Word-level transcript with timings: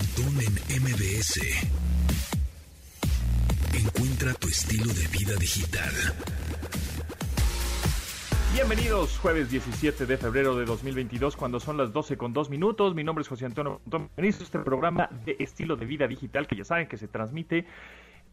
Pontón 0.00 0.34
MBS. 0.34 1.40
Encuentra 3.74 4.32
tu 4.32 4.48
estilo 4.48 4.86
de 4.94 5.06
vida 5.08 5.34
digital. 5.36 5.90
Bienvenidos, 8.54 9.18
jueves 9.18 9.50
17 9.50 10.06
de 10.06 10.16
febrero 10.16 10.56
de 10.56 10.64
2022, 10.64 11.36
cuando 11.36 11.60
son 11.60 11.76
las 11.76 11.92
12 11.92 12.16
con 12.16 12.32
2 12.32 12.48
minutos. 12.48 12.94
Mi 12.94 13.04
nombre 13.04 13.20
es 13.22 13.28
José 13.28 13.44
Antonio 13.44 13.80
Pontón. 13.84 14.08
Bienvenidos 14.16 14.40
este 14.40 14.60
programa 14.60 15.10
de 15.26 15.36
estilo 15.38 15.76
de 15.76 15.84
vida 15.84 16.08
digital 16.08 16.46
que 16.46 16.56
ya 16.56 16.64
saben 16.64 16.88
que 16.88 16.96
se 16.96 17.06
transmite 17.06 17.66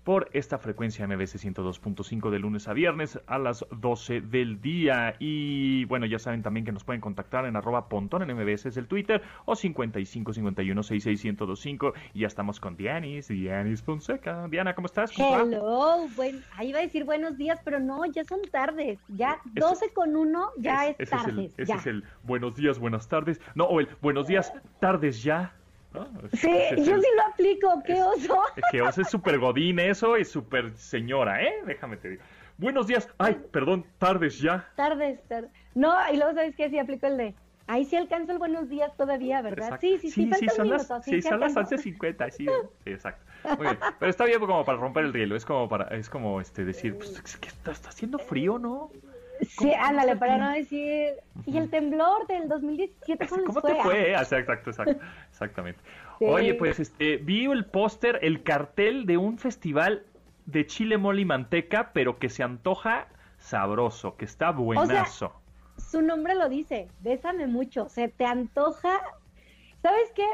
por 0.07 0.29
esta 0.31 0.57
frecuencia 0.57 1.05
MBC 1.05 1.35
102.5 1.35 2.29
de 2.29 2.39
lunes 2.39 2.69
a 2.69 2.73
viernes 2.73 3.19
a 3.27 3.37
las 3.37 3.65
12 3.71 4.21
del 4.21 4.61
día. 4.61 5.17
Y 5.19 5.83
bueno, 5.83 6.05
ya 6.05 6.17
saben 6.17 6.41
también 6.41 6.65
que 6.65 6.71
nos 6.71 6.85
pueden 6.85 7.01
contactar 7.01 7.43
en 7.43 7.57
arroba 7.57 7.89
pontón 7.89 8.21
en 8.21 8.33
MBS 8.33 8.67
es 8.67 8.77
el 8.77 8.87
Twitter 8.87 9.21
o 9.43 9.53
55 9.53 10.31
51 10.31 10.81
66 10.81 11.25
1025. 11.25 11.93
Y 12.13 12.21
ya 12.21 12.27
estamos 12.27 12.61
con 12.61 12.77
Dianis, 12.77 13.27
Dianis 13.27 13.83
Fonseca. 13.83 14.47
Diana, 14.47 14.73
¿cómo 14.75 14.85
estás? 14.85 15.11
Hello, 15.17 16.07
bueno, 16.15 16.39
ahí 16.55 16.69
iba 16.69 16.79
a 16.79 16.83
decir 16.83 17.03
buenos 17.03 17.37
días, 17.37 17.59
pero 17.65 17.81
no, 17.81 18.05
ya 18.05 18.23
son 18.23 18.39
tardes. 18.49 18.99
Ya 19.09 19.41
12 19.55 19.91
con 19.91 20.15
1 20.15 20.51
ya 20.59 20.87
es, 20.87 21.09
tardes. 21.09 21.53
ese 21.57 21.73
es 21.73 21.85
el 21.85 22.05
buenos 22.23 22.55
días, 22.55 22.79
buenas 22.79 23.09
tardes. 23.09 23.41
No, 23.55 23.65
o 23.65 23.81
el 23.81 23.89
buenos 24.01 24.27
días, 24.27 24.53
tardes 24.79 25.21
ya. 25.21 25.53
Sí, 26.33 26.51
yo 26.77 26.83
sí 26.83 27.07
lo 27.15 27.23
aplico, 27.31 27.83
qué 27.85 28.01
oso. 28.01 28.41
Que 28.71 28.81
oso 28.81 29.01
es 29.01 29.09
súper 29.09 29.39
godín 29.39 29.79
eso 29.79 30.17
y 30.17 30.25
súper 30.25 30.75
señora, 30.77 31.43
¿eh? 31.43 31.53
Déjame 31.65 31.97
te 31.97 32.09
digo. 32.09 32.23
Buenos 32.57 32.87
días. 32.87 33.07
Ay, 33.17 33.37
perdón, 33.51 33.85
tardes 33.99 34.39
ya. 34.39 34.67
Tardes, 34.75 35.21
tardes. 35.27 35.51
No, 35.75 35.93
y 36.11 36.17
luego 36.17 36.33
sabes 36.33 36.55
que 36.55 36.69
sí 36.69 36.79
aplico 36.79 37.07
el 37.07 37.17
de. 37.17 37.35
Ahí 37.67 37.83
sí 37.83 37.97
alcanzo 37.97 38.31
el 38.31 38.37
buenos 38.39 38.69
días 38.69 38.95
todavía, 38.95 39.41
¿verdad? 39.41 39.77
Sí, 39.81 39.97
sí, 39.99 40.09
sí, 40.09 40.31
sí, 40.39 40.47
son 40.47 40.69
las, 40.69 40.87
sí, 41.03 41.21
son 41.21 41.41
las 41.41 41.53
11.50, 41.53 42.31
sí, 42.31 42.45
sí, 42.45 42.89
exacto. 42.89 43.25
Muy 43.57 43.67
bien. 43.67 43.77
Pero 43.99 44.09
está 44.09 44.23
bien 44.23 44.39
como 44.39 44.63
para 44.63 44.77
romper 44.77 45.03
el 45.03 45.13
hielo, 45.13 45.35
es 45.35 45.43
como 45.43 45.67
para, 45.67 45.93
es 45.95 46.09
como 46.09 46.39
este 46.39 46.63
decir, 46.63 46.97
pues, 46.97 47.11
es 47.11 47.37
que 47.37 47.49
está, 47.49 47.71
está 47.71 47.89
haciendo 47.89 48.19
frío, 48.19 48.57
¿no? 48.57 48.89
Sí, 49.41 49.71
ándale, 49.73 50.15
para 50.15 50.37
no 50.37 50.51
decir. 50.51 51.13
Y 51.45 51.57
el 51.57 51.69
temblor 51.69 52.27
del 52.27 52.47
2017, 52.47 53.27
¿cómo, 53.27 53.43
¿Cómo 53.45 53.61
te 53.61 53.75
fue? 53.75 54.15
Ah, 54.15 54.21
exacto, 54.21 54.69
exacto, 54.69 55.05
exactamente. 55.29 55.79
Oye, 56.19 56.53
pues 56.55 56.79
este, 56.79 57.17
vi 57.17 57.45
el 57.45 57.65
póster, 57.65 58.19
el 58.21 58.43
cartel 58.43 59.05
de 59.05 59.17
un 59.17 59.37
festival 59.37 60.03
de 60.45 60.65
chile 60.65 60.97
mole 60.97 61.21
y 61.21 61.25
manteca, 61.25 61.91
pero 61.93 62.17
que 62.19 62.29
se 62.29 62.43
antoja 62.43 63.07
sabroso, 63.37 64.15
que 64.17 64.25
está 64.25 64.51
buenazo. 64.51 65.33
su 65.77 66.01
nombre 66.01 66.35
lo 66.35 66.49
dice, 66.49 66.87
bésame 67.01 67.47
mucho, 67.47 67.89
se 67.89 68.07
te 68.07 68.25
antoja. 68.25 68.99
¿Sabes 69.81 70.11
qué? 70.15 70.25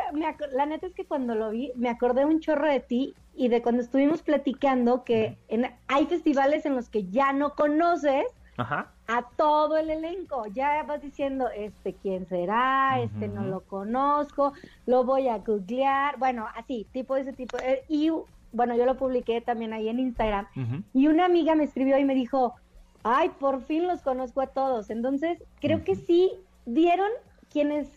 la 0.53 0.65
neta 0.65 0.87
es 0.87 0.93
que 0.93 1.05
cuando 1.05 1.35
lo 1.35 1.49
vi, 1.51 1.73
me 1.75 1.89
acordé 1.89 2.25
un 2.25 2.39
chorro 2.39 2.67
de 2.67 2.79
ti 2.79 3.13
y 3.35 3.49
de 3.49 3.61
cuando 3.61 3.81
estuvimos 3.81 4.21
platicando 4.21 5.03
que 5.03 5.37
en, 5.49 5.69
hay 5.87 6.05
festivales 6.05 6.65
en 6.65 6.75
los 6.75 6.89
que 6.89 7.05
ya 7.09 7.33
no 7.33 7.55
conoces 7.55 8.25
a 8.57 9.23
todo 9.35 9.77
el 9.77 9.89
elenco. 9.89 10.45
Ya 10.47 10.83
vas 10.83 11.01
diciendo, 11.01 11.49
este, 11.55 11.93
¿quién 11.93 12.27
será? 12.27 12.99
Este, 13.01 13.27
no 13.27 13.43
lo 13.43 13.61
conozco, 13.61 14.53
lo 14.85 15.03
voy 15.03 15.27
a 15.27 15.39
googlear. 15.39 16.17
Bueno, 16.17 16.47
así, 16.55 16.87
tipo 16.91 17.15
ese 17.15 17.33
tipo. 17.33 17.57
Eh, 17.59 17.83
y 17.87 18.11
bueno, 18.51 18.75
yo 18.75 18.85
lo 18.85 18.97
publiqué 18.97 19.41
también 19.41 19.73
ahí 19.73 19.89
en 19.89 19.99
Instagram. 19.99 20.47
Y 20.93 21.07
una 21.07 21.25
amiga 21.25 21.55
me 21.55 21.63
escribió 21.63 21.97
y 21.97 22.05
me 22.05 22.15
dijo, 22.15 22.55
ay, 23.03 23.29
por 23.39 23.63
fin 23.63 23.87
los 23.87 24.01
conozco 24.01 24.41
a 24.41 24.47
todos. 24.47 24.89
Entonces, 24.89 25.43
creo 25.59 25.83
que 25.83 25.95
sí 25.95 26.31
dieron 26.65 27.09
quienes 27.49 27.89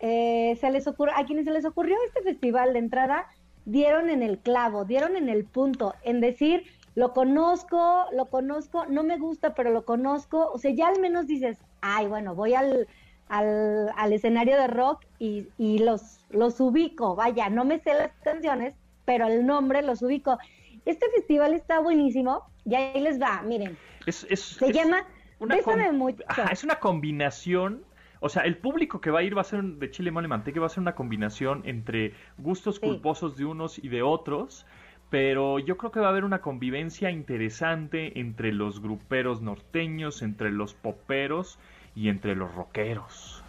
eh, 0.00 0.56
se 0.60 0.70
les 0.70 0.86
ocurrió, 0.86 1.14
a 1.16 1.24
quienes 1.24 1.44
se 1.44 1.50
les 1.50 1.64
ocurrió 1.64 1.96
este 2.06 2.22
festival 2.22 2.72
de 2.72 2.80
entrada, 2.80 3.26
dieron 3.64 4.10
en 4.10 4.22
el 4.22 4.38
clavo, 4.38 4.84
dieron 4.84 5.16
en 5.16 5.28
el 5.28 5.44
punto, 5.44 5.94
en 6.02 6.20
decir, 6.20 6.64
lo 6.94 7.12
conozco, 7.12 8.06
lo 8.12 8.26
conozco, 8.26 8.86
no 8.86 9.02
me 9.02 9.18
gusta, 9.18 9.54
pero 9.54 9.70
lo 9.70 9.84
conozco. 9.84 10.50
O 10.52 10.58
sea, 10.58 10.72
ya 10.72 10.88
al 10.88 11.00
menos 11.00 11.26
dices, 11.26 11.58
ay, 11.80 12.06
bueno, 12.06 12.34
voy 12.34 12.54
al, 12.54 12.86
al, 13.28 13.90
al 13.96 14.12
escenario 14.12 14.56
de 14.56 14.66
rock 14.66 15.04
y, 15.18 15.48
y, 15.58 15.78
los, 15.78 16.20
los 16.30 16.60
ubico. 16.60 17.16
Vaya, 17.16 17.48
no 17.48 17.64
me 17.64 17.78
sé 17.78 17.94
las 17.94 18.12
canciones, 18.22 18.74
pero 19.04 19.26
el 19.26 19.46
nombre 19.46 19.82
los 19.82 20.02
ubico. 20.02 20.38
Este 20.84 21.06
festival 21.14 21.54
está 21.54 21.80
buenísimo 21.80 22.44
y 22.64 22.74
ahí 22.74 23.00
les 23.00 23.20
va, 23.20 23.42
miren. 23.42 23.78
Es, 24.06 24.26
es, 24.28 24.40
se 24.40 24.72
llama 24.72 25.04
Bésame 25.40 25.92
mucho. 25.92 26.22
es 26.50 26.64
una 26.64 26.78
combinación 26.78 27.84
o 28.24 28.28
sea, 28.28 28.44
el 28.44 28.56
público 28.56 29.00
que 29.00 29.10
va 29.10 29.18
a 29.18 29.22
ir 29.24 29.36
va 29.36 29.40
a 29.40 29.44
ser 29.44 29.64
de 29.64 29.90
chile, 29.90 30.12
mole, 30.12 30.28
manteca, 30.28 30.60
va 30.60 30.66
a 30.66 30.68
ser 30.68 30.78
una 30.78 30.94
combinación 30.94 31.62
entre 31.64 32.14
gustos 32.38 32.78
culposos 32.78 33.36
de 33.36 33.44
unos 33.44 33.80
y 33.82 33.88
de 33.88 34.02
otros 34.02 34.64
pero 35.12 35.58
yo 35.58 35.76
creo 35.76 35.92
que 35.92 36.00
va 36.00 36.06
a 36.06 36.08
haber 36.08 36.24
una 36.24 36.40
convivencia 36.40 37.10
interesante 37.10 38.18
entre 38.18 38.50
los 38.50 38.80
gruperos 38.80 39.42
norteños, 39.42 40.22
entre 40.22 40.50
los 40.50 40.72
poperos 40.72 41.58
y 41.94 42.08
entre 42.08 42.34
los 42.34 42.54
rockeros. 42.54 43.44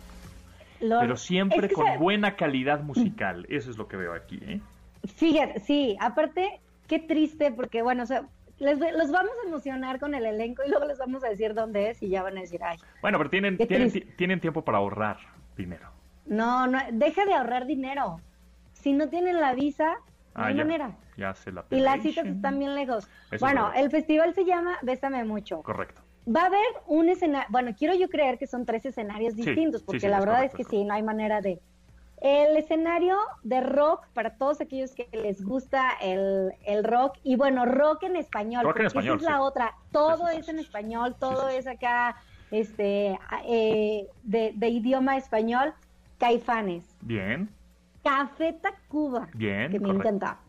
pero 0.81 1.15
siempre 1.15 1.69
con 1.69 1.97
buena 1.99 2.35
calidad 2.35 2.83
musical, 2.83 3.45
eso 3.49 3.71
es 3.71 3.77
lo 3.77 3.87
que 3.87 3.95
veo 3.95 4.13
aquí. 4.13 4.41
¿eh? 4.45 4.59
Fíjate, 5.07 5.61
sí, 5.61 5.95
aparte, 6.01 6.59
qué 6.89 6.99
triste, 6.99 7.53
porque 7.53 7.81
bueno, 7.81 8.03
o 8.03 8.07
sea, 8.07 8.25
les, 8.59 8.77
los 8.79 9.09
vamos 9.09 9.31
a 9.45 9.47
emocionar 9.47 10.01
con 10.01 10.15
el 10.15 10.25
elenco 10.25 10.63
y 10.67 10.69
luego 10.69 10.85
les 10.85 10.97
vamos 10.97 11.23
a 11.23 11.29
decir 11.29 11.53
dónde 11.53 11.91
es 11.91 12.03
y 12.03 12.09
ya 12.09 12.23
van 12.23 12.37
a 12.37 12.41
decir, 12.41 12.59
ay. 12.61 12.77
Bueno, 13.01 13.17
pero 13.19 13.29
tienen, 13.29 13.57
tienen, 13.57 13.89
tienen 14.17 14.41
tiempo 14.41 14.65
para 14.65 14.79
ahorrar 14.79 15.15
dinero. 15.55 15.87
No, 16.25 16.67
no, 16.67 16.79
deja 16.91 17.25
de 17.25 17.33
ahorrar 17.35 17.65
dinero. 17.67 18.19
Si 18.73 18.91
no 18.91 19.07
tienen 19.07 19.39
la 19.39 19.53
visa, 19.53 19.95
Ah, 20.35 20.51
ya, 20.51 20.63
manera. 20.63 20.95
Ya 21.17 21.33
se 21.35 21.51
la 21.51 21.65
Y 21.69 21.79
las 21.79 22.01
citas 22.01 22.25
están 22.25 22.59
bien 22.59 22.75
lejos. 22.75 23.07
bueno, 23.39 23.71
el 23.75 23.89
festival 23.89 24.33
se 24.33 24.45
llama 24.45 24.77
Bésame 24.81 25.23
Mucho. 25.23 25.61
Correcto. 25.61 26.01
Va 26.27 26.43
a 26.43 26.45
haber 26.45 26.65
un 26.87 27.09
escenario, 27.09 27.47
bueno, 27.51 27.75
quiero 27.77 27.93
yo 27.95 28.07
creer 28.07 28.37
que 28.37 28.47
son 28.47 28.65
tres 28.65 28.85
escenarios 28.85 29.35
distintos, 29.35 29.83
porque 29.83 30.07
la 30.07 30.19
verdad 30.19 30.45
es 30.45 30.53
que 30.53 30.63
sí, 30.63 30.83
no 30.85 30.93
hay 30.93 31.03
manera 31.03 31.41
de... 31.41 31.59
El 32.21 32.55
escenario 32.55 33.17
de 33.43 33.59
rock, 33.59 34.07
para 34.13 34.37
todos 34.37 34.61
aquellos 34.61 34.95
que 34.95 35.09
les 35.11 35.43
gusta 35.43 35.91
el, 36.01 36.83
rock, 36.85 37.17
y 37.23 37.35
bueno, 37.35 37.65
rock 37.65 38.03
en 38.03 38.15
español, 38.15 38.63
rock 38.63 38.79
en 38.79 38.85
español, 38.85 39.17
esa 39.17 39.25
es 39.25 39.31
la 39.33 39.41
otra, 39.41 39.75
todo 39.91 40.29
es 40.29 40.47
en 40.47 40.59
español, 40.59 41.17
todo 41.19 41.49
es 41.49 41.67
acá 41.67 42.15
este 42.49 43.19
eh, 43.45 44.07
de, 44.23 44.53
de 44.55 44.69
idioma 44.69 45.17
español, 45.17 45.73
caifanes. 46.17 46.95
Bien. 47.01 47.49
Café 48.03 48.53
Tacuba. 48.61 49.29
Bien. 49.33 49.71
Que 49.71 49.79
me 49.79 49.89
encanta. 49.89 50.39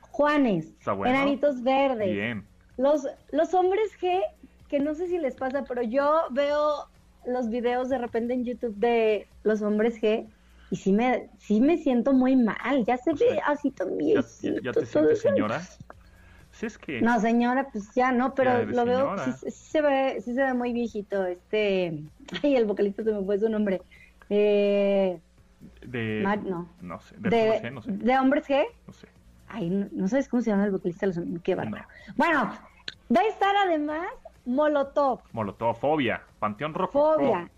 Juanes. 0.00 0.74
Enanitos 0.86 1.62
Verdes. 1.62 2.12
Bien. 2.12 2.44
Los, 2.76 3.06
los 3.30 3.52
hombres 3.54 3.90
G, 4.00 4.20
que 4.68 4.80
no 4.80 4.94
sé 4.94 5.08
si 5.08 5.18
les 5.18 5.34
pasa, 5.34 5.64
pero 5.64 5.82
yo 5.82 6.24
veo 6.30 6.88
los 7.26 7.48
videos 7.48 7.88
de 7.88 7.98
repente 7.98 8.34
en 8.34 8.44
YouTube 8.44 8.74
de 8.76 9.28
los 9.44 9.62
hombres 9.62 10.00
G 10.00 10.26
y 10.70 10.76
sí 10.76 10.92
me, 10.92 11.28
sí 11.38 11.60
me 11.60 11.76
siento 11.76 12.14
muy 12.14 12.34
mal. 12.34 12.84
Ya 12.86 12.96
se 12.96 13.12
ve 13.12 13.40
así 13.44 13.70
también. 13.70 14.22
¿Ya, 14.62 14.72
te 14.72 14.86
sientes 14.86 15.20
señora? 15.20 15.60
Sí, 16.50 16.66
es 16.66 16.78
que... 16.78 17.02
No, 17.02 17.20
señora, 17.20 17.68
pues 17.70 17.94
ya 17.94 18.10
no, 18.10 18.34
pero 18.34 18.64
lo 18.64 18.84
veo, 18.84 19.16
sí, 19.18 19.50
se 19.50 19.82
ve, 19.82 20.20
sí 20.22 20.34
se 20.34 20.42
ve 20.42 20.54
muy 20.54 20.72
viejito. 20.72 21.26
Este, 21.26 22.02
ay, 22.42 22.56
el 22.56 22.64
vocalista 22.64 23.04
se 23.04 23.12
me 23.12 23.22
fue 23.22 23.38
su 23.38 23.50
nombre. 23.50 23.82
Eh, 24.30 25.20
de. 25.86 26.22
no. 26.44 26.68
No 26.80 27.00
sé. 27.00 27.16
De, 27.18 27.60
G, 27.62 27.72
no 27.72 27.82
sé. 27.82 27.92
¿De 27.92 28.18
hombres 28.18 28.48
G? 28.48 28.64
No 28.86 28.92
sé. 28.92 29.08
Ay, 29.48 29.68
no, 29.92 30.08
sabes 30.08 30.28
cómo 30.28 30.42
se 30.42 30.50
llama 30.50 30.64
el 30.64 30.70
vocalista 30.70 31.06
los 31.06 31.20
Qué 31.42 31.54
bárbaro. 31.54 31.84
Bueno, 32.16 32.52
va 33.14 33.20
a 33.20 33.26
estar 33.26 33.54
además 33.56 34.06
Molotov. 34.46 35.20
Molotov, 35.32 35.76
Fobia, 35.76 36.22
Panteón 36.38 36.74
Rojo. 36.74 36.92
Fobia. 36.92 37.50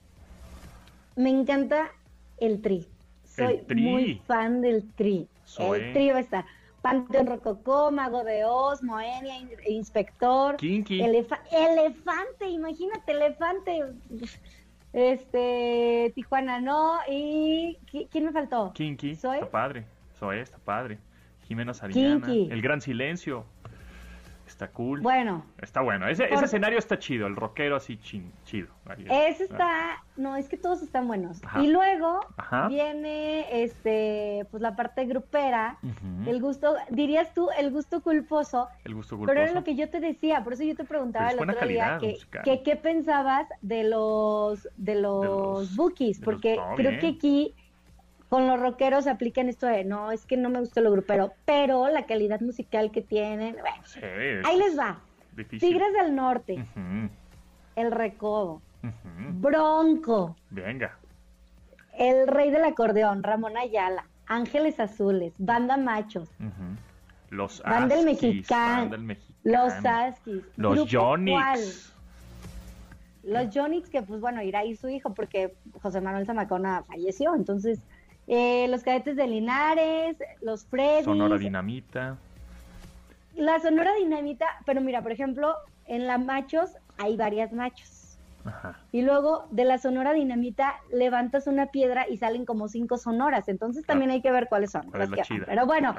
Me 1.16 1.31
encanta 1.31 1.91
el 2.38 2.60
tri. 2.60 2.88
Soy 3.25 3.64
muy 3.75 4.20
fan 4.26 4.60
del 4.60 4.91
tri. 4.94 5.28
El 5.58 5.93
tri 5.93 6.11
va 6.11 6.17
a 6.17 6.20
estar. 6.20 6.44
Panteón 6.82 7.26
Rococó, 7.26 7.90
Mago 7.90 8.25
de 8.25 8.44
Oz, 8.44 8.82
Moenia, 8.82 9.37
Inspector. 9.67 10.56
Kinky. 10.56 11.00
elefante, 11.00 12.46
imagínate, 12.46 13.12
elefante. 13.12 13.84
Este, 14.94 16.12
Tijuana 16.14 16.61
no. 16.61 16.99
¿Y 17.08 17.76
quién 18.11 18.25
me 18.26 18.32
faltó? 18.32 18.73
Kinky. 18.75 19.17
¿Soy? 19.17 19.38
Está 19.38 19.50
padre. 19.50 19.85
Soy, 20.19 20.38
está 20.38 20.58
padre. 20.58 20.99
Jimena 21.49 21.75
Sariñana. 21.75 22.32
El 22.32 22.62
Gran 22.62 22.81
Silencio. 22.81 23.44
Está 24.54 24.68
cool. 24.68 25.00
Bueno. 25.00 25.44
Está 25.60 25.80
bueno. 25.80 26.06
Ese, 26.06 26.32
escenario 26.32 26.78
está 26.78 26.96
chido, 26.96 27.26
el 27.26 27.34
rockero 27.34 27.74
así 27.74 27.98
chido. 27.98 28.68
ese 29.10 29.42
está, 29.42 30.04
no, 30.16 30.36
es 30.36 30.48
que 30.48 30.56
todos 30.56 30.80
están 30.80 31.08
buenos. 31.08 31.42
Y 31.60 31.66
luego 31.66 32.20
viene 32.68 33.64
este, 33.64 34.46
pues 34.52 34.62
la 34.62 34.76
parte 34.76 35.06
grupera, 35.06 35.78
el 36.24 36.40
gusto, 36.40 36.76
dirías 36.90 37.34
tú, 37.34 37.48
el 37.58 37.72
gusto 37.72 38.00
culposo. 38.00 38.68
El 38.84 38.94
gusto 38.94 39.16
culposo. 39.16 39.34
Pero 39.34 39.44
era 39.44 39.58
lo 39.58 39.64
que 39.64 39.74
yo 39.74 39.90
te 39.90 39.98
decía, 39.98 40.44
por 40.44 40.52
eso 40.52 40.62
yo 40.62 40.76
te 40.76 40.84
preguntaba 40.84 41.32
el 41.32 41.40
otro 41.40 41.66
día 41.66 41.98
que, 41.98 42.62
qué 42.62 42.76
pensabas 42.76 43.48
de 43.60 43.82
los 43.82 44.68
de 44.76 44.94
los, 44.94 45.74
bookies, 45.74 46.20
porque 46.20 46.60
creo 46.76 47.00
que 47.00 47.08
aquí 47.08 47.56
con 48.34 48.48
los 48.48 48.58
rockeros 48.58 49.06
aplican 49.06 49.48
esto 49.48 49.69
de, 49.69 49.84
no, 49.84 50.10
es 50.10 50.26
que 50.26 50.36
no 50.36 50.50
me 50.50 50.58
gusta 50.58 50.81
lo 50.81 50.90
grupero, 50.90 51.32
pero 51.44 51.86
la 51.88 52.04
calidad 52.04 52.40
musical 52.40 52.90
que 52.90 53.00
tienen, 53.00 53.52
bueno, 53.60 53.76
Sí, 53.84 54.00
es 54.02 54.44
ahí 54.44 54.58
les 54.58 54.76
va. 54.76 54.98
difícil. 55.36 55.60
Tigres 55.69 55.92
del 55.92 56.16
Norte, 56.16 56.66
El 57.76 57.92
Recodo. 57.92 58.60
Bronco, 59.34 60.34
Venga. 60.50 60.98
El 61.96 62.26
Rey 62.26 62.50
del 62.50 62.64
Acordeón, 62.64 63.22
Ramón 63.22 63.56
Ayala, 63.56 64.04
Ángeles 64.26 64.80
Azules, 64.80 65.32
Banda 65.38 65.76
Machos, 65.76 66.28
ujú. 66.40 66.75
Los 67.30 67.62
Banda 67.62 67.94
Askis, 67.94 68.48
Banda 68.48 68.96
Mexicano, 68.98 69.32
Los 69.44 69.72
Askis, 69.87 70.42
Los. 70.56 70.90
Cual, 70.92 71.60
Los 73.22 73.54
Yonix, 73.54 73.88
que 73.90 74.02
pues 74.02 74.20
bueno, 74.20 74.42
irá 74.42 74.58
ahí 74.58 74.75
su 74.75 74.88
hijo 74.88 75.14
porque 75.14 75.54
José 75.80 76.00
Manuel 76.00 76.26
Zamacona 76.26 76.82
falleció, 76.82 77.37
entonces 77.37 77.78
eh, 78.26 78.67
los 78.69 78.82
cadetes 78.82 79.17
de 79.17 79.26
Linares, 79.26 80.17
los 80.41 80.65
Freddy, 80.67 81.05
Sonora 81.05 81.37
Dinamita. 81.38 82.17
la 83.35 83.61
Sonora 83.61 83.93
Dinamita, 83.94 84.47
pero 84.65 84.81
mira, 84.81 85.03
por 85.03 85.12
ejemplo, 85.12 85.55
en 85.87 86.06
la 86.06 86.19
Machos 86.19 86.71
hay 86.99 87.17
varias 87.17 87.53
machos. 87.53 88.17
Ajá. 88.47 88.79
Y 88.93 89.03
luego 89.03 89.47
de 89.50 89.65
la 89.65 89.79
Sonora 89.79 90.12
Dinamita 90.12 90.75
levantas 90.93 91.47
una 91.47 91.67
piedra 91.67 92.06
y 92.09 92.19
salen 92.19 92.44
como 92.44 92.69
cinco 92.69 92.99
sonoras. 92.99 93.49
Entonces 93.49 93.85
también 93.87 94.11
hay 94.11 94.21
que 94.21 94.31
ver 94.31 94.49
cuáles 94.49 94.71
son. 94.71 94.91
Pero 95.47 95.67
bueno, 95.67 95.94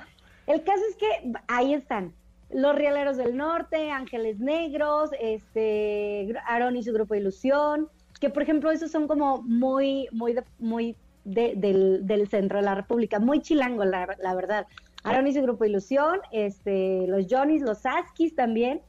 el 0.48 0.64
caso 0.64 0.82
es 0.90 0.96
que 0.96 1.34
ahí 1.48 1.74
están. 1.74 2.14
Los 2.52 2.76
Rieleros 2.76 3.18
del 3.18 3.36
Norte, 3.36 3.90
Ángeles 3.90 4.40
Negros, 4.40 5.10
este, 5.20 6.32
Aarón 6.46 6.76
y 6.78 6.84
su 6.84 6.94
grupo 6.94 7.16
Ilusión, 7.16 7.90
que 8.20 8.30
por 8.30 8.44
ejemplo 8.44 8.70
esos 8.70 8.92
son 8.92 9.08
como 9.08 9.42
muy, 9.42 10.08
muy, 10.12 10.34
de- 10.34 10.44
muy 10.60 10.96
de- 11.26 11.54
del, 11.56 12.08
del 12.08 12.28
centro 12.30 12.60
de 12.60 12.64
la 12.66 12.76
República, 12.76 13.20
muy 13.20 13.42
chilango 13.42 13.84
la, 13.84 14.16
la 14.24 14.34
verdad. 14.34 14.66
Aarón 15.04 15.28
y 15.28 15.34
su 15.34 15.42
grupo 15.42 15.66
Ilusión, 15.66 16.20
este, 16.32 17.06
los 17.08 17.26
Johnny's, 17.30 17.62
los 17.62 17.86
Askis 17.86 18.34
también. 18.36 18.82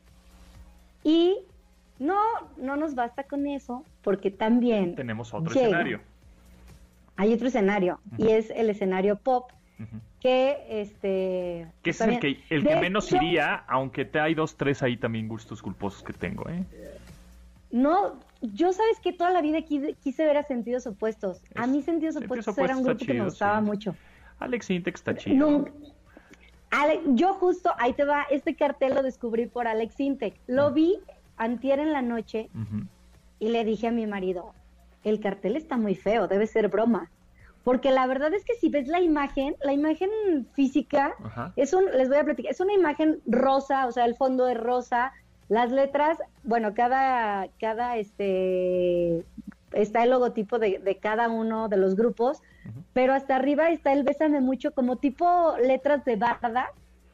Y 1.04 1.36
no, 1.98 2.20
no 2.56 2.76
nos 2.76 2.94
basta 2.94 3.24
con 3.24 3.46
eso, 3.46 3.84
porque 4.02 4.30
también 4.30 4.94
Tenemos 4.94 5.34
otro 5.34 5.52
llega. 5.52 5.66
escenario. 5.66 6.00
hay 7.16 7.32
otro 7.32 7.48
escenario, 7.48 8.00
y 8.18 8.28
es 8.28 8.50
el 8.50 8.70
escenario 8.70 9.16
pop, 9.16 9.50
que 10.20 10.56
este... 10.68 11.66
Que 11.82 11.90
es 11.90 12.00
el 12.00 12.18
que, 12.18 12.40
el 12.50 12.62
que 12.62 12.74
de 12.74 12.80
menos 12.80 13.12
iría, 13.12 13.54
aunque 13.68 14.04
te 14.04 14.18
hay 14.18 14.34
dos, 14.34 14.56
tres 14.56 14.82
ahí 14.82 14.96
también 14.96 15.28
gustos 15.28 15.62
culposos 15.62 16.02
que 16.02 16.12
tengo, 16.12 16.48
¿eh? 16.48 16.64
No, 17.76 18.18
yo 18.40 18.72
sabes 18.72 18.98
que 19.00 19.12
toda 19.12 19.30
la 19.30 19.42
vida 19.42 19.60
quise, 19.62 19.94
quise 19.94 20.24
ver 20.24 20.38
a 20.38 20.42
Sentidos 20.44 20.86
Opuestos. 20.86 21.42
A 21.54 21.66
mí 21.66 21.82
Sentidos 21.82 22.16
Opuestos 22.16 22.56
era 22.56 22.76
un 22.76 22.82
grupo 22.84 23.04
que 23.04 23.12
me 23.14 23.24
gustaba 23.24 23.58
sí. 23.60 23.64
mucho. 23.66 23.94
Alex 24.38 24.66
Sintek 24.66 24.94
está 24.94 25.14
chido. 25.14 25.36
Nunca- 25.50 25.72
Ale- 26.70 27.00
yo 27.08 27.34
justo, 27.34 27.70
ahí 27.78 27.92
te 27.92 28.04
va, 28.04 28.26
este 28.30 28.54
cartel 28.56 28.94
lo 28.94 29.02
descubrí 29.02 29.46
por 29.46 29.66
Alex 29.68 30.00
Intec. 30.00 30.34
Lo 30.46 30.70
Mm. 30.70 30.74
vi 30.74 30.98
antier 31.36 31.78
en 31.78 31.92
la 31.92 32.02
noche 32.02 32.48
y 33.38 33.48
le 33.50 33.64
dije 33.64 33.88
a 33.88 33.92
mi 33.92 34.06
marido, 34.06 34.52
el 35.04 35.20
cartel 35.20 35.56
está 35.56 35.76
muy 35.76 35.94
feo, 35.94 36.26
debe 36.28 36.46
ser 36.46 36.68
broma. 36.68 37.10
Porque 37.62 37.90
la 37.90 38.06
verdad 38.06 38.32
es 38.32 38.44
que 38.44 38.54
si 38.54 38.68
ves 38.68 38.88
la 38.88 39.00
imagen, 39.00 39.54
la 39.62 39.72
imagen 39.72 40.08
física 40.54 41.14
es 41.56 41.72
un, 41.74 41.84
les 41.86 42.08
voy 42.08 42.18
a 42.18 42.24
platicar, 42.24 42.52
es 42.52 42.60
una 42.60 42.72
imagen 42.74 43.20
rosa, 43.26 43.86
o 43.86 43.92
sea, 43.92 44.04
el 44.06 44.14
fondo 44.16 44.48
es 44.48 44.56
rosa, 44.56 45.12
las 45.48 45.70
letras, 45.70 46.18
bueno, 46.44 46.74
cada, 46.74 47.48
cada, 47.60 47.96
este, 47.96 49.24
está 49.72 50.04
el 50.04 50.10
logotipo 50.10 50.58
de, 50.58 50.78
de 50.78 50.96
cada 50.98 51.28
uno 51.28 51.68
de 51.68 51.76
los 51.76 51.96
grupos, 51.96 52.42
pero 52.92 53.12
hasta 53.14 53.36
arriba 53.36 53.70
está 53.70 53.92
el 53.92 54.02
Bésame 54.02 54.40
Mucho, 54.40 54.72
como 54.72 54.96
tipo 54.96 55.54
letras 55.62 56.04
de 56.04 56.16
barda, 56.16 56.70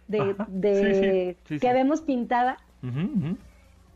de, 0.09 0.35
de 0.49 1.37
sí, 1.45 1.49
sí, 1.49 1.55
sí, 1.55 1.61
que 1.61 1.73
vemos 1.73 2.03
pintada, 2.03 2.59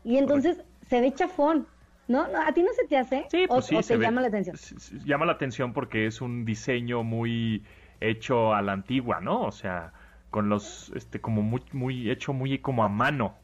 y 0.03 0.17
entonces 0.17 0.63
se 0.89 1.01
ve 1.01 1.13
chafón, 1.13 1.67
¿no? 2.07 2.27
¿No? 2.27 2.39
¿A 2.41 2.53
ti 2.53 2.63
no 2.63 2.71
se 2.73 2.85
te 2.87 2.97
hace? 2.97 3.25
Sí, 3.29 3.45
¿O, 3.49 3.55
pues 3.55 3.65
sí, 3.65 3.75
o 3.75 3.81
se 3.81 3.93
te 3.93 3.97
ve- 3.99 4.05
llama 4.05 4.21
la 4.21 4.27
atención? 4.27 4.55
Llama 5.05 5.25
la 5.25 5.33
atención 5.33 5.73
porque 5.73 6.05
es 6.05 6.21
un 6.21 6.45
diseño 6.45 7.03
muy 7.03 7.63
hecho 7.99 8.53
a 8.53 8.61
la 8.61 8.73
antigua, 8.73 9.19
¿no? 9.19 9.41
O 9.41 9.51
sea, 9.51 9.91
con 10.29 10.49
los, 10.49 10.91
este, 10.95 11.19
como 11.19 11.41
muy, 11.41 11.61
muy 11.73 12.09
hecho 12.09 12.33
muy 12.33 12.59
como 12.59 12.83
a 12.83 12.89
mano. 12.89 13.35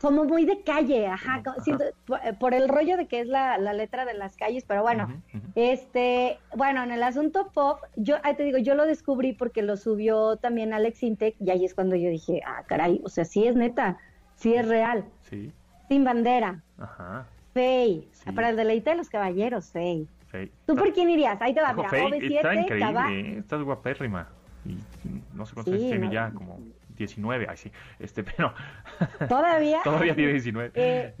Como 0.00 0.24
muy 0.24 0.44
de 0.44 0.62
calle, 0.62 1.06
ajá, 1.08 1.42
siento- 1.64 1.84
por, 2.06 2.20
por 2.38 2.54
el 2.54 2.68
rollo 2.68 2.96
de 2.96 3.06
que 3.08 3.20
es 3.20 3.26
la, 3.26 3.58
la 3.58 3.72
letra 3.72 4.04
de 4.04 4.14
las 4.14 4.36
calles, 4.36 4.64
pero 4.66 4.82
bueno, 4.82 5.20
este, 5.56 6.38
bueno, 6.56 6.82
en 6.84 6.92
el 6.92 7.02
asunto 7.02 7.50
pop, 7.52 7.80
yo 7.96 8.16
ahí 8.22 8.34
te 8.36 8.44
digo, 8.44 8.58
yo 8.58 8.74
lo 8.76 8.86
descubrí 8.86 9.32
porque 9.32 9.62
lo 9.62 9.76
subió 9.76 10.36
también 10.36 10.72
Alex 10.72 11.02
Intec 11.02 11.34
y 11.40 11.50
ahí 11.50 11.64
es 11.64 11.74
cuando 11.74 11.96
yo 11.96 12.10
dije, 12.10 12.40
ah, 12.46 12.62
caray, 12.66 13.00
o 13.04 13.08
sea, 13.08 13.24
sí 13.24 13.46
es 13.46 13.56
neta, 13.56 13.98
sí 14.36 14.54
es 14.54 14.68
real, 14.68 15.04
Sí, 15.28 15.52
sin 15.88 16.04
bandera, 16.04 16.62
ajá. 16.78 17.26
Fey, 17.54 18.08
Sí. 18.12 18.30
para 18.32 18.50
el 18.50 18.56
deleite 18.56 18.90
de 18.90 18.96
los 18.96 19.08
caballeros, 19.08 19.72
Fey. 19.72 20.06
Fey. 20.28 20.52
¿Tú 20.66 20.76
por 20.76 20.92
quién 20.92 21.10
irías? 21.10 21.40
Ahí 21.42 21.54
te 21.54 21.60
va, 21.60 21.72
mira, 21.72 21.88
Fey, 21.88 22.02
OV7, 22.04 22.36
está 22.36 22.54
increíble, 22.54 22.78
Cabá. 22.92 23.12
¿eh? 23.12 23.38
estás 23.38 23.62
guapérrima. 23.62 24.28
Y 24.64 24.76
no 25.34 25.44
sé 25.46 25.54
cuántos 25.54 25.74
Sí, 25.74 25.80
años 25.80 25.90
tiene 25.90 26.06
no. 26.06 26.12
ya, 26.12 26.30
como 26.30 26.58
19, 26.98 27.46
ay 27.48 27.56
sí, 27.56 27.72
este, 27.98 28.22
pero 28.36 28.52
Todavía. 29.28 29.80
todavía 29.84 30.14
tiene 30.14 30.32
19. 30.32 30.72
Eh, 30.74 31.14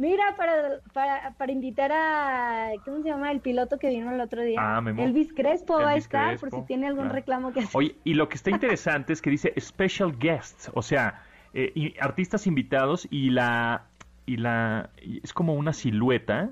Mira, 0.00 0.36
para, 0.36 0.78
para, 0.92 1.32
para 1.32 1.50
invitar 1.50 1.90
a, 1.90 2.70
¿cómo 2.84 3.02
se 3.02 3.08
llama? 3.08 3.32
El 3.32 3.40
piloto 3.40 3.78
que 3.78 3.88
vino 3.88 4.12
el 4.12 4.20
otro 4.20 4.42
día. 4.42 4.56
Ah, 4.60 4.80
Memo. 4.80 5.02
Elvis 5.02 5.32
Crespo 5.32 5.74
va 5.80 5.90
a 5.90 5.96
estar, 5.96 6.28
Crespo, 6.28 6.48
por 6.50 6.60
si 6.60 6.66
tiene 6.66 6.86
algún 6.86 7.04
claro. 7.06 7.16
reclamo 7.16 7.52
que 7.52 7.60
hacer. 7.60 7.70
Oye, 7.76 7.96
y 8.04 8.14
lo 8.14 8.28
que 8.28 8.36
está 8.36 8.50
interesante 8.52 9.12
es 9.12 9.20
que 9.20 9.30
dice 9.30 9.52
special 9.58 10.16
guests, 10.16 10.70
o 10.72 10.82
sea, 10.82 11.24
eh, 11.52 11.72
y- 11.74 11.98
artistas 11.98 12.46
invitados 12.46 13.08
y 13.10 13.30
la 13.30 13.86
y 14.24 14.36
la 14.36 14.90
y 15.02 15.20
es 15.24 15.32
como 15.32 15.54
una 15.54 15.72
silueta, 15.72 16.50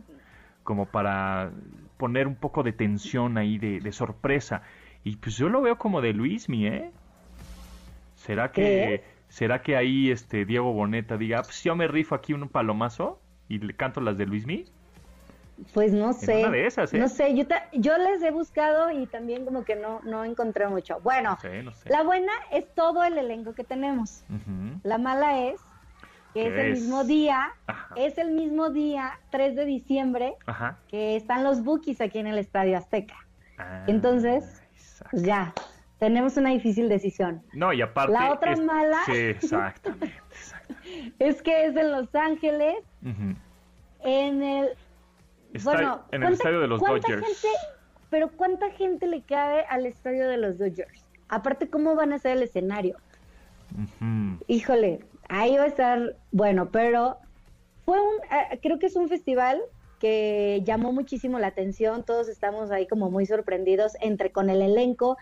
como 0.65 0.87
para 0.87 1.53
poner 1.99 2.27
un 2.27 2.35
poco 2.35 2.65
de 2.65 2.73
tensión 2.73 3.39
ahí 3.39 3.59
de, 3.59 3.79
de 3.79 3.93
sorpresa. 3.93 4.63
Y 5.05 5.17
pues 5.19 5.37
yo 5.37 5.49
lo 5.49 5.63
veo 5.63 5.79
como 5.79 6.01
de 6.01 6.13
Luismi, 6.15 6.67
¿eh? 6.67 6.91
¿Será 8.27 8.51
que 8.53 9.03
será 9.29 9.63
que 9.63 9.77
ahí 9.77 10.11
este 10.11 10.45
Diego 10.45 10.73
Boneta 10.73 11.17
diga, 11.17 11.43
pues 11.43 11.63
yo 11.63 11.75
me 11.77 11.87
rifo 11.89 12.15
aquí 12.15 12.33
un 12.33 12.49
palomazo 12.49 13.21
y 13.49 13.59
le 13.59 13.75
canto 13.75 14.01
las 14.01 14.17
de 14.19 14.27
Luismi? 14.27 14.65
Pues 15.73 15.93
no 15.93 16.13
sé. 16.13 16.41
una 16.41 16.51
de 16.51 16.67
esas, 16.67 16.93
¿eh? 16.93 16.99
No 16.99 17.09
sé, 17.09 17.35
yo, 17.35 17.47
ta- 17.47 17.69
yo 17.73 17.97
les 17.97 18.23
he 18.23 18.31
buscado 18.31 18.91
y 18.91 19.07
también 19.07 19.45
como 19.47 19.65
que 19.65 19.75
no, 19.75 20.01
no 20.05 20.23
encontré 20.25 20.69
mucho. 20.69 21.01
Bueno, 21.03 21.31
No 21.31 21.41
sé, 21.41 21.63
no 21.63 21.73
sé. 21.73 21.89
la 21.89 22.03
buena 22.03 22.33
es 22.53 22.67
todo 22.75 23.03
el 23.05 23.17
elenco 23.17 23.55
que 23.55 23.65
tenemos. 23.65 24.23
La 24.83 24.99
mala 24.99 25.47
es 25.49 25.61
que 26.35 26.43
¿Qué 26.43 26.49
es 26.49 26.55
el 26.67 26.73
mismo 26.73 27.05
día, 27.05 27.55
Ajá. 27.67 27.95
es 27.97 28.19
el 28.19 28.33
mismo 28.33 28.69
día, 28.69 29.19
3 29.31 29.57
de 29.57 29.65
diciembre, 29.65 30.35
Ajá. 30.45 30.77
que 30.89 31.17
están 31.17 31.43
los 31.43 31.65
Bookies 31.65 32.03
aquí 32.03 32.19
en 32.19 32.27
el 32.27 32.37
Estadio 32.39 32.77
Azteca. 32.77 33.17
Ah, 33.57 33.85
Entonces, 33.87 34.63
exacto. 34.75 35.09
Pues 35.13 35.23
ya, 35.23 35.55
tenemos 35.99 36.37
una 36.37 36.51
difícil 36.51 36.89
decisión. 36.89 37.43
No, 37.53 37.73
y 37.73 37.81
aparte. 37.83 38.13
La 38.13 38.33
otra 38.33 38.53
es- 38.53 38.61
mala- 38.61 39.03
Sí, 39.07 39.13
exactamente. 39.13 40.13
exactamente. 40.31 41.15
Es 41.19 41.43
que 41.43 41.67
es 41.67 41.77
en 41.77 41.91
Los 41.91 42.15
Ángeles, 42.15 42.77
en 43.03 44.43
el... 44.43 44.69
Está 45.53 45.73
bueno, 45.73 46.03
en 46.13 46.23
el 46.23 46.29
¿cuánta- 46.29 46.31
estadio 46.35 46.61
de 46.61 46.69
los 46.69 46.81
Dodgers. 46.81 47.25
gente- 47.27 47.57
pero 48.11 48.29
¿cuánta 48.31 48.71
gente 48.71 49.07
le 49.09 49.23
cabe 49.23 49.65
al 49.69 49.85
estadio 49.87 50.29
de 50.29 50.37
los 50.37 50.59
Dodgers? 50.59 51.05
Aparte, 51.29 51.69
¿cómo 51.69 51.97
van 51.97 52.13
a 52.13 52.19
ser 52.21 52.37
el 52.37 52.43
escenario? 52.45 52.97
Híjole, 54.47 55.01
ahí 55.29 55.57
va 55.57 55.65
a 55.65 55.67
estar 55.67 56.17
bueno, 56.31 56.71
pero 56.71 57.17
fue 57.85 57.99
un, 58.01 58.15
eh, 58.33 58.59
creo 58.63 58.79
que 58.79 58.87
es 58.87 58.97
un 58.97 59.09
festival 59.09 59.61
que 59.99 60.63
llamó 60.65 60.93
muchísimo 60.93 61.39
la 61.39 61.49
atención, 61.49 62.05
todos 62.05 62.29
estamos 62.29 62.71
ahí 62.71 62.87
como 62.87 63.11
muy 63.11 63.27
sorprendidos 63.27 63.97
entre 64.01 64.31
con 64.31 64.51
el 64.51 64.63
elenco. 64.63 65.17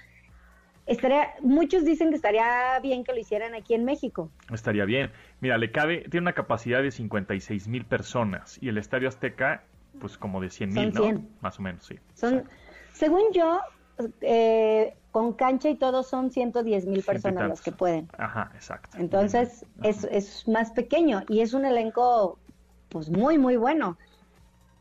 Estaría, 0.87 1.35
muchos 1.41 1.85
dicen 1.85 2.11
que 2.11 2.17
estaría 2.17 2.79
bien 2.83 3.05
que 3.05 3.13
lo 3.13 3.19
hicieran 3.19 3.55
aquí 3.55 3.75
en 3.75 3.85
México. 3.85 4.31
Estaría 4.53 4.85
bien. 4.85 5.11
Mira, 5.41 5.57
le 5.57 5.71
cabe, 5.71 6.03
tiene 6.11 6.25
una 6.25 6.35
capacidad 6.35 6.83
de 6.83 6.91
56 6.91 7.69
mil 7.69 7.87
personas 7.87 8.59
y 8.63 8.69
el 8.69 8.77
Estadio 8.77 9.09
Azteca, 9.09 9.65
pues 9.99 10.19
como 10.19 10.41
de 10.41 10.51
100 10.51 10.73
mil, 10.73 10.93
¿no? 10.93 11.03
100. 11.03 11.29
Más 11.41 11.59
o 11.59 11.63
menos, 11.63 11.87
sí. 11.87 11.99
Son, 12.15 12.35
Exacto. 12.35 12.57
según 12.93 13.33
yo, 13.33 13.61
eh, 14.21 14.95
con 15.11 15.33
cancha 15.35 15.69
y 15.69 15.77
todo 15.77 16.03
son 16.03 16.31
110 16.31 16.87
mil 16.87 17.03
personas 17.03 17.49
las 17.49 17.61
que 17.63 17.73
pueden. 17.73 18.09
Ajá, 18.19 18.51
exacto. 18.55 18.99
Entonces 18.99 19.65
es, 19.83 20.05
es 20.05 20.49
más 20.49 20.73
pequeño 20.73 21.23
y 21.29 21.41
es 21.41 21.55
un 21.55 21.65
elenco 21.65 22.39
pues 22.89 23.09
muy, 23.09 23.39
muy 23.39 23.57
bueno. 23.57 23.97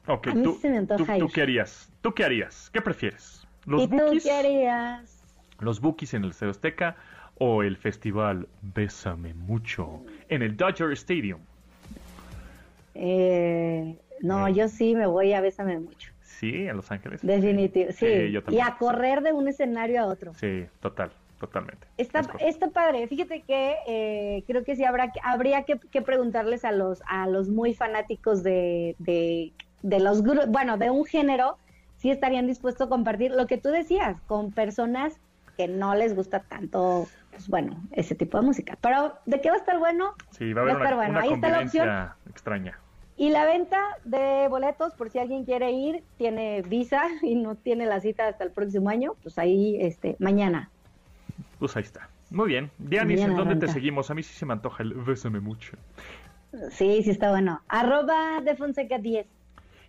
Ok, 0.07 0.27
a 0.27 0.35
mí 0.35 0.43
tú, 0.43 0.57
se 0.59 0.69
me 0.69 0.79
antoja 0.79 1.13
tú, 1.17 1.27
tú 1.27 1.33
qué 1.33 1.43
harías? 1.43 1.91
¿Tú 2.01 2.13
qué 2.13 2.25
harías? 2.25 2.69
¿Qué 2.71 2.81
prefieres? 2.81 3.47
¿Los 3.65 3.83
¿Y 3.83 3.87
tú 3.87 3.95
Bookies? 3.95 4.23
qué 4.23 4.31
harías? 4.31 5.12
¿Los 5.59 5.79
Bookies 5.81 6.13
en 6.13 6.23
el 6.23 6.31
Estadio 6.31 6.51
Azteca 6.51 6.95
o 7.39 7.63
el 7.63 7.77
festival 7.77 8.47
Bésame 8.61 9.33
Mucho 9.33 10.01
en 10.29 10.41
el 10.41 10.55
Dodger 10.57 10.91
Stadium? 10.93 11.39
Eh, 12.95 13.97
no, 14.21 14.47
Eh. 14.47 14.53
yo 14.53 14.67
sí 14.67 14.95
me 14.95 15.05
voy 15.07 15.33
a 15.33 15.41
Bésame 15.41 15.79
Mucho. 15.79 16.11
Sí, 16.21 16.67
en 16.67 16.75
Los 16.75 16.91
Ángeles. 16.91 17.21
Definitivo, 17.21 17.91
sí. 17.91 18.05
Sí, 18.05 18.31
yo 18.31 18.41
y 18.49 18.59
a 18.59 18.75
correr 18.77 19.21
de 19.21 19.33
un 19.33 19.47
escenario 19.47 20.01
a 20.01 20.05
otro. 20.07 20.33
Sí, 20.33 20.65
total, 20.81 21.11
totalmente. 21.39 21.87
Está, 21.97 22.19
Es 22.39 22.55
está 22.55 22.69
padre. 22.69 23.07
Fíjate 23.07 23.41
que 23.41 23.75
eh, 23.87 24.43
creo 24.45 24.63
que 24.63 24.75
sí 24.75 24.83
habrá 24.83 25.11
que, 25.11 25.19
habría 25.23 25.63
que, 25.63 25.79
que 25.79 26.01
preguntarles 26.01 26.65
a 26.65 26.71
los 26.71 27.01
a 27.07 27.27
los 27.27 27.49
muy 27.49 27.73
fanáticos 27.73 28.43
de, 28.43 28.95
de, 28.99 29.53
de 29.83 29.99
los 29.99 30.21
bueno 30.49 30.77
de 30.77 30.89
un 30.89 31.05
género 31.05 31.57
si 31.97 32.11
estarían 32.11 32.47
dispuestos 32.47 32.87
a 32.87 32.89
compartir 32.89 33.31
lo 33.31 33.47
que 33.47 33.57
tú 33.57 33.69
decías 33.69 34.19
con 34.27 34.51
personas 34.51 35.13
que 35.57 35.67
no 35.67 35.95
les 35.95 36.15
gusta 36.15 36.39
tanto 36.41 37.07
pues 37.31 37.47
bueno 37.47 37.81
ese 37.91 38.15
tipo 38.15 38.39
de 38.39 38.45
música. 38.45 38.77
Pero 38.81 39.13
de 39.25 39.41
qué 39.41 39.49
va 39.49 39.55
a 39.55 39.59
estar 39.59 39.79
bueno 39.79 40.13
Sí, 40.31 40.53
va 40.53 40.61
a 40.61 40.63
haber 40.63 40.75
va 40.75 40.79
a 40.79 40.83
estar 40.83 40.93
una, 40.93 41.03
bueno. 41.05 41.11
una 41.11 41.21
Ahí 41.21 41.33
está 41.33 41.47
la 41.49 41.53
convivencia 41.55 42.15
extraña. 42.29 42.79
y 43.17 43.29
la 43.29 43.45
venta 43.45 43.79
de 44.05 44.47
boletos 44.49 44.93
por 44.93 45.09
si 45.09 45.19
alguien 45.19 45.45
quiere 45.45 45.71
ir 45.71 46.03
tiene 46.17 46.61
visa 46.63 47.03
y 47.21 47.35
no 47.35 47.55
tiene 47.55 47.85
la 47.85 47.99
cita 48.01 48.27
hasta 48.27 48.43
el 48.43 48.51
próximo 48.51 48.89
año 48.89 49.13
pues 49.23 49.37
ahí 49.39 49.77
este 49.81 50.15
mañana. 50.19 50.69
Pues 51.59 51.75
ahí 51.75 51.83
está. 51.83 52.09
Muy 52.29 52.47
bien. 52.49 52.71
Dianis, 52.79 53.21
¿en 53.21 53.35
dónde 53.35 53.55
te 53.55 53.67
seguimos? 53.67 54.09
A 54.09 54.15
mí 54.15 54.23
sí 54.23 54.33
se 54.33 54.45
me 54.45 54.53
antoja 54.53 54.81
el 54.83 54.93
bésame 54.95 55.39
mucho. 55.39 55.77
Sí, 56.71 57.01
sí 57.03 57.09
está 57.11 57.29
bueno. 57.29 57.61
Arroba 57.67 58.41
de 58.41 58.55
Fonseca 58.55 58.97
10. 58.97 59.25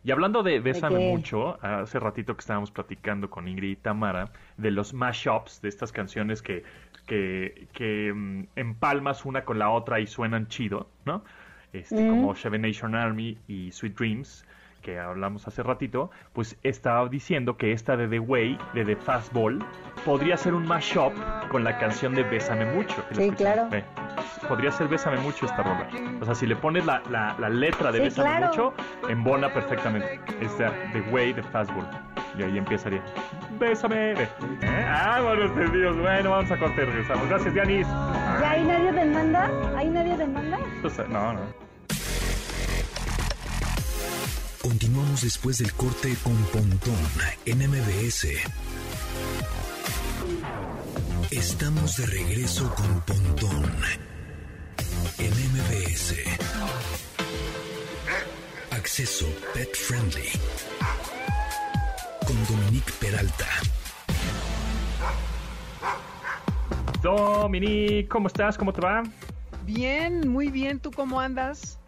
Y 0.05 0.11
hablando 0.11 0.43
de 0.43 0.63
qué? 0.63 0.89
mucho, 0.99 1.59
hace 1.63 1.99
ratito 1.99 2.35
que 2.37 2.41
estábamos 2.41 2.71
platicando 2.71 3.31
con 3.31 3.49
Ingrid 3.49 3.71
y 3.71 3.77
Tamara 3.77 4.31
de 4.59 4.71
los 4.71 4.93
mashups, 4.93 5.63
de 5.63 5.71
estas 5.71 5.93
canciones 5.93 6.43
que, 6.43 6.63
que, 7.07 7.69
que 7.73 8.13
mm, 8.15 8.49
empalmas 8.55 9.25
una 9.25 9.47
con 9.47 9.59
la 9.59 9.71
otra 9.71 10.01
y 10.01 10.07
suenan 10.07 10.49
chido, 10.49 10.89
¿no? 11.07 11.25
Este, 11.73 12.01
Mm. 12.01 12.09
Como 12.09 12.35
Seven 12.37 12.63
Nation 12.63 12.95
Army 12.95 13.39
y 13.49 13.73
Sweet 13.73 13.97
Dreams, 13.97 14.47
que 14.85 15.00
hablamos 15.00 15.49
hace 15.49 15.62
ratito, 15.62 16.11
pues 16.35 16.57
estaba 16.62 17.09
diciendo 17.09 17.57
que 17.57 17.73
esta 17.73 17.97
de 17.97 18.07
The 18.07 18.21
Way, 18.21 18.59
de 18.75 18.85
The 18.85 18.97
Fastball, 18.97 19.59
podría 20.05 20.37
ser 20.37 20.53
un 20.55 20.69
mashup 20.69 21.12
con 21.50 21.64
la 21.64 21.79
canción 21.79 22.14
de 22.14 22.23
Bésame 22.23 22.67
mucho. 22.67 22.95
Sí, 23.12 23.31
claro. 23.31 23.67
Ve, 23.71 23.83
Podría 24.47 24.71
ser 24.71 24.88
Bésame 24.88 25.17
mucho 25.21 25.47
esta 25.47 25.62
rola. 25.62 25.88
O 26.21 26.25
sea, 26.26 26.35
si 26.35 26.47
le 26.47 26.55
pones 26.55 26.85
la, 26.85 27.03
la, 27.11 27.35
la 27.38 27.49
letra 27.49 27.91
de 27.91 27.99
Sí, 27.99 28.05
Bésame 28.05 28.29
claro. 28.29 28.47
mucho, 28.49 28.75
embona 29.09 29.53
perfectamente. 29.53 30.21
Esta, 30.43 30.71
The 30.93 31.00
Way, 31.11 31.33
The 31.33 31.43
Fastball. 31.45 31.87
Y 32.38 32.43
ahí 32.43 32.59
empezaría. 32.59 33.03
Bésame. 33.59 34.12
¿Eh? 34.12 34.29
Ah, 34.87 35.21
bueno, 35.23 35.49
Dios. 35.71 35.97
Bueno, 35.97 36.31
vamos 36.31 36.50
a 36.50 36.59
corte 36.59 36.85
regresamos. 36.85 37.26
Gracias, 37.29 37.55
Dianis. 37.55 37.87
¿Ya 37.88 38.50
hay 38.50 38.64
nadie 38.64 38.93
demanda? 38.93 39.50
¿Hay 39.76 39.88
nadie 39.88 40.17
demanda? 40.17 40.59
No, 41.09 41.33
no. 41.33 41.63
Continuamos 44.64 45.21
después 45.21 45.59
del 45.59 45.75
corte 45.75 46.16
con 46.23 46.35
Pontón 46.44 46.97
en 47.44 47.59
MBS. 47.59 48.28
Estamos 51.30 51.99
de 51.99 52.06
regreso 52.06 52.75
con 52.75 53.02
Pontón 53.02 53.71
en 55.18 55.33
MBS. 55.52 56.14
Acceso 58.71 59.26
Pet 59.52 59.76
Friendly 59.76 60.30
con 62.26 62.47
Dominique 62.47 62.92
Peralta. 62.99 63.47
Dominique, 67.02 68.09
¿cómo 68.09 68.28
estás? 68.28 68.56
¿Cómo 68.56 68.73
te 68.73 68.80
va? 68.80 69.02
Bien, 69.66 70.26
muy 70.26 70.49
bien. 70.49 70.80
¿Tú 70.80 70.90
cómo 70.90 71.21
andas? 71.21 71.78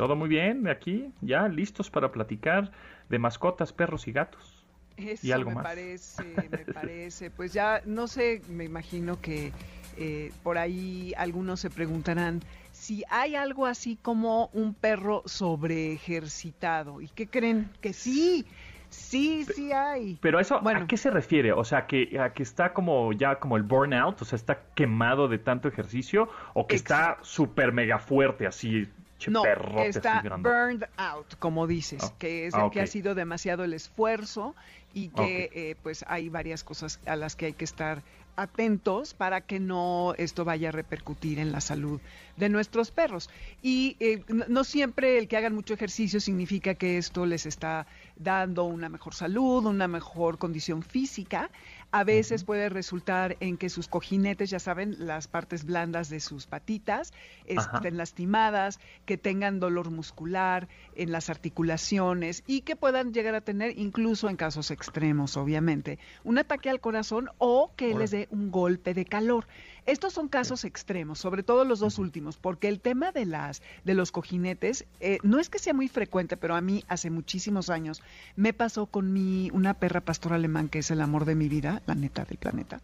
Todo 0.00 0.16
muy 0.16 0.30
bien 0.30 0.66
aquí, 0.66 1.12
ya 1.20 1.46
listos 1.46 1.90
para 1.90 2.10
platicar 2.10 2.72
de 3.10 3.18
mascotas, 3.18 3.70
perros 3.70 4.08
y 4.08 4.12
gatos. 4.12 4.64
Eso 4.96 5.26
Y 5.26 5.32
algo 5.32 5.50
me 5.50 5.56
más. 5.56 5.64
parece, 5.64 6.24
me 6.50 6.64
parece. 6.72 7.30
Pues 7.30 7.52
ya, 7.52 7.82
no 7.84 8.08
sé, 8.08 8.40
me 8.48 8.64
imagino 8.64 9.20
que 9.20 9.52
eh, 9.98 10.32
por 10.42 10.56
ahí 10.56 11.12
algunos 11.18 11.60
se 11.60 11.68
preguntarán 11.68 12.40
si 12.72 13.04
hay 13.10 13.34
algo 13.34 13.66
así 13.66 13.98
como 14.00 14.46
un 14.54 14.72
perro 14.72 15.22
sobre 15.26 15.92
ejercitado. 15.92 17.02
¿Y 17.02 17.08
qué 17.08 17.26
creen? 17.26 17.70
Que 17.82 17.92
sí, 17.92 18.46
sí, 18.88 19.44
sí 19.54 19.70
hay. 19.70 20.16
Pero 20.22 20.40
eso, 20.40 20.62
Bueno. 20.62 20.80
¿a 20.80 20.86
qué 20.86 20.96
se 20.96 21.10
refiere? 21.10 21.52
O 21.52 21.64
sea, 21.64 21.86
que, 21.86 22.18
a 22.18 22.32
que 22.32 22.42
está 22.42 22.72
como 22.72 23.12
ya 23.12 23.38
como 23.38 23.58
el 23.58 23.64
burnout, 23.64 24.22
o 24.22 24.24
sea, 24.24 24.36
está 24.36 24.62
quemado 24.74 25.28
de 25.28 25.36
tanto 25.38 25.68
ejercicio, 25.68 26.30
o 26.54 26.66
que 26.66 26.76
está 26.76 27.18
súper 27.20 27.72
mega 27.72 27.98
fuerte, 27.98 28.46
así, 28.46 28.88
No, 29.28 29.44
está 29.44 30.22
burned 30.38 30.84
out, 30.96 31.34
como 31.38 31.66
dices, 31.66 32.02
Ah, 32.02 32.14
que 32.18 32.46
es 32.46 32.54
ah, 32.54 32.64
el 32.64 32.70
que 32.70 32.80
ha 32.80 32.86
sido 32.86 33.14
demasiado 33.14 33.64
el 33.64 33.74
esfuerzo 33.74 34.54
y 34.94 35.08
que 35.08 35.50
eh, 35.52 35.76
pues 35.82 36.04
hay 36.08 36.28
varias 36.28 36.64
cosas 36.64 37.00
a 37.06 37.16
las 37.16 37.36
que 37.36 37.46
hay 37.46 37.52
que 37.52 37.64
estar 37.64 38.02
atentos 38.36 39.14
para 39.14 39.42
que 39.42 39.60
no 39.60 40.14
esto 40.16 40.44
vaya 40.44 40.70
a 40.70 40.72
repercutir 40.72 41.38
en 41.38 41.52
la 41.52 41.60
salud 41.60 42.00
de 42.36 42.48
nuestros 42.48 42.90
perros. 42.90 43.28
Y 43.62 43.96
eh, 44.00 44.22
no 44.48 44.64
siempre 44.64 45.18
el 45.18 45.28
que 45.28 45.36
hagan 45.36 45.54
mucho 45.54 45.74
ejercicio 45.74 46.20
significa 46.20 46.74
que 46.74 46.96
esto 46.96 47.26
les 47.26 47.46
está 47.46 47.86
dando 48.16 48.64
una 48.64 48.88
mejor 48.88 49.14
salud, 49.14 49.66
una 49.66 49.88
mejor 49.88 50.38
condición 50.38 50.82
física. 50.82 51.50
A 51.92 52.04
veces 52.04 52.44
puede 52.44 52.68
resultar 52.68 53.36
en 53.40 53.56
que 53.56 53.68
sus 53.68 53.88
cojinetes, 53.88 54.50
ya 54.50 54.60
saben, 54.60 54.94
las 54.98 55.26
partes 55.26 55.64
blandas 55.64 56.08
de 56.08 56.20
sus 56.20 56.46
patitas, 56.46 57.12
estén 57.46 57.96
lastimadas, 57.96 58.78
que 59.06 59.18
tengan 59.18 59.58
dolor 59.58 59.90
muscular 59.90 60.68
en 60.94 61.10
las 61.10 61.30
articulaciones 61.30 62.44
y 62.46 62.60
que 62.60 62.76
puedan 62.76 63.12
llegar 63.12 63.34
a 63.34 63.40
tener, 63.40 63.76
incluso 63.76 64.28
en 64.28 64.36
casos 64.36 64.70
extremos, 64.70 65.36
obviamente, 65.36 65.98
un 66.22 66.38
ataque 66.38 66.70
al 66.70 66.80
corazón 66.80 67.28
o 67.38 67.72
que 67.76 67.94
les 67.94 68.12
dé 68.12 68.28
un 68.30 68.52
golpe 68.52 68.94
de 68.94 69.04
calor. 69.04 69.48
Estos 69.90 70.12
son 70.12 70.28
casos 70.28 70.64
extremos, 70.64 71.18
sobre 71.18 71.42
todo 71.42 71.64
los 71.64 71.80
dos 71.80 71.98
últimos, 71.98 72.36
porque 72.36 72.68
el 72.68 72.80
tema 72.80 73.10
de 73.10 73.26
las 73.26 73.60
de 73.84 73.94
los 73.94 74.12
cojinetes 74.12 74.84
eh, 75.00 75.18
no 75.22 75.38
es 75.40 75.50
que 75.50 75.58
sea 75.58 75.74
muy 75.74 75.88
frecuente, 75.88 76.36
pero 76.36 76.54
a 76.54 76.60
mí 76.60 76.84
hace 76.88 77.10
muchísimos 77.10 77.70
años 77.70 78.00
me 78.36 78.52
pasó 78.52 78.86
con 78.86 79.12
mi 79.12 79.50
una 79.52 79.74
perra 79.74 80.00
pastor 80.00 80.32
alemán 80.32 80.68
que 80.68 80.78
es 80.78 80.90
el 80.92 81.00
amor 81.00 81.24
de 81.24 81.34
mi 81.34 81.48
vida, 81.48 81.82
la 81.86 81.94
neta 81.96 82.24
del 82.24 82.38
planeta. 82.38 82.80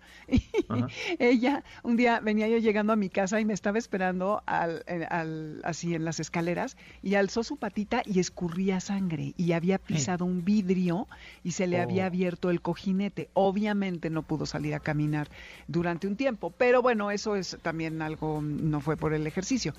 Ajá. 0.68 0.88
Ella 1.20 1.62
un 1.84 1.96
día 1.96 2.18
venía 2.20 2.48
yo 2.48 2.58
llegando 2.58 2.92
a 2.92 2.96
mi 2.96 3.08
casa 3.08 3.40
y 3.40 3.44
me 3.44 3.54
estaba 3.54 3.78
esperando 3.78 4.42
al, 4.46 4.84
al- 5.10 5.60
así 5.64 5.94
en 5.94 6.04
las 6.04 6.18
escaleras 6.18 6.76
y 7.02 7.14
alzó 7.14 7.44
su 7.44 7.56
patita 7.56 8.02
y 8.04 8.18
escurría 8.18 8.80
sangre 8.80 9.32
y 9.36 9.52
había 9.52 9.78
pisado 9.78 10.24
un 10.24 10.44
vidrio 10.44 11.06
y 11.44 11.52
se 11.52 11.66
le 11.68 11.76
Oh. 11.78 11.82
había 11.82 12.06
abierto 12.06 12.50
el 12.50 12.62
cojinete. 12.62 13.28
Obviamente 13.34 14.08
no 14.10 14.22
pudo 14.22 14.46
salir 14.46 14.74
a 14.74 14.80
caminar 14.80 15.28
durante 15.68 16.06
un 16.06 16.16
tiempo, 16.16 16.50
pero 16.56 16.80
bueno, 16.82 16.95
eso 17.10 17.36
es 17.36 17.56
también 17.62 18.02
algo, 18.02 18.40
no 18.42 18.80
fue 18.80 18.96
por 18.96 19.14
el 19.14 19.26
ejercicio. 19.26 19.74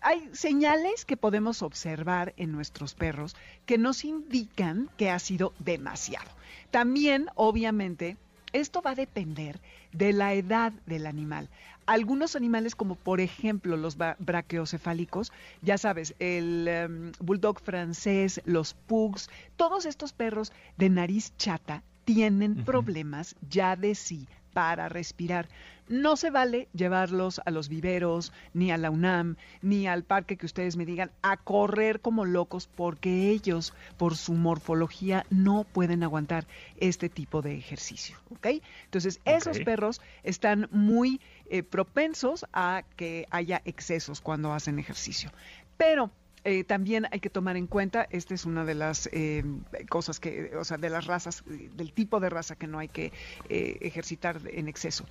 Hay 0.00 0.28
señales 0.32 1.04
que 1.04 1.16
podemos 1.16 1.62
observar 1.62 2.34
en 2.36 2.52
nuestros 2.52 2.94
perros 2.94 3.34
que 3.64 3.78
nos 3.78 4.04
indican 4.04 4.88
que 4.96 5.10
ha 5.10 5.18
sido 5.18 5.52
demasiado. 5.58 6.30
También, 6.70 7.26
obviamente, 7.34 8.16
esto 8.52 8.82
va 8.82 8.92
a 8.92 8.94
depender 8.94 9.60
de 9.92 10.12
la 10.12 10.34
edad 10.34 10.72
del 10.86 11.06
animal. 11.06 11.48
Algunos 11.86 12.36
animales, 12.36 12.74
como 12.74 12.96
por 12.96 13.20
ejemplo 13.20 13.76
los 13.76 13.96
braqueocefálicos, 13.96 15.32
ya 15.62 15.78
sabes, 15.78 16.14
el 16.18 16.66
em, 16.68 17.12
bulldog 17.20 17.60
francés, 17.60 18.40
los 18.44 18.74
pugs, 18.74 19.30
todos 19.56 19.86
estos 19.86 20.12
perros 20.12 20.52
de 20.76 20.90
nariz 20.90 21.32
chata 21.36 21.82
tienen 22.04 22.64
problemas 22.64 23.36
ya 23.48 23.76
de 23.76 23.94
sí 23.94 24.28
para 24.56 24.88
respirar. 24.88 25.50
No 25.86 26.16
se 26.16 26.30
vale 26.30 26.68
llevarlos 26.72 27.42
a 27.44 27.50
los 27.50 27.68
viveros, 27.68 28.32
ni 28.54 28.70
a 28.70 28.78
la 28.78 28.90
UNAM, 28.90 29.36
ni 29.60 29.86
al 29.86 30.02
parque 30.02 30.38
que 30.38 30.46
ustedes 30.46 30.78
me 30.78 30.86
digan, 30.86 31.10
a 31.20 31.36
correr 31.36 32.00
como 32.00 32.24
locos, 32.24 32.66
porque 32.66 33.28
ellos, 33.28 33.74
por 33.98 34.16
su 34.16 34.32
morfología, 34.32 35.26
no 35.28 35.64
pueden 35.64 36.02
aguantar 36.02 36.46
este 36.78 37.10
tipo 37.10 37.42
de 37.42 37.58
ejercicio. 37.58 38.16
¿ok? 38.30 38.62
Entonces, 38.84 39.20
esos 39.26 39.60
perros 39.60 40.00
están 40.22 40.68
muy 40.70 41.20
eh, 41.50 41.62
propensos 41.62 42.46
a 42.54 42.82
que 42.96 43.26
haya 43.30 43.60
excesos 43.66 44.22
cuando 44.22 44.54
hacen 44.54 44.78
ejercicio. 44.78 45.30
Pero 45.76 46.10
eh, 46.46 46.62
también 46.62 47.08
hay 47.10 47.18
que 47.18 47.28
tomar 47.28 47.56
en 47.56 47.66
cuenta, 47.66 48.06
esta 48.08 48.32
es 48.32 48.44
una 48.44 48.64
de 48.64 48.76
las 48.76 49.08
eh, 49.12 49.42
cosas 49.88 50.20
que, 50.20 50.52
o 50.56 50.64
sea, 50.64 50.76
de 50.78 50.90
las 50.90 51.06
razas, 51.06 51.42
del 51.44 51.92
tipo 51.92 52.20
de 52.20 52.30
raza 52.30 52.54
que 52.54 52.68
no 52.68 52.78
hay 52.78 52.86
que 52.86 53.12
eh, 53.48 53.78
ejercitar 53.80 54.40
en 54.52 54.68
exceso. 54.68 55.06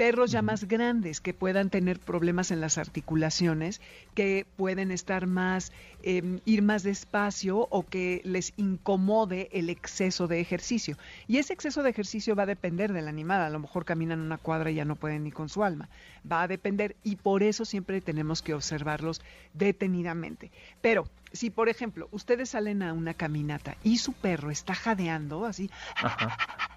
Perros 0.00 0.30
ya 0.30 0.40
más 0.40 0.64
grandes 0.64 1.20
que 1.20 1.34
puedan 1.34 1.68
tener 1.68 2.00
problemas 2.00 2.50
en 2.50 2.62
las 2.62 2.78
articulaciones, 2.78 3.82
que 4.14 4.46
pueden 4.56 4.92
estar 4.92 5.26
más, 5.26 5.72
eh, 6.02 6.40
ir 6.46 6.62
más 6.62 6.82
despacio 6.84 7.68
o 7.70 7.84
que 7.84 8.22
les 8.24 8.54
incomode 8.56 9.50
el 9.52 9.68
exceso 9.68 10.26
de 10.26 10.40
ejercicio. 10.40 10.96
Y 11.28 11.36
ese 11.36 11.52
exceso 11.52 11.82
de 11.82 11.90
ejercicio 11.90 12.34
va 12.34 12.44
a 12.44 12.46
depender 12.46 12.94
del 12.94 13.08
animal. 13.08 13.42
A 13.42 13.50
lo 13.50 13.58
mejor 13.58 13.84
caminan 13.84 14.20
una 14.20 14.38
cuadra 14.38 14.70
y 14.70 14.76
ya 14.76 14.86
no 14.86 14.96
pueden 14.96 15.22
ni 15.22 15.32
con 15.32 15.50
su 15.50 15.64
alma. 15.64 15.90
Va 16.32 16.40
a 16.40 16.48
depender 16.48 16.96
y 17.04 17.16
por 17.16 17.42
eso 17.42 17.66
siempre 17.66 18.00
tenemos 18.00 18.40
que 18.40 18.54
observarlos 18.54 19.20
detenidamente. 19.52 20.50
Pero 20.80 21.10
si, 21.32 21.50
por 21.50 21.68
ejemplo, 21.68 22.08
ustedes 22.10 22.48
salen 22.48 22.82
a 22.82 22.94
una 22.94 23.12
caminata 23.12 23.76
y 23.84 23.98
su 23.98 24.14
perro 24.14 24.50
está 24.50 24.74
jadeando 24.74 25.44
así, 25.44 25.70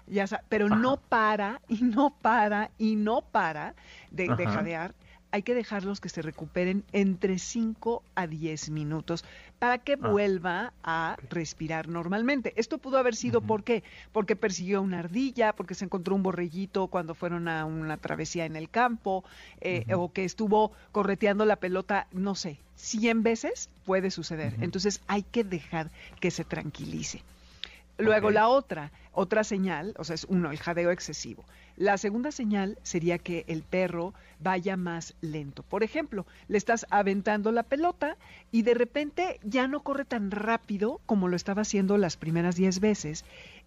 ya 0.06 0.26
pero 0.48 0.68
no 0.68 0.96
para 0.96 1.60
y 1.68 1.82
no 1.82 2.14
para 2.20 2.70
y 2.78 2.96
no 2.96 3.22
para 3.22 3.74
de, 4.10 4.28
de 4.34 4.46
jadear, 4.46 4.94
hay 5.34 5.42
que 5.42 5.56
dejarlos 5.56 6.00
que 6.00 6.08
se 6.08 6.22
recuperen 6.22 6.84
entre 6.92 7.40
5 7.40 8.04
a 8.14 8.28
10 8.28 8.70
minutos 8.70 9.24
para 9.58 9.78
que 9.78 9.94
ah. 9.94 10.08
vuelva 10.08 10.72
a 10.84 11.16
respirar 11.28 11.88
normalmente. 11.88 12.52
Esto 12.54 12.78
pudo 12.78 12.98
haber 12.98 13.16
sido 13.16 13.40
¿por 13.40 13.64
qué? 13.64 13.82
Porque 14.12 14.36
persiguió 14.36 14.80
una 14.80 15.00
ardilla, 15.00 15.52
porque 15.52 15.74
se 15.74 15.86
encontró 15.86 16.14
un 16.14 16.22
borrellito 16.22 16.86
cuando 16.86 17.16
fueron 17.16 17.48
a 17.48 17.64
una 17.64 17.96
travesía 17.96 18.44
en 18.44 18.54
el 18.54 18.70
campo, 18.70 19.24
eh, 19.60 19.84
o 19.96 20.12
que 20.12 20.24
estuvo 20.24 20.70
correteando 20.92 21.44
la 21.46 21.56
pelota, 21.56 22.06
no 22.12 22.36
sé, 22.36 22.60
100 22.76 23.24
veces 23.24 23.70
puede 23.84 24.12
suceder. 24.12 24.54
Entonces 24.60 25.02
hay 25.08 25.24
que 25.24 25.42
dejar 25.42 25.90
que 26.20 26.30
se 26.30 26.44
tranquilice. 26.44 27.24
Luego 27.98 28.30
la 28.30 28.48
otra, 28.48 28.90
otra 29.12 29.44
señal, 29.44 29.94
o 29.98 30.04
sea, 30.04 30.14
es 30.14 30.24
uno, 30.24 30.50
el 30.50 30.58
jadeo 30.58 30.90
excesivo. 30.90 31.44
La 31.76 31.98
segunda 31.98 32.30
señal 32.32 32.78
sería 32.82 33.18
que 33.18 33.44
el 33.48 33.62
perro 33.62 34.14
vaya 34.40 34.76
más 34.76 35.14
lento. 35.20 35.62
Por 35.62 35.82
ejemplo, 35.82 36.26
le 36.48 36.58
estás 36.58 36.86
aventando 36.90 37.50
la 37.50 37.64
pelota 37.64 38.16
y 38.52 38.62
de 38.62 38.74
repente 38.74 39.40
ya 39.42 39.66
no 39.66 39.80
corre 39.80 40.04
tan 40.04 40.30
rápido 40.30 41.00
como 41.06 41.28
lo 41.28 41.36
estaba 41.36 41.62
haciendo 41.62 41.96
las 41.96 42.16
primeras 42.16 42.56
10 42.56 42.80
veces 42.80 43.24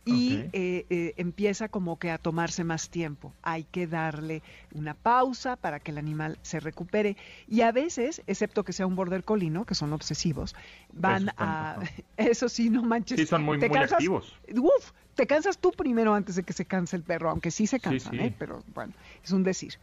y 0.08 0.50
eh, 0.54 0.86
eh, 0.90 1.14
empieza 1.18 1.68
como 1.68 2.00
que 2.00 2.12
a 2.12 2.18
tomarse 2.18 2.64
más 2.64 2.90
tiempo. 2.90 3.34
Hay 3.42 3.66
que 3.66 3.88
darle 3.88 4.42
una 4.74 4.94
pausa 4.94 5.56
para 5.56 5.80
que 5.80 5.92
el 5.92 5.98
animal 5.98 6.38
se 6.42 6.60
recupere. 6.60 7.18
Y 7.48 7.62
a 7.62 7.72
veces, 7.72 8.22
excepto 8.28 8.64
que 8.64 8.74
sea 8.74 8.88
un 8.88 8.96
border 8.96 9.24
colino, 9.24 9.66
que 9.66 9.76
son 9.76 9.94
obsesivos, 9.94 10.56
van 10.94 11.30
a... 11.38 11.80
Eso 12.18 12.50
sí, 12.50 12.70
no 12.70 12.84
manches. 12.84 13.20
Sí, 13.20 13.26
son 13.26 13.44
muy, 13.44 13.58
muy 13.58 13.78
activos. 13.78 14.34
Uf, 14.56 14.92
te 15.16 15.28
cansas 15.28 15.58
tú 15.58 15.72
primero 15.72 16.14
antes 16.14 16.36
de 16.36 16.44
que 16.44 16.54
se 16.54 16.66
canse 16.66 16.96
el 16.96 17.04
perro, 17.04 17.30
aunque 17.30 17.52
sí 17.52 17.68
se 17.68 17.80
cansan, 17.80 18.20
¿eh? 18.20 18.34
pero 18.38 18.64
bueno, 18.74 18.94
es 19.24 19.32
un 19.32 19.44
decir. 19.44 19.74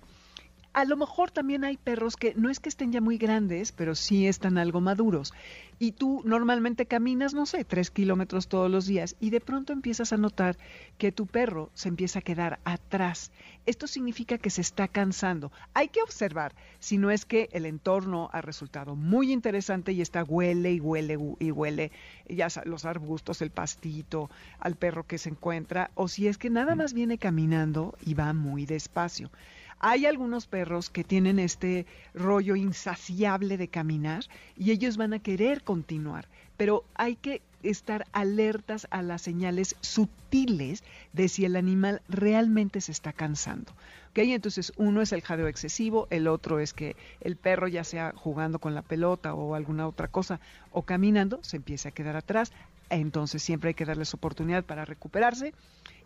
A 0.75 0.85
lo 0.85 0.97
mejor 0.97 1.31
también 1.31 1.63
hay 1.63 1.77
perros 1.77 2.17
que 2.17 2.35
no 2.35 2.51
es 2.51 2.59
que 2.59 2.69
estén 2.69 2.91
ya 2.91 3.01
muy 3.01 3.17
grandes, 3.17 3.71
pero 3.71 3.95
sí 3.95 4.27
están 4.27 4.59
algo 4.59 4.81
maduros. 4.81 5.33
Y 5.79 5.93
tú 5.93 6.21
normalmente 6.25 6.87
caminas, 6.87 7.33
no 7.33 7.47
sé, 7.47 7.65
tres 7.65 7.93
kilómetros 7.93 8.49
todos 8.49 8.69
los 8.69 8.85
días 8.85 9.15
y 9.21 9.31
de 9.31 9.41
pronto 9.41 9.73
empiezas 9.73 10.13
a 10.13 10.17
notar 10.17 10.57
que 10.99 11.13
tu 11.13 11.29
perro 11.29 11.71
se 11.75 11.89
empieza 11.89 12.19
a 12.19 12.23
quedar 12.23 12.59
atrás. 12.65 13.31
Esto 13.67 13.87
significa 13.87 14.37
que 14.37 14.51
se 14.51 14.63
está 14.63 14.89
cansando. 14.89 15.53
Hay 15.75 15.91
que 15.91 16.03
observar 16.03 16.57
si 16.81 16.99
no 16.99 17.13
es 17.13 17.25
que 17.25 17.49
el 17.53 17.67
entorno 17.67 18.29
ha 18.33 18.41
resultado 18.41 18.97
muy 18.97 19.31
interesante 19.31 19.93
y 19.93 20.01
está 20.01 20.25
huele 20.25 20.73
y 20.73 20.81
huele 20.81 21.17
y 21.39 21.53
huele 21.53 21.93
ya 22.29 22.49
los 22.65 22.85
arbustos, 22.85 23.43
el 23.43 23.51
pastito, 23.51 24.29
al 24.59 24.75
perro 24.75 25.07
que 25.07 25.19
se 25.19 25.29
encuentra, 25.29 25.93
o 25.95 26.09
si 26.09 26.27
es 26.27 26.37
que 26.37 26.51
nada 26.51 26.75
más 26.75 26.95
viene 26.95 27.17
caminando 27.17 27.97
y 28.05 28.15
va 28.15 28.33
muy 28.33 28.67
despacio. 28.67 29.31
Hay 29.87 30.07
algunos 30.07 30.47
perros 30.47 30.89
que 30.89 31.05
tienen 31.05 31.39
este 31.39 31.85
rollo 32.15 32.57
insaciable 32.57 33.59
de 33.59 33.69
caminar 33.69 34.25
y 34.57 34.71
ellos 34.71 34.97
van 34.97 35.13
a 35.13 35.19
querer 35.19 35.63
continuar, 35.63 36.27
pero 36.57 36.87
hay 36.95 37.17
que 37.17 37.43
estar 37.63 38.07
alertas 38.13 38.87
a 38.91 39.03
las 39.03 39.21
señales 39.21 39.77
sutiles 39.83 40.85
de 41.13 41.29
si 41.29 41.45
el 41.45 41.55
animal 41.55 42.01
realmente 42.09 42.81
se 42.81 42.93
está 42.93 43.13
cansando. 43.13 43.75
Entonces, 44.15 44.73
uno 44.77 45.03
es 45.03 45.13
el 45.13 45.23
jadeo 45.23 45.49
excesivo, 45.49 46.07
el 46.11 46.29
otro 46.29 46.61
es 46.61 46.73
que 46.73 46.97
el 47.21 47.37
perro, 47.37 47.69
ya 47.69 47.85
sea 47.85 48.13
jugando 48.17 48.59
con 48.59 48.75
la 48.75 48.83
pelota 48.83 49.35
o 49.35 49.55
alguna 49.55 49.87
otra 49.87 50.09
cosa, 50.09 50.41
o 50.71 50.83
caminando, 50.83 51.41
se 51.43 51.57
empieza 51.57 51.89
a 51.89 51.93
quedar 51.93 52.17
atrás. 52.17 52.53
Entonces, 52.91 53.43
siempre 53.43 53.69
hay 53.69 53.75
que 53.75 53.85
darles 53.85 54.15
oportunidad 54.15 54.65
para 54.65 54.85
recuperarse. 54.85 55.55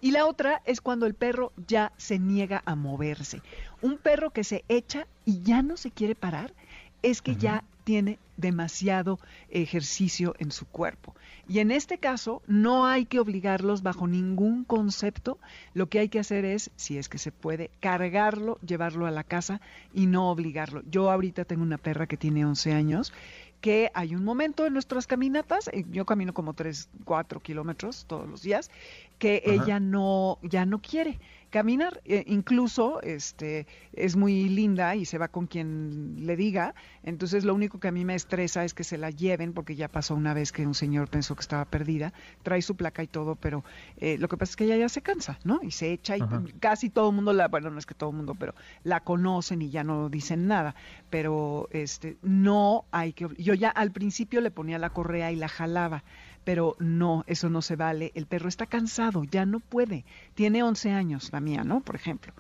Y 0.01 0.13
la 0.13 0.27
otra 0.27 0.63
es 0.65 0.81
cuando 0.81 1.07
el 1.07 1.15
perro 1.15 1.53
ya 1.67 1.93
se 1.97 2.19
niega 2.19 2.63
a 2.65 2.77
moverse. 2.77 3.43
Un 3.83 3.99
perro 3.99 4.31
que 4.31 4.45
se 4.45 4.65
echa 4.69 5.07
y 5.25 5.43
ya 5.43 5.63
no 5.63 5.77
se 5.77 5.91
quiere 5.91 6.15
parar 6.15 6.55
es 7.03 7.23
que 7.23 7.37
ya 7.37 7.65
tiene 7.89 8.19
demasiado 8.37 9.19
ejercicio 9.49 10.35
en 10.39 10.53
su 10.53 10.67
cuerpo. 10.67 11.15
Y 11.49 11.61
en 11.61 11.71
este 11.71 11.97
caso 11.97 12.43
no 12.47 12.85
hay 12.85 13.07
que 13.07 13.19
obligarlos 13.19 13.83
bajo 13.83 14.07
ningún 14.07 14.65
concepto. 14.65 15.39
Lo 15.73 15.89
que 15.89 16.01
hay 16.01 16.11
que 16.11 16.19
hacer 16.19 16.45
es, 16.45 16.71
si 16.77 16.99
es 16.99 17.09
que 17.09 17.17
se 17.17 17.33
puede, 17.33 17.71
cargarlo, 17.81 18.59
llevarlo 18.61 19.07
a 19.07 19.11
la 19.11 19.25
casa 19.25 19.63
y 19.95 20.05
no 20.05 20.31
obligarlo. 20.31 20.83
Yo 20.91 21.11
ahorita 21.11 21.47
tengo 21.47 21.63
una 21.63 21.79
perra 21.79 22.07
que 22.07 22.19
tiene 22.19 22.45
11 22.45 22.75
años 22.75 23.15
que 23.63 23.91
hay 23.95 24.15
un 24.15 24.23
momento 24.23 24.67
en 24.67 24.73
nuestras 24.73 25.07
caminatas, 25.07 25.69
eh, 25.73 25.85
yo 25.91 26.05
camino 26.05 26.33
como 26.33 26.55
3, 26.55 26.91
4 27.05 27.41
kilómetros 27.41 28.05
todos 28.07 28.29
los 28.29 28.43
días, 28.43 28.71
que 29.19 29.43
ella 29.47 29.81
no, 29.81 30.39
ya 30.43 30.65
no 30.65 30.81
quiere 30.81 31.19
caminar. 31.51 32.01
Eh, 32.05 32.25
incluso 32.27 33.01
este, 33.03 33.67
es 33.93 34.17
muy 34.17 34.49
linda 34.49 34.95
y 34.97 35.05
se 35.05 35.19
va 35.19 35.29
con 35.29 35.47
quien 35.47 36.27
le 36.27 36.37
diga. 36.37 36.75
Entonces 37.03 37.45
lo 37.45 37.55
único 37.55 37.81
que 37.81 37.89
a 37.89 37.93
mí 37.93 38.05
me 38.05 38.15
estresa 38.15 38.65
es 38.65 38.75
que 38.75 38.85
se 38.85 38.99
la 38.99 39.11
lleven, 39.11 39.53
porque 39.53 39.77
ya 39.77 39.89
pasó 39.89 40.15
una 40.15 40.35
vez 40.35 40.53
que 40.53 40.67
un 40.67 40.75
señor 40.75 41.09
pensó 41.09 41.35
que 41.35 41.41
estaba 41.41 41.65
perdida, 41.65 42.13
trae 42.43 42.63
su 42.63 42.77
placa 42.77 43.03
y 43.03 43.07
todo, 43.07 43.37
pero 43.37 43.65
eh, 43.99 44.19
lo 44.19 44.29
que 44.29 44.37
pasa 44.37 44.53
es 44.53 44.57
que 44.57 44.65
ella 44.65 44.77
ya 44.77 44.89
se 44.89 45.03
cansa, 45.03 45.39
¿no? 45.45 45.61
Y 45.63 45.71
se 45.71 45.93
echa 45.93 46.17
y 46.17 46.21
casi 46.61 46.91
todo 46.91 47.11
el 47.11 47.15
mundo 47.15 47.33
la, 47.33 47.49
bueno, 47.49 47.71
no 47.71 47.79
es 47.79 47.87
que 47.87 47.95
todo 47.95 48.11
el 48.11 48.17
mundo, 48.17 48.35
pero 48.35 48.55
la 48.85 49.01
conocen 49.01 49.63
y 49.63 49.71
ya 49.71 49.85
no 49.85 50.09
dicen 50.09 50.47
nada. 50.47 50.75
Pero 51.11 51.69
este, 51.73 52.17
no 52.23 52.85
hay 52.91 53.13
que... 53.13 53.29
Yo 53.39 53.55
ya 53.55 53.71
al 53.71 53.93
principio 53.93 54.41
le 54.41 54.51
ponía 54.51 54.79
la 54.79 54.91
correa 54.91 55.33
y 55.33 55.37
la 55.37 55.49
jalaba 55.49 56.05
pero 56.49 56.77
no, 56.79 57.25
eso 57.27 57.51
no 57.51 57.61
se 57.61 57.77
vale. 57.77 58.11
El 58.15 58.25
perro 58.25 58.49
está 58.49 58.65
cansado, 58.65 59.23
ya 59.25 59.45
no 59.45 59.61
puede. 59.61 60.07
Tiene 60.33 60.63
11 60.63 60.93
años, 60.93 61.29
la 61.31 61.41
mía, 61.41 61.63
¿no? 61.63 61.83
Por 61.83 61.95
ejemplo. 61.95 62.33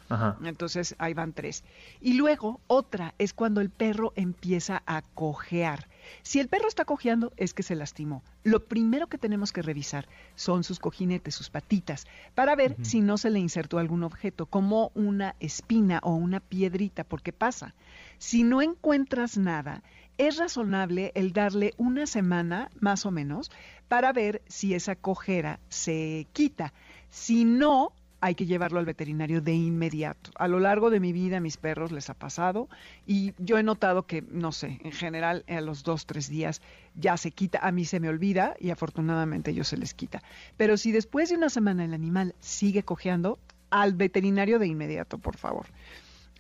Entonces, 0.42 0.94
ahí 0.98 1.12
van 1.12 1.34
tres. 1.34 1.62
Y 2.00 2.14
luego, 2.14 2.58
otra 2.68 3.14
es 3.18 3.34
cuando 3.34 3.60
el 3.60 3.68
perro 3.68 4.14
empieza 4.16 4.82
a 4.86 5.02
cojear. 5.02 5.88
Si 6.22 6.40
el 6.40 6.48
perro 6.48 6.68
está 6.68 6.86
cojeando, 6.86 7.34
es 7.36 7.52
que 7.52 7.62
se 7.62 7.74
lastimó. 7.74 8.22
Lo 8.44 8.64
primero 8.64 9.08
que 9.08 9.18
tenemos 9.18 9.52
que 9.52 9.60
revisar 9.60 10.08
son 10.36 10.64
sus 10.64 10.78
cojinetes, 10.78 11.34
sus 11.34 11.50
patitas, 11.50 12.06
para 12.34 12.56
ver 12.56 12.76
si 12.80 13.02
no 13.02 13.18
se 13.18 13.28
le 13.28 13.40
insertó 13.40 13.76
algún 13.76 14.04
objeto, 14.04 14.46
como 14.46 14.90
una 14.94 15.36
espina 15.38 16.00
o 16.02 16.14
una 16.14 16.40
piedrita, 16.40 17.04
porque 17.04 17.34
pasa. 17.34 17.74
Si 18.16 18.42
no 18.42 18.62
encuentras 18.62 19.36
nada, 19.36 19.82
es 20.18 20.36
razonable 20.36 21.12
el 21.14 21.32
darle 21.32 21.72
una 21.76 22.06
semana, 22.06 22.70
más 22.80 23.06
o 23.06 23.10
menos, 23.10 23.50
para 23.88 24.12
ver 24.12 24.42
si 24.46 24.74
esa 24.74 24.96
cojera 24.96 25.60
se 25.68 26.26
quita. 26.32 26.74
Si 27.08 27.44
no, 27.44 27.92
hay 28.20 28.34
que 28.34 28.46
llevarlo 28.46 28.80
al 28.80 28.84
veterinario 28.84 29.40
de 29.40 29.54
inmediato. 29.54 30.30
A 30.34 30.48
lo 30.48 30.58
largo 30.58 30.90
de 30.90 31.00
mi 31.00 31.12
vida 31.12 31.36
a 31.36 31.40
mis 31.40 31.56
perros 31.56 31.92
les 31.92 32.10
ha 32.10 32.14
pasado 32.14 32.68
y 33.06 33.32
yo 33.38 33.58
he 33.58 33.62
notado 33.62 34.06
que, 34.06 34.22
no 34.22 34.50
sé, 34.50 34.80
en 34.82 34.92
general 34.92 35.44
a 35.48 35.60
los 35.60 35.84
dos, 35.84 36.04
tres 36.04 36.28
días 36.28 36.60
ya 36.96 37.16
se 37.16 37.30
quita, 37.30 37.60
a 37.62 37.70
mí 37.70 37.84
se 37.84 38.00
me 38.00 38.08
olvida 38.08 38.54
y 38.58 38.70
afortunadamente 38.70 39.52
ellos 39.52 39.68
se 39.68 39.76
les 39.76 39.94
quita. 39.94 40.22
Pero 40.56 40.76
si 40.76 40.90
después 40.90 41.30
de 41.30 41.36
una 41.36 41.48
semana 41.48 41.84
el 41.84 41.94
animal 41.94 42.34
sigue 42.40 42.82
cojeando, 42.82 43.38
al 43.70 43.92
veterinario 43.92 44.58
de 44.58 44.66
inmediato, 44.66 45.18
por 45.18 45.36
favor. 45.36 45.66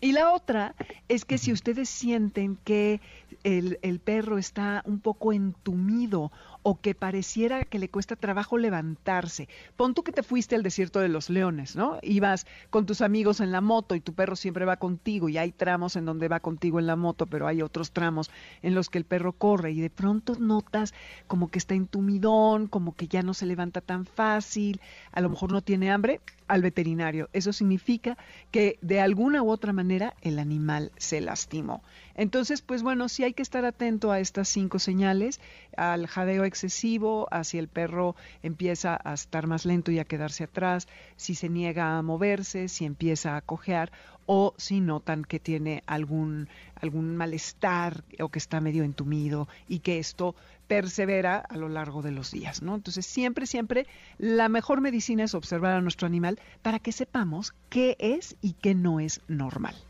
Y 0.00 0.12
la 0.12 0.32
otra 0.32 0.74
es 1.08 1.24
que 1.24 1.38
si 1.38 1.52
ustedes 1.52 1.88
sienten 1.88 2.56
que 2.56 3.00
el, 3.42 3.78
el, 3.82 3.98
perro 3.98 4.38
está 4.38 4.82
un 4.86 5.00
poco 5.00 5.32
entumido 5.32 6.30
o 6.68 6.78
que 6.82 6.94
pareciera 6.94 7.64
que 7.64 7.78
le 7.78 7.88
cuesta 7.88 8.14
trabajo 8.14 8.58
levantarse. 8.58 9.48
Pon 9.74 9.94
tú 9.94 10.02
que 10.02 10.12
te 10.12 10.22
fuiste 10.22 10.54
al 10.54 10.62
desierto 10.62 11.00
de 11.00 11.08
los 11.08 11.30
leones, 11.30 11.76
¿no? 11.76 11.98
Ibas 12.02 12.46
con 12.68 12.84
tus 12.84 13.00
amigos 13.00 13.40
en 13.40 13.52
la 13.52 13.62
moto 13.62 13.94
y 13.94 14.02
tu 14.02 14.12
perro 14.12 14.36
siempre 14.36 14.66
va 14.66 14.76
contigo 14.76 15.30
y 15.30 15.38
hay 15.38 15.50
tramos 15.50 15.96
en 15.96 16.04
donde 16.04 16.28
va 16.28 16.40
contigo 16.40 16.78
en 16.78 16.86
la 16.86 16.94
moto, 16.94 17.24
pero 17.24 17.46
hay 17.46 17.62
otros 17.62 17.92
tramos 17.92 18.30
en 18.60 18.74
los 18.74 18.90
que 18.90 18.98
el 18.98 19.06
perro 19.06 19.32
corre 19.32 19.70
y 19.72 19.80
de 19.80 19.88
pronto 19.88 20.34
notas 20.38 20.92
como 21.26 21.48
que 21.48 21.58
está 21.58 21.72
entumidón, 21.72 22.66
como 22.66 22.94
que 22.94 23.08
ya 23.08 23.22
no 23.22 23.32
se 23.32 23.46
levanta 23.46 23.80
tan 23.80 24.04
fácil, 24.04 24.82
a 25.12 25.22
lo 25.22 25.30
mejor 25.30 25.50
no 25.50 25.62
tiene 25.62 25.90
hambre, 25.90 26.20
al 26.48 26.62
veterinario. 26.62 27.28
Eso 27.32 27.52
significa 27.52 28.18
que 28.50 28.78
de 28.82 29.00
alguna 29.00 29.42
u 29.42 29.50
otra 29.50 29.72
manera 29.72 30.14
el 30.22 30.38
animal 30.38 30.92
se 30.96 31.20
lastimó. 31.20 31.82
Entonces, 32.18 32.62
pues 32.62 32.82
bueno, 32.82 33.08
sí 33.08 33.22
hay 33.22 33.32
que 33.32 33.42
estar 33.42 33.64
atento 33.64 34.10
a 34.10 34.18
estas 34.18 34.48
cinco 34.48 34.80
señales, 34.80 35.40
al 35.76 36.08
jadeo 36.08 36.42
excesivo, 36.42 37.28
a 37.30 37.44
si 37.44 37.58
el 37.58 37.68
perro 37.68 38.16
empieza 38.42 39.00
a 39.04 39.14
estar 39.14 39.46
más 39.46 39.64
lento 39.64 39.92
y 39.92 40.00
a 40.00 40.04
quedarse 40.04 40.42
atrás, 40.42 40.88
si 41.14 41.36
se 41.36 41.48
niega 41.48 41.96
a 41.96 42.02
moverse, 42.02 42.66
si 42.66 42.86
empieza 42.86 43.36
a 43.36 43.40
cojear 43.40 43.92
o 44.26 44.52
si 44.56 44.80
notan 44.80 45.24
que 45.24 45.38
tiene 45.38 45.84
algún, 45.86 46.48
algún 46.74 47.16
malestar 47.16 48.02
o 48.18 48.30
que 48.30 48.40
está 48.40 48.60
medio 48.60 48.82
entumido 48.82 49.46
y 49.68 49.78
que 49.78 50.00
esto 50.00 50.34
persevera 50.66 51.36
a 51.38 51.56
lo 51.56 51.68
largo 51.68 52.02
de 52.02 52.10
los 52.10 52.32
días, 52.32 52.62
¿no? 52.62 52.74
Entonces, 52.74 53.06
siempre, 53.06 53.46
siempre 53.46 53.86
la 54.18 54.48
mejor 54.48 54.80
medicina 54.80 55.22
es 55.22 55.36
observar 55.36 55.74
a 55.74 55.80
nuestro 55.80 56.08
animal 56.08 56.40
para 56.62 56.80
que 56.80 56.90
sepamos 56.90 57.54
qué 57.70 57.96
es 58.00 58.34
y 58.42 58.54
qué 58.54 58.74
no 58.74 58.98
es 58.98 59.20
normal, 59.28 59.76
¿no? 59.76 59.87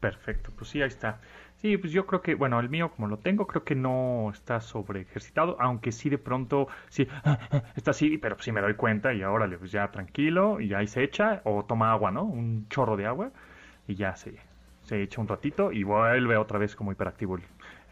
Perfecto, 0.00 0.50
pues 0.56 0.70
sí, 0.70 0.80
ahí 0.80 0.88
está. 0.88 1.20
Sí, 1.56 1.76
pues 1.76 1.92
yo 1.92 2.06
creo 2.06 2.22
que, 2.22 2.34
bueno, 2.34 2.58
el 2.58 2.70
mío 2.70 2.90
como 2.90 3.06
lo 3.06 3.18
tengo, 3.18 3.46
creo 3.46 3.64
que 3.64 3.74
no 3.74 4.30
está 4.32 4.60
sobre 4.62 5.02
ejercitado, 5.02 5.56
aunque 5.60 5.92
sí 5.92 6.08
de 6.08 6.16
pronto, 6.16 6.68
sí, 6.88 7.06
está 7.76 7.90
así, 7.90 8.16
pero 8.16 8.38
sí 8.40 8.50
me 8.50 8.62
doy 8.62 8.74
cuenta 8.76 9.12
y 9.12 9.20
ahora 9.22 9.46
pues 9.58 9.70
ya 9.72 9.90
tranquilo 9.90 10.58
y 10.60 10.72
ahí 10.72 10.86
se 10.86 11.02
echa 11.02 11.42
o 11.44 11.64
toma 11.66 11.92
agua, 11.92 12.10
¿no? 12.10 12.24
Un 12.24 12.66
chorro 12.70 12.96
de 12.96 13.04
agua 13.06 13.30
y 13.86 13.94
ya 13.96 14.16
se, 14.16 14.38
se 14.84 15.02
echa 15.02 15.20
un 15.20 15.28
ratito 15.28 15.70
y 15.72 15.82
vuelve 15.84 16.36
otra 16.38 16.58
vez 16.58 16.74
como 16.76 16.92
hiperactivo 16.92 17.36
el, 17.36 17.42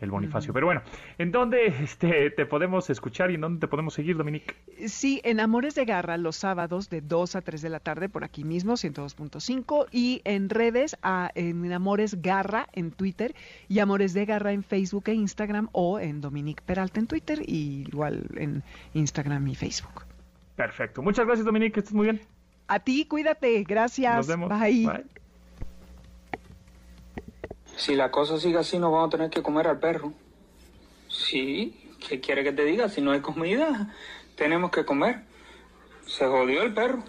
el 0.00 0.10
Bonifacio. 0.10 0.52
Pero 0.52 0.66
bueno, 0.66 0.82
¿en 1.18 1.32
dónde 1.32 1.66
este, 1.82 2.30
te 2.30 2.46
podemos 2.46 2.90
escuchar 2.90 3.30
y 3.30 3.34
en 3.34 3.40
dónde 3.40 3.60
te 3.60 3.68
podemos 3.68 3.94
seguir, 3.94 4.16
Dominique? 4.16 4.54
Sí, 4.86 5.20
en 5.24 5.40
Amores 5.40 5.74
de 5.74 5.84
Garra 5.84 6.16
los 6.16 6.36
sábados 6.36 6.90
de 6.90 7.00
2 7.00 7.36
a 7.36 7.40
3 7.42 7.62
de 7.62 7.68
la 7.68 7.80
tarde 7.80 8.08
por 8.08 8.24
aquí 8.24 8.44
mismo, 8.44 8.74
102.5 8.74 9.86
y 9.90 10.20
en 10.24 10.48
redes 10.50 10.96
a, 11.02 11.30
en 11.34 11.72
Amores 11.72 12.22
Garra 12.22 12.68
en 12.72 12.90
Twitter 12.90 13.34
y 13.68 13.78
Amores 13.80 14.14
de 14.14 14.24
Garra 14.24 14.52
en 14.52 14.62
Facebook 14.62 15.04
e 15.06 15.14
Instagram 15.14 15.68
o 15.72 15.98
en 15.98 16.20
Dominique 16.20 16.62
Peralta 16.64 17.00
en 17.00 17.06
Twitter 17.06 17.40
y 17.46 17.84
igual 17.88 18.26
en 18.36 18.62
Instagram 18.94 19.46
y 19.48 19.54
Facebook. 19.54 20.04
Perfecto. 20.56 21.02
Muchas 21.02 21.24
gracias, 21.26 21.44
Dominique, 21.44 21.72
que 21.72 21.80
estés 21.80 21.94
muy 21.94 22.06
bien. 22.06 22.20
A 22.66 22.80
ti, 22.80 23.06
cuídate. 23.06 23.62
Gracias. 23.64 24.16
Nos 24.16 24.26
vemos. 24.26 24.48
Bye. 24.48 25.04
Si 27.78 27.94
la 27.94 28.10
cosa 28.10 28.40
sigue 28.40 28.58
así, 28.58 28.76
nos 28.76 28.90
vamos 28.90 29.06
a 29.06 29.16
tener 29.16 29.30
que 29.30 29.40
comer 29.40 29.68
al 29.68 29.78
perro. 29.78 30.12
Sí, 31.08 31.94
¿qué 32.06 32.20
quiere 32.20 32.42
que 32.42 32.50
te 32.50 32.64
diga? 32.64 32.88
Si 32.88 33.00
no 33.00 33.12
hay 33.12 33.20
comida, 33.20 33.94
tenemos 34.34 34.72
que 34.72 34.84
comer. 34.84 35.22
Se 36.04 36.26
jodió 36.26 36.62
el 36.62 36.74
perro. 36.74 37.04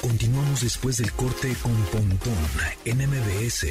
Continuamos 0.00 0.62
después 0.62 0.96
del 0.96 1.12
corte 1.12 1.54
con 1.62 1.74
Pontón 1.92 2.38
en 2.86 2.98
MBS. 2.98 3.66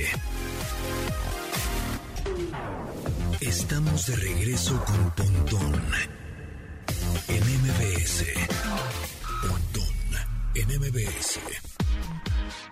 Estamos 3.42 4.06
de 4.06 4.16
regreso 4.16 4.84
con 4.86 5.12
Pontón 5.16 5.82
en 7.30 7.44
MBS. 7.62 8.26
Pontón 9.42 9.96
en 10.54 10.68
MBS. 10.80 11.83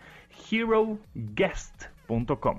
heroguest.com. 0.49 2.57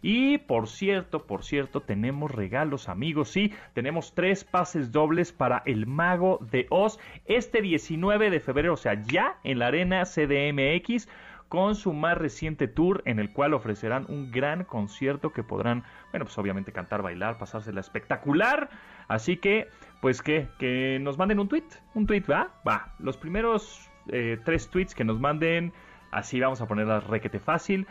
Y 0.00 0.38
por 0.38 0.68
cierto, 0.68 1.26
por 1.26 1.42
cierto, 1.42 1.80
tenemos 1.80 2.30
regalos 2.30 2.88
amigos, 2.88 3.30
sí, 3.30 3.52
tenemos 3.74 4.14
tres 4.14 4.44
pases 4.44 4.92
dobles 4.92 5.32
para 5.32 5.64
el 5.66 5.86
Mago 5.86 6.38
de 6.52 6.68
Oz 6.70 7.00
este 7.26 7.62
19 7.62 8.30
de 8.30 8.38
febrero, 8.38 8.74
o 8.74 8.76
sea, 8.76 9.02
ya 9.02 9.40
en 9.42 9.58
la 9.58 9.66
arena 9.66 10.04
CDMX 10.04 11.08
con 11.48 11.74
su 11.74 11.92
más 11.92 12.16
reciente 12.18 12.68
tour 12.68 13.02
en 13.04 13.18
el 13.18 13.32
cual 13.32 13.54
ofrecerán 13.54 14.04
un 14.08 14.30
gran 14.30 14.64
concierto 14.64 15.32
que 15.32 15.42
podrán, 15.42 15.84
bueno, 16.10 16.26
pues 16.26 16.36
obviamente 16.38 16.72
cantar, 16.72 17.02
bailar, 17.02 17.38
pasársela 17.38 17.80
espectacular. 17.80 18.68
Así 19.08 19.38
que, 19.38 19.68
pues 20.00 20.22
que, 20.22 20.48
que 20.58 20.98
nos 21.00 21.16
manden 21.16 21.38
un 21.38 21.48
tweet, 21.48 21.64
un 21.94 22.06
tweet, 22.06 22.24
¿va? 22.30 22.50
Va, 22.66 22.94
los 22.98 23.16
primeros 23.16 23.88
eh, 24.08 24.38
tres 24.44 24.68
tweets 24.68 24.94
que 24.94 25.04
nos 25.04 25.18
manden, 25.18 25.72
así 26.10 26.38
vamos 26.40 26.60
a 26.60 26.66
ponerla 26.66 27.00
requete 27.00 27.38
fácil, 27.38 27.86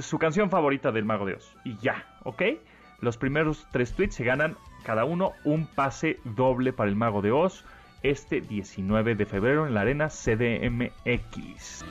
su 0.00 0.18
canción 0.18 0.50
favorita 0.50 0.92
del 0.92 1.04
Mago 1.04 1.26
de 1.26 1.34
Oz. 1.34 1.56
Y 1.64 1.76
ya, 1.78 2.06
¿ok? 2.24 2.42
Los 3.00 3.16
primeros 3.18 3.66
tres 3.72 3.94
tweets 3.94 4.14
se 4.14 4.24
ganan 4.24 4.56
cada 4.84 5.04
uno 5.04 5.32
un 5.44 5.66
pase 5.66 6.18
doble 6.24 6.72
para 6.72 6.88
el 6.88 6.96
Mago 6.96 7.22
de 7.22 7.32
Oz 7.32 7.64
este 8.04 8.42
19 8.42 9.14
de 9.14 9.24
febrero 9.24 9.66
en 9.66 9.72
la 9.74 9.80
arena 9.80 10.08
CDMX. 10.08 11.84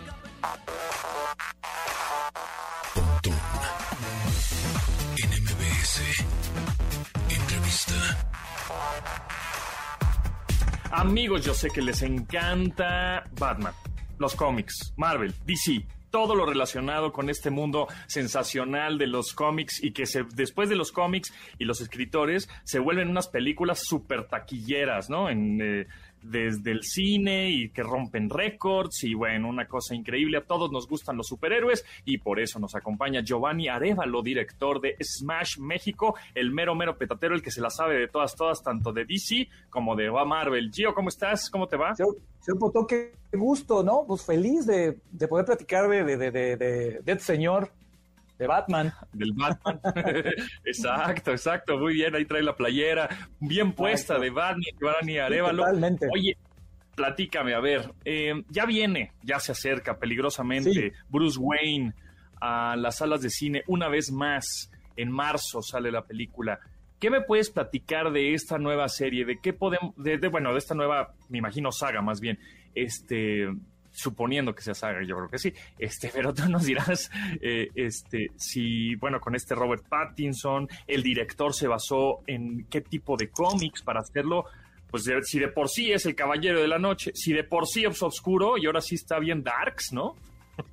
Amigos, 10.91 11.43
yo 11.43 11.55
sé 11.55 11.69
que 11.71 11.81
les 11.81 12.03
encanta 12.03 13.23
Batman, 13.39 13.73
los 14.19 14.35
cómics, 14.35 14.93
Marvel, 14.95 15.33
DC, 15.45 15.83
todo 16.13 16.35
lo 16.35 16.45
relacionado 16.45 17.11
con 17.11 17.31
este 17.31 17.49
mundo 17.49 17.87
sensacional 18.05 18.99
de 18.99 19.07
los 19.07 19.33
cómics 19.33 19.83
y 19.83 19.93
que 19.93 20.05
se, 20.05 20.23
después 20.35 20.69
de 20.69 20.75
los 20.75 20.91
cómics 20.91 21.33
y 21.57 21.65
los 21.65 21.81
escritores 21.81 22.47
se 22.65 22.77
vuelven 22.77 23.09
unas 23.09 23.27
películas 23.27 23.79
súper 23.83 24.27
taquilleras, 24.27 25.09
¿no? 25.09 25.27
En, 25.27 25.59
eh, 25.59 25.87
desde 26.23 26.71
el 26.71 26.83
cine 26.83 27.49
y 27.49 27.69
que 27.69 27.83
rompen 27.83 28.29
récords 28.29 29.03
y 29.03 29.13
bueno, 29.13 29.49
una 29.49 29.67
cosa 29.67 29.95
increíble. 29.95 30.37
A 30.37 30.45
todos 30.45 30.71
nos 30.71 30.87
gustan 30.87 31.17
los 31.17 31.27
superhéroes 31.27 31.85
y 32.05 32.17
por 32.17 32.39
eso 32.39 32.59
nos 32.59 32.75
acompaña 32.75 33.21
Giovanni 33.21 33.67
Arevalo, 33.67 34.21
director 34.21 34.81
de 34.81 34.95
Smash 35.01 35.59
México, 35.59 36.15
el 36.33 36.51
mero 36.51 36.75
mero 36.75 36.97
petatero, 36.97 37.35
el 37.35 37.41
que 37.41 37.51
se 37.51 37.61
la 37.61 37.69
sabe 37.69 37.97
de 37.97 38.07
todas, 38.07 38.35
todas, 38.35 38.63
tanto 38.63 38.91
de 38.91 39.05
DC 39.05 39.47
como 39.69 39.95
de 39.95 40.09
Marvel. 40.11 40.71
Gio, 40.71 40.93
¿cómo 40.93 41.09
estás? 41.09 41.49
¿Cómo 41.49 41.67
te 41.67 41.77
va? 41.77 41.95
Señor, 41.95 42.15
Potó, 42.59 42.85
qué 42.85 43.13
gusto, 43.31 43.83
¿no? 43.83 44.05
Pues 44.07 44.25
feliz 44.25 44.65
de, 44.65 44.97
de 45.11 45.27
poder 45.27 45.45
platicar 45.45 45.89
de, 45.89 46.03
de, 46.03 46.17
de, 46.17 46.31
de, 46.31 46.57
de 46.57 47.11
este 47.11 47.19
señor 47.23 47.71
de 48.43 48.47
Batman. 48.47 48.93
Del 49.13 49.31
Batman. 49.33 49.79
exacto, 50.65 51.31
exacto. 51.31 51.77
Muy 51.77 51.93
bien, 51.95 52.13
ahí 52.15 52.25
trae 52.25 52.43
la 52.43 52.55
playera 52.55 53.09
bien 53.39 53.73
puesta 53.73 54.19
de 54.19 54.29
Batman, 54.29 54.63
Giovanni 54.79 55.17
Arevalo. 55.17 55.63
Totalmente. 55.63 56.07
Oye, 56.13 56.37
platícame, 56.95 57.53
a 57.53 57.59
ver, 57.59 57.93
eh, 58.05 58.33
ya 58.49 58.65
viene, 58.65 59.11
ya 59.23 59.39
se 59.39 59.51
acerca 59.51 59.97
peligrosamente 59.97 60.71
Sí. 60.73 60.91
Bruce 61.09 61.39
Wayne 61.39 61.93
a 62.41 62.75
las 62.75 62.97
salas 62.97 63.21
de 63.21 63.29
cine 63.29 63.63
una 63.67 63.87
vez 63.87 64.11
más. 64.11 64.69
En 64.95 65.09
marzo 65.09 65.61
sale 65.63 65.91
la 65.91 66.03
película. 66.05 66.59
¿Qué 66.99 67.09
me 67.09 67.21
puedes 67.21 67.49
platicar 67.49 68.11
de 68.11 68.33
esta 68.35 68.59
nueva 68.59 68.87
serie? 68.89 69.25
¿De 69.25 69.39
qué 69.41 69.51
podemos, 69.51 69.95
de, 69.97 70.19
de- 70.19 70.27
bueno, 70.27 70.51
de 70.51 70.59
esta 70.59 70.75
nueva, 70.75 71.15
me 71.29 71.39
imagino, 71.39 71.71
saga 71.71 72.01
más 72.03 72.21
bien? 72.21 72.37
Este, 72.75 73.47
suponiendo 73.93 74.53
que 74.53 74.63
sea 74.63 74.73
saga, 74.73 75.03
yo 75.05 75.15
creo 75.15 75.29
que 75.29 75.37
sí. 75.37 75.53
Este, 75.77 76.11
pero 76.13 76.33
tú 76.33 76.49
nos 76.49 76.65
dirás, 76.65 77.09
eh, 77.41 77.69
este, 77.75 78.31
si, 78.35 78.95
bueno, 78.95 79.19
con 79.21 79.35
este 79.35 79.55
Robert 79.55 79.87
Pattinson, 79.87 80.67
el 80.87 81.03
director 81.03 81.53
se 81.53 81.67
basó 81.67 82.21
en 82.27 82.65
qué 82.69 82.81
tipo 82.81 83.15
de 83.15 83.29
cómics 83.29 83.81
para 83.83 84.01
hacerlo. 84.01 84.45
Pues 84.89 85.09
si 85.23 85.39
de 85.39 85.47
por 85.47 85.69
sí 85.69 85.91
es 85.91 86.05
el 86.05 86.13
Caballero 86.13 86.61
de 86.61 86.67
la 86.67 86.77
Noche, 86.77 87.11
si 87.15 87.33
de 87.33 87.43
por 87.43 87.67
sí 87.67 87.83
es 87.83 88.03
oscuro 88.03 88.57
y 88.59 88.67
ahora 88.67 88.81
sí 88.81 88.95
está 88.95 89.17
bien 89.17 89.43
darks, 89.43 89.91
¿no? 89.91 90.15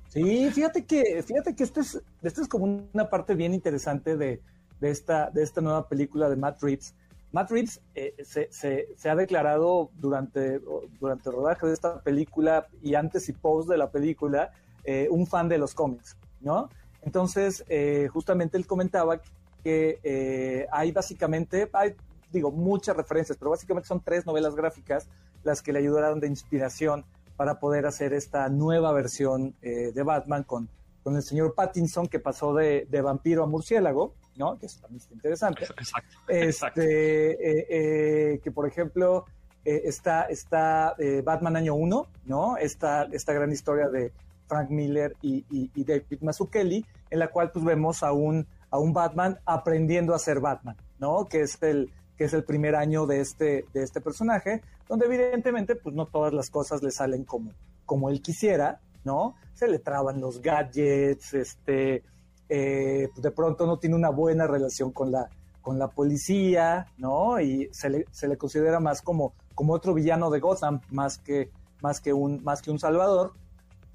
Sí, 0.09 0.51
fíjate 0.51 0.85
que, 0.85 1.23
fíjate 1.23 1.55
que 1.55 1.63
este 1.63 1.79
es, 1.79 1.99
es 2.21 2.47
como 2.47 2.87
una 2.93 3.09
parte 3.09 3.33
bien 3.33 3.53
interesante 3.53 4.17
de, 4.17 4.39
de 4.79 4.91
esta, 4.91 5.31
de 5.31 5.41
esta 5.41 5.61
nueva 5.61 5.87
película 5.87 6.29
de 6.29 6.35
Matt 6.35 6.61
Reeves. 6.61 6.93
Matt 7.31 7.49
Reeves 7.49 7.81
eh, 7.95 8.13
se, 8.23 9.09
ha 9.09 9.15
declarado 9.15 9.89
durante, 9.95 10.59
durante 10.99 11.29
el 11.29 11.35
rodaje 11.35 11.65
de 11.65 11.73
esta 11.73 12.01
película 12.01 12.67
y 12.81 12.95
antes 12.95 13.29
y 13.29 13.33
post 13.33 13.69
de 13.69 13.77
la 13.77 13.89
película 13.89 14.51
eh, 14.83 15.07
un 15.09 15.25
fan 15.27 15.47
de 15.47 15.57
los 15.57 15.73
cómics, 15.73 16.17
¿no? 16.41 16.69
Entonces, 17.01 17.63
eh, 17.69 18.09
justamente 18.11 18.57
él 18.57 18.67
comentaba 18.67 19.21
que 19.63 20.67
hay 20.71 20.91
básicamente, 20.91 21.69
hay, 21.73 21.95
digo, 22.31 22.51
muchas 22.51 22.97
referencias, 22.97 23.37
pero 23.37 23.51
básicamente 23.51 23.87
son 23.87 24.01
tres 24.01 24.25
novelas 24.25 24.55
gráficas 24.55 25.07
las 25.43 25.61
que 25.61 25.71
le 25.71 25.79
ayudaron 25.79 26.19
de 26.19 26.27
inspiración 26.27 27.05
para 27.37 27.59
poder 27.59 27.85
hacer 27.85 28.13
esta 28.13 28.49
nueva 28.49 28.91
versión 28.91 29.55
de 29.61 30.03
Batman 30.03 30.43
con, 30.43 30.67
con 31.03 31.15
el 31.15 31.21
señor 31.21 31.53
Pattinson 31.53 32.07
que 32.07 32.19
pasó 32.19 32.55
de 32.55 33.01
vampiro 33.03 33.43
a 33.43 33.47
murciélago, 33.47 34.15
¿no? 34.41 34.57
Que 34.59 34.65
eso 34.65 34.79
también 34.81 35.01
está 35.01 35.13
interesante. 35.13 35.63
Exacto. 35.63 36.09
exacto. 36.27 36.81
Este, 36.81 37.31
eh, 37.31 37.65
eh, 38.33 38.39
que 38.43 38.51
por 38.51 38.67
ejemplo 38.67 39.25
eh, 39.63 39.81
está, 39.85 40.23
está 40.23 40.95
Batman 41.23 41.55
año 41.55 41.75
1, 41.75 42.07
¿no? 42.25 42.57
Esta, 42.57 43.03
esta 43.11 43.31
gran 43.33 43.51
historia 43.51 43.87
de 43.89 44.11
Frank 44.47 44.69
Miller 44.71 45.15
y, 45.21 45.45
y- 45.51 45.69
y 45.75 45.83
David 45.85 46.21
Mazzucchelli, 46.21 46.83
en 47.09 47.19
la 47.19 47.27
cual 47.29 47.51
pues 47.51 47.63
vemos 47.63 48.01
a 48.03 48.11
un, 48.11 48.45
a 48.71 48.79
un 48.79 48.91
Batman 48.93 49.37
aprendiendo 49.45 50.13
a 50.15 50.19
ser 50.19 50.39
Batman, 50.39 50.75
¿no? 50.99 51.25
Que 51.29 51.41
es 51.41 51.61
el, 51.61 51.91
que 52.17 52.23
es 52.25 52.33
el 52.33 52.43
primer 52.43 52.75
año 52.75 53.05
de 53.05 53.21
este, 53.21 53.65
de 53.73 53.83
este 53.83 54.01
personaje, 54.01 54.61
donde 54.89 55.05
evidentemente 55.05 55.75
pues 55.75 55.95
no 55.95 56.05
todas 56.07 56.33
las 56.33 56.49
cosas 56.49 56.81
le 56.83 56.89
salen 56.91 57.23
como, 57.23 57.51
como 57.85 58.09
él 58.09 58.21
quisiera, 58.21 58.79
¿no? 59.05 59.35
Se 59.53 59.67
le 59.67 59.79
traban 59.79 60.19
los 60.19 60.41
gadgets, 60.41 61.33
este, 61.33 62.03
eh, 62.53 63.07
pues, 63.13 63.23
de 63.23 63.31
pronto 63.31 63.65
no 63.65 63.79
tiene 63.79 63.95
una 63.95 64.09
buena 64.09 64.45
relación 64.45 64.91
con 64.91 65.09
la, 65.09 65.29
con 65.61 65.79
la 65.79 65.87
policía, 65.87 66.85
¿no? 66.97 67.39
Y 67.39 67.69
se 67.71 67.89
le, 67.89 68.05
se 68.11 68.27
le 68.27 68.35
considera 68.35 68.81
más 68.81 69.01
como, 69.01 69.33
como 69.55 69.71
otro 69.71 69.93
villano 69.93 70.29
de 70.29 70.41
Gotham, 70.41 70.81
más 70.89 71.17
que, 71.17 71.49
más 71.81 72.01
que, 72.01 72.11
un, 72.11 72.43
más 72.43 72.61
que 72.61 72.69
un 72.69 72.77
salvador. 72.77 73.31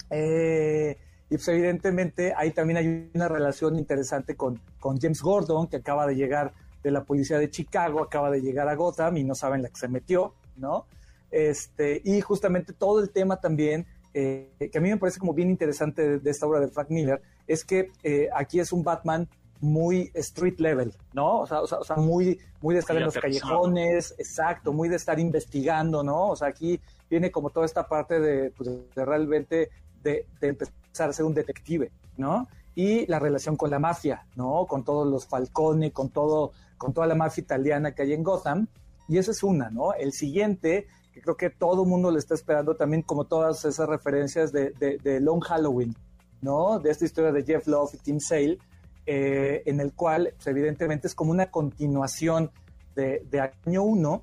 Eh, 0.08 0.96
y 1.28 1.34
pues 1.36 1.46
evidentemente 1.48 2.32
ahí 2.34 2.52
también 2.52 2.78
hay 2.78 3.10
una 3.14 3.28
relación 3.28 3.78
interesante 3.78 4.36
con, 4.36 4.58
con 4.80 4.98
James 4.98 5.20
Gordon, 5.20 5.66
que 5.66 5.76
acaba 5.76 6.06
de 6.06 6.16
llegar 6.16 6.54
de 6.82 6.90
la 6.90 7.04
policía 7.04 7.38
de 7.38 7.50
Chicago, 7.50 8.02
acaba 8.02 8.30
de 8.30 8.40
llegar 8.40 8.70
a 8.70 8.74
Gotham 8.74 9.18
y 9.18 9.24
no 9.24 9.34
saben 9.34 9.60
la 9.60 9.68
que 9.68 9.76
se 9.76 9.88
metió, 9.88 10.32
¿no? 10.56 10.86
Este, 11.30 12.00
y 12.04 12.22
justamente 12.22 12.72
todo 12.72 13.00
el 13.00 13.10
tema 13.10 13.38
también, 13.38 13.86
eh, 14.14 14.48
que 14.72 14.78
a 14.78 14.80
mí 14.80 14.88
me 14.88 14.96
parece 14.96 15.18
como 15.18 15.34
bien 15.34 15.50
interesante 15.50 16.20
de, 16.20 16.30
esta 16.30 16.46
obra 16.46 16.60
de 16.60 16.68
Frank 16.68 16.88
Miller, 16.88 17.20
es 17.46 17.64
que 17.64 17.90
eh, 18.02 18.28
aquí 18.34 18.60
es 18.60 18.72
un 18.72 18.82
Batman 18.82 19.28
muy 19.60 20.10
street 20.14 20.58
level, 20.58 20.94
¿no? 21.12 21.40
O 21.40 21.46
sea, 21.46 21.60
o 21.60 21.84
sea, 21.84 21.96
muy, 21.96 22.38
muy 22.60 22.74
de 22.74 22.80
estar 22.80 22.96
en 22.96 23.04
los 23.04 23.14
callejones, 23.14 24.14
exacto, 24.18 24.72
muy 24.72 24.88
de 24.88 24.96
estar 24.96 25.18
investigando, 25.18 26.02
¿no? 26.02 26.28
O 26.28 26.36
sea, 26.36 26.48
aquí 26.48 26.80
viene 27.08 27.30
como 27.30 27.50
toda 27.50 27.66
esta 27.66 27.88
parte 27.88 28.20
de, 28.20 28.50
pues, 28.50 28.68
de 28.94 29.04
realmente 29.04 29.70
de, 30.02 30.26
de, 30.40 30.48
empezar 30.48 31.08
a 31.08 31.12
ser 31.12 31.24
un 31.24 31.34
detective, 31.34 31.90
¿no? 32.16 32.48
Y 32.74 33.06
la 33.06 33.18
relación 33.18 33.56
con 33.56 33.70
la 33.70 33.78
mafia, 33.78 34.26
¿no? 34.34 34.66
Con 34.66 34.84
todos 34.84 35.06
los 35.06 35.26
Falcone, 35.26 35.92
con 35.92 36.10
todo, 36.10 36.52
con 36.76 36.92
toda 36.92 37.06
la 37.06 37.14
mafia 37.14 37.42
italiana 37.42 37.94
que 37.94 38.02
hay 38.02 38.12
en 38.12 38.22
Gotham. 38.22 38.66
Y 39.08 39.18
esa 39.18 39.30
es 39.30 39.42
una, 39.42 39.70
¿no? 39.70 39.94
El 39.94 40.12
siguiente, 40.12 40.86
que 41.14 41.22
creo 41.22 41.36
que 41.36 41.48
todo 41.48 41.84
el 41.84 41.88
mundo 41.88 42.10
le 42.10 42.18
está 42.18 42.34
esperando 42.34 42.76
también, 42.76 43.02
como 43.02 43.24
todas 43.24 43.64
esas 43.64 43.88
referencias 43.88 44.52
de, 44.52 44.72
de 44.72 45.20
Long 45.20 45.40
Halloween, 45.40 45.96
¿no? 46.40 46.78
De 46.78 46.90
esta 46.90 47.04
historia 47.04 47.32
de 47.32 47.44
Jeff 47.44 47.66
Love 47.66 47.94
y 47.94 47.98
Tim 47.98 48.20
Sale, 48.20 48.58
eh, 49.06 49.62
en 49.66 49.80
el 49.80 49.92
cual 49.92 50.32
pues, 50.34 50.46
evidentemente 50.48 51.06
es 51.06 51.14
como 51.14 51.30
una 51.30 51.50
continuación 51.50 52.50
de, 52.94 53.52
año 53.66 53.82
1, 53.82 54.22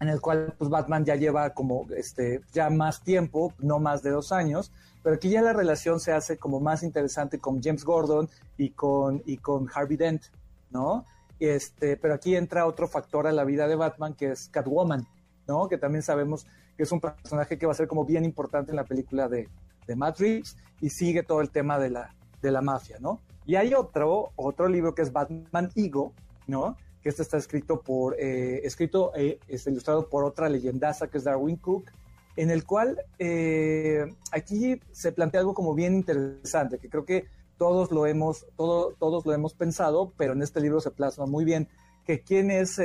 en 0.00 0.08
el 0.08 0.20
cual 0.20 0.54
pues, 0.56 0.70
Batman 0.70 1.04
ya 1.04 1.16
lleva 1.16 1.50
como 1.50 1.86
este, 1.96 2.40
ya 2.52 2.70
más 2.70 3.02
tiempo, 3.02 3.52
no 3.58 3.80
más 3.80 4.02
de 4.02 4.10
dos 4.10 4.32
años, 4.32 4.72
pero 5.02 5.16
aquí 5.16 5.28
ya 5.28 5.42
la 5.42 5.52
relación 5.52 6.00
se 6.00 6.12
hace 6.12 6.38
como 6.38 6.60
más 6.60 6.82
interesante 6.82 7.38
con 7.38 7.62
James 7.62 7.84
Gordon 7.84 8.28
y 8.56 8.70
con, 8.70 9.22
y 9.26 9.36
con 9.36 9.68
Harvey 9.74 9.96
Dent, 9.96 10.22
¿no? 10.70 11.04
Este, 11.40 11.96
pero 11.96 12.14
aquí 12.14 12.36
entra 12.36 12.66
otro 12.66 12.88
factor 12.88 13.26
a 13.26 13.32
la 13.32 13.44
vida 13.44 13.66
de 13.66 13.76
Batman 13.76 14.14
que 14.14 14.30
es 14.30 14.48
Catwoman, 14.48 15.06
¿no? 15.46 15.68
Que 15.68 15.76
también 15.76 16.02
sabemos 16.02 16.46
que 16.76 16.84
es 16.84 16.92
un 16.92 17.00
personaje 17.00 17.58
que 17.58 17.66
va 17.66 17.72
a 17.72 17.76
ser 17.76 17.88
como 17.88 18.04
bien 18.04 18.24
importante 18.24 18.70
en 18.70 18.76
la 18.76 18.84
película 18.84 19.28
de, 19.28 19.48
de 19.86 19.96
Matt 19.96 20.18
Reeves 20.18 20.56
y 20.80 20.90
sigue 20.90 21.22
todo 21.22 21.40
el 21.40 21.50
tema 21.50 21.78
de 21.78 21.90
la, 21.90 22.14
de 22.42 22.50
la 22.50 22.60
mafia, 22.60 22.98
¿no? 23.00 23.20
Y 23.46 23.56
hay 23.56 23.74
otro, 23.74 24.32
otro 24.36 24.68
libro 24.68 24.94
que 24.94 25.02
es 25.02 25.12
Batman 25.12 25.70
Ego, 25.74 26.12
¿no? 26.46 26.76
Que 27.02 27.10
este 27.10 27.22
está 27.22 27.36
escrito 27.36 27.80
por, 27.80 28.16
eh, 28.18 28.60
escrito, 28.64 29.12
eh, 29.14 29.38
es 29.48 29.66
ilustrado 29.66 30.08
por 30.08 30.24
otra 30.24 30.48
leyendaza 30.48 31.08
que 31.08 31.18
es 31.18 31.24
Darwin 31.24 31.56
Cook, 31.56 31.90
en 32.36 32.50
el 32.50 32.64
cual 32.64 32.98
eh, 33.18 34.06
aquí 34.32 34.80
se 34.92 35.12
plantea 35.12 35.40
algo 35.40 35.54
como 35.54 35.74
bien 35.74 35.94
interesante, 35.94 36.78
que 36.78 36.88
creo 36.88 37.04
que 37.04 37.26
todos 37.58 37.90
lo 37.92 38.06
hemos, 38.06 38.46
todo, 38.56 38.94
todos 38.98 39.26
lo 39.26 39.32
hemos 39.32 39.54
pensado, 39.54 40.12
pero 40.16 40.32
en 40.32 40.42
este 40.42 40.60
libro 40.60 40.80
se 40.80 40.90
plasma 40.90 41.26
muy 41.26 41.44
bien 41.44 41.68
que 42.04 42.20
quién 42.20 42.50
es, 42.50 42.76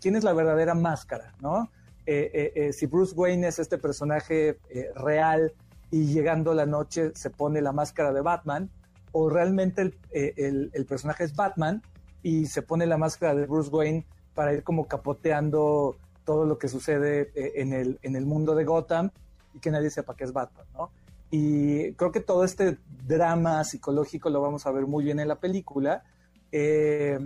quién 0.00 0.16
es 0.16 0.22
la 0.22 0.32
verdadera 0.32 0.74
máscara, 0.74 1.34
¿no? 1.40 1.70
si 2.06 2.86
Bruce 2.86 3.14
Wayne 3.14 3.48
es 3.48 3.58
este 3.58 3.78
personaje 3.78 4.58
real 4.94 5.54
y 5.94 6.06
llegando 6.06 6.54
la 6.54 6.66
noche 6.66 7.12
se 7.14 7.30
pone 7.30 7.62
la 7.62 7.70
máscara 7.70 8.12
de 8.12 8.20
Batman, 8.20 8.68
o 9.12 9.30
realmente 9.30 9.96
eh, 10.10 10.34
el, 10.36 10.86
personaje 10.86 11.22
es 11.22 11.36
Batman 11.36 11.82
y 12.20 12.46
se 12.46 12.62
pone 12.62 12.84
la 12.84 12.98
máscara 12.98 13.32
de 13.36 13.46
Bruce 13.46 13.70
Wayne 13.70 14.04
para 14.34 14.52
ir 14.52 14.64
como 14.64 14.88
capoteando 14.88 15.96
todo 16.24 16.46
lo 16.46 16.58
que 16.58 16.66
sucede 16.66 17.30
eh, 17.36 17.52
en 17.62 17.72
el, 17.72 18.00
en 18.02 18.16
el 18.16 18.26
mundo 18.26 18.56
de 18.56 18.64
Gotham 18.64 19.12
y 19.54 19.60
que 19.60 19.70
nadie 19.70 19.88
sepa 19.88 20.16
que 20.16 20.24
es 20.24 20.32
Batman, 20.32 20.66
¿no? 20.74 20.90
Y 21.30 21.92
creo 21.92 22.10
que 22.10 22.18
todo 22.18 22.42
este 22.42 22.76
drama 23.06 23.62
psicológico 23.62 24.30
lo 24.30 24.40
vamos 24.40 24.66
a 24.66 24.72
ver 24.72 24.88
muy 24.88 25.04
bien 25.04 25.20
en 25.20 25.28
la 25.28 25.36
película. 25.38 26.02
Eh, 26.50 27.20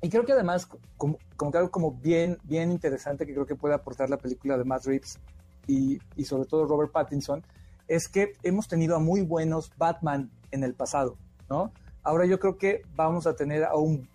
y 0.00 0.08
creo 0.08 0.24
que 0.24 0.32
además, 0.32 0.66
como, 0.96 1.18
como 1.36 1.52
algo 1.56 1.70
como 1.70 1.92
bien, 1.92 2.36
bien 2.42 2.72
interesante 2.72 3.26
que 3.26 3.32
creo 3.32 3.46
que 3.46 3.54
puede 3.54 3.76
aportar 3.76 4.10
la 4.10 4.16
película 4.16 4.58
de 4.58 4.64
Matt 4.64 4.86
Reeves 4.86 5.20
y, 5.68 6.00
y 6.16 6.24
sobre 6.24 6.46
todo 6.48 6.66
Robert 6.66 6.90
Pattinson, 6.90 7.44
es 7.88 8.08
que 8.08 8.32
hemos 8.42 8.68
tenido 8.68 8.96
a 8.96 8.98
muy 8.98 9.22
buenos 9.22 9.72
Batman 9.76 10.30
en 10.50 10.64
el 10.64 10.74
pasado, 10.74 11.16
¿no? 11.48 11.72
Ahora 12.02 12.26
yo 12.26 12.38
creo 12.38 12.56
que 12.56 12.82
vamos 12.94 13.26
a 13.26 13.34
tener 13.34 13.64
a 13.64 13.76
un 13.76 14.08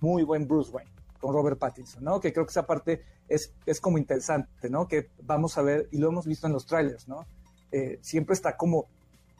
muy 0.00 0.22
buen 0.22 0.46
Bruce 0.46 0.70
Wayne 0.70 0.90
con 1.20 1.34
Robert 1.34 1.58
Pattinson, 1.58 2.04
¿no? 2.04 2.20
Que 2.20 2.32
creo 2.32 2.46
que 2.46 2.50
esa 2.50 2.66
parte 2.66 3.02
es, 3.28 3.52
es 3.66 3.80
como 3.80 3.98
interesante, 3.98 4.70
¿no? 4.70 4.86
Que 4.88 5.10
vamos 5.22 5.58
a 5.58 5.62
ver, 5.62 5.88
y 5.90 5.98
lo 5.98 6.08
hemos 6.08 6.26
visto 6.26 6.46
en 6.46 6.52
los 6.52 6.66
trailers, 6.66 7.08
¿no? 7.08 7.26
Eh, 7.70 7.98
siempre 8.00 8.34
está 8.34 8.56
como, 8.56 8.86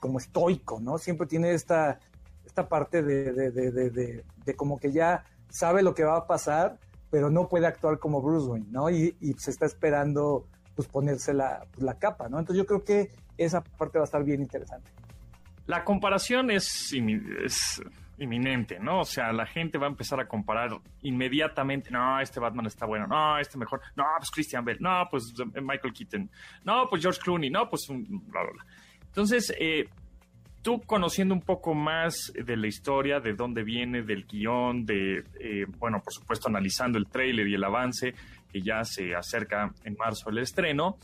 como 0.01 0.19
estoico, 0.19 0.81
¿no? 0.81 0.99
Siempre 0.99 1.27
tiene 1.27 1.53
esta, 1.53 1.99
esta 2.45 2.69
parte 2.69 3.03
de, 3.03 3.33
de, 3.33 3.51
de, 3.51 4.25
de, 4.45 4.57
como 4.57 4.79
que 4.79 4.93
ya 4.93 5.25
sabe 5.49 5.83
lo 5.83 5.95
que 5.95 6.05
va 6.05 6.17
a 6.17 6.27
pasar, 6.27 6.79
pero 7.11 7.31
no 7.31 7.49
puede 7.49 7.67
actuar 7.67 7.99
como 7.99 8.21
Bruce 8.21 8.49
Wayne, 8.49 8.67
¿no? 8.71 8.91
Y, 8.91 9.17
se 9.39 9.51
está 9.51 9.67
esperando, 9.67 10.47
pues, 10.75 10.89
ponerse 10.89 11.33
la, 11.33 11.67
pues, 11.73 11.83
la 11.83 11.95
capa, 11.99 12.29
¿no? 12.29 12.39
Entonces 12.39 12.59
yo 12.63 12.67
creo 12.67 12.85
que 12.85 13.11
esa 13.39 13.63
parte 13.63 13.99
va 13.99 14.05
a 14.05 14.07
estar 14.07 14.25
bien 14.25 14.43
interesante. 14.43 14.91
La 15.67 15.85
comparación 15.85 16.51
es, 16.51 16.93
es 17.45 17.83
inminente, 18.19 18.79
¿no? 18.81 19.01
O 19.01 19.05
sea, 19.05 19.33
la 19.33 19.47
gente 19.47 19.79
va 19.79 19.87
a 19.87 19.91
empezar 19.91 20.21
a 20.21 20.27
comparar 20.27 20.71
inmediatamente, 21.03 21.91
no, 21.91 22.21
este 22.21 22.41
Batman 22.41 22.67
está 22.67 22.87
bueno, 22.87 23.07
no, 23.07 23.39
este 23.39 23.59
mejor, 23.59 23.81
no, 23.97 24.05
pues 24.19 24.31
Christian 24.31 24.65
Bell, 24.65 24.79
no, 24.81 25.07
pues 25.11 25.33
eh, 25.39 25.61
Michael 25.61 25.93
Keaton, 25.93 26.31
no, 26.65 26.89
pues 26.89 27.03
George 27.03 27.21
Clooney, 27.23 27.51
no, 27.51 27.69
pues 27.69 27.87
bla, 27.89 28.43
bla, 28.43 28.53
bla. 28.53 28.67
Entonces, 29.07 29.55
eh, 29.59 29.89
tú 30.63 30.81
conociendo 30.83 31.35
un 31.35 31.43
poco 31.43 31.75
más 31.75 32.33
de 32.35 32.57
la 32.57 32.67
historia, 32.67 33.21
de 33.21 33.35
dónde 33.35 33.63
viene, 33.63 34.03
del 34.03 34.27
guion, 34.27 34.85
de, 34.85 35.25
eh, 35.41 35.67
bueno, 35.79 36.01
por 36.03 36.13
supuesto, 36.13 36.49
analizando 36.49 36.99
el 36.99 37.07
tráiler 37.07 37.47
y 37.47 37.55
el 37.55 37.65
avance, 37.65 38.15
que 38.53 38.63
ya 38.63 38.85
se 38.85 39.15
acerca 39.15 39.73
en 39.85 39.97
marzo 39.99 40.31
el 40.31 40.39
estreno, 40.39 40.97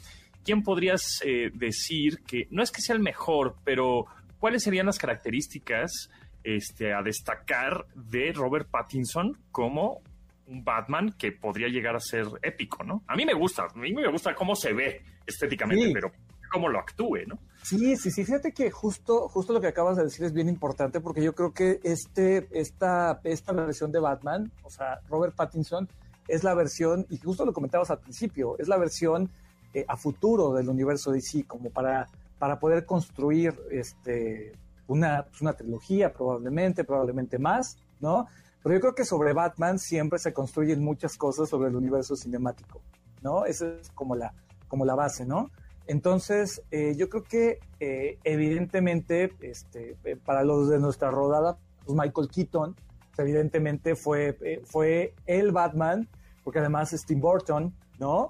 ¿quién 0.44 0.62
podrías 0.62 1.20
decir 1.54 2.22
que 2.26 2.46
no 2.50 2.62
es 2.62 2.70
que 2.70 2.82
sea 2.82 2.94
el 2.94 3.02
mejor, 3.02 3.56
pero 3.64 4.06
¿cuáles 4.38 4.62
serían 4.62 4.86
las 4.86 4.98
características 4.98 6.10
este, 6.44 6.92
a 6.92 7.02
destacar 7.02 7.86
de 7.94 8.32
Robert 8.32 8.68
Pattinson 8.70 9.38
como 9.50 10.02
un 10.46 10.62
Batman 10.62 11.14
que 11.18 11.32
podría 11.32 11.68
llegar 11.68 11.96
a 11.96 12.00
ser 12.00 12.26
épico, 12.42 12.84
¿no? 12.84 13.02
A 13.06 13.16
mí 13.16 13.24
me 13.24 13.32
gusta, 13.32 13.64
a 13.64 13.78
mí 13.78 13.92
me 13.94 14.10
gusta 14.10 14.34
cómo 14.34 14.54
se 14.54 14.74
ve 14.74 15.02
estéticamente, 15.26 15.90
pero 15.92 16.12
cómo 16.52 16.68
lo 16.68 16.78
actúe, 16.78 17.26
¿no? 17.26 17.38
Sí, 17.62 17.96
sí, 17.96 18.10
sí, 18.10 18.24
fíjate 18.24 18.52
que 18.52 18.70
justo, 18.70 19.28
justo 19.28 19.54
lo 19.54 19.60
que 19.60 19.68
acabas 19.68 19.96
de 19.96 20.04
decir 20.04 20.24
es 20.26 20.34
bien 20.34 20.48
importante 20.48 21.00
porque 21.00 21.22
yo 21.22 21.34
creo 21.34 21.52
que 21.52 21.80
este, 21.82 22.46
esta, 22.52 23.20
esta 23.24 23.52
versión 23.52 23.90
de 23.90 24.00
Batman, 24.00 24.52
o 24.62 24.70
sea, 24.70 25.00
Robert 25.08 25.34
Pattinson, 25.34 25.88
es 26.28 26.44
la 26.44 26.54
versión, 26.54 27.06
y 27.08 27.16
justo 27.16 27.44
lo 27.44 27.52
comentabas 27.52 27.90
al 27.90 28.00
principio, 28.00 28.56
es 28.58 28.68
la 28.68 28.76
versión 28.76 29.30
eh, 29.74 29.84
a 29.86 29.96
futuro 29.96 30.54
del 30.54 30.68
universo 30.68 31.10
DC, 31.10 31.44
como 31.44 31.70
para 31.70 32.08
para 32.44 32.58
poder 32.58 32.84
construir 32.84 33.58
este, 33.70 34.52
una, 34.86 35.24
pues, 35.24 35.40
una 35.40 35.54
trilogía 35.54 36.12
probablemente, 36.12 36.84
probablemente 36.84 37.38
más, 37.38 37.78
¿no? 38.00 38.26
Pero 38.62 38.74
yo 38.74 38.80
creo 38.80 38.94
que 38.94 39.04
sobre 39.04 39.32
Batman 39.32 39.78
siempre 39.78 40.18
se 40.18 40.32
construyen 40.32 40.82
muchas 40.82 41.16
cosas 41.16 41.48
sobre 41.48 41.68
el 41.68 41.76
universo 41.76 42.16
cinemático, 42.16 42.82
¿no? 43.22 43.46
Esa 43.46 43.68
es 43.80 43.90
como 43.90 44.16
la, 44.16 44.34
como 44.68 44.84
la 44.84 44.94
base, 44.94 45.24
¿no? 45.24 45.50
Entonces, 45.86 46.62
eh, 46.70 46.94
yo 46.96 47.08
creo 47.08 47.24
que 47.24 47.60
eh, 47.80 48.18
evidentemente, 48.24 49.32
este, 49.40 49.96
para 50.24 50.44
los 50.44 50.68
de 50.68 50.78
nuestra 50.78 51.10
rodada, 51.10 51.58
pues 51.84 51.96
Michael 51.96 52.28
Keaton, 52.28 52.76
evidentemente 53.16 53.94
fue, 53.94 54.36
fue 54.64 55.14
el 55.26 55.52
Batman, 55.52 56.08
porque 56.42 56.58
además 56.58 56.92
es 56.92 57.04
Tim 57.04 57.20
Burton, 57.20 57.74
¿no? 57.98 58.28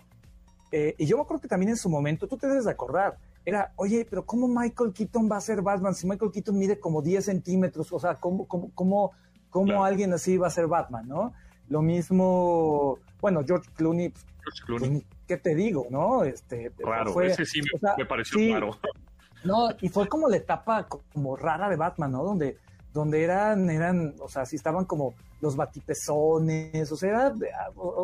Y 0.99 1.07
yo 1.07 1.25
creo 1.25 1.41
que 1.41 1.49
también 1.49 1.71
en 1.71 1.77
su 1.77 1.89
momento, 1.89 2.27
tú 2.27 2.37
te 2.37 2.49
debes 2.49 2.65
de 2.65 2.71
acordar, 2.71 3.17
era, 3.45 3.73
oye, 3.77 4.07
pero 4.09 4.25
¿cómo 4.25 4.49
Michael 4.49 4.93
Keaton 4.93 5.29
va 5.31 5.37
a 5.37 5.41
ser 5.41 5.61
Batman 5.61 5.95
si 5.95 6.07
Michael 6.07 6.33
Keaton 6.33 6.59
mide 6.59 6.81
como 6.81 7.03
10 7.03 7.25
centímetros? 7.25 7.93
O 7.93 7.99
sea, 7.99 8.15
¿cómo, 8.15 8.49
cómo, 8.49 8.71
cómo, 8.75 9.13
cómo 9.51 9.85
alguien 9.85 10.13
así 10.13 10.39
va 10.39 10.47
a 10.47 10.51
ser 10.51 10.67
Batman, 10.67 11.07
no? 11.07 11.33
Lo 11.69 11.83
mismo, 11.83 12.99
bueno, 13.21 13.43
George 13.47 13.71
Clooney, 13.75 14.09
pues, 14.09 14.25
George 14.43 14.63
Clooney. 14.67 15.01
Pues, 15.01 15.15
¿qué 15.27 15.37
te 15.37 15.55
digo, 15.55 15.87
no? 15.91 16.25
Este, 16.25 16.73
Raro, 16.79 17.21
ese 17.23 17.45
sí 17.45 17.61
me, 17.97 18.05
pareció 18.07 18.55
raro. 18.55 18.79
No, 19.45 19.69
y 19.81 19.89
fue 19.89 20.09
como 20.09 20.29
la 20.29 20.39
etapa 20.39 20.89
como 21.13 21.37
rara 21.37 21.69
de 21.69 21.77
Batman, 21.77 22.13
¿no? 22.13 22.25
Donde, 22.25 22.57
donde 22.93 23.23
eran, 23.23 23.69
eran, 23.69 24.15
o 24.21 24.29
sea, 24.29 24.47
sí 24.47 24.57
estaban 24.57 24.87
como 24.87 25.15
los 25.41 25.57
batipezones, 25.57 26.91
o 26.91 26.97
sea, 26.97 27.11
era, 27.11 27.35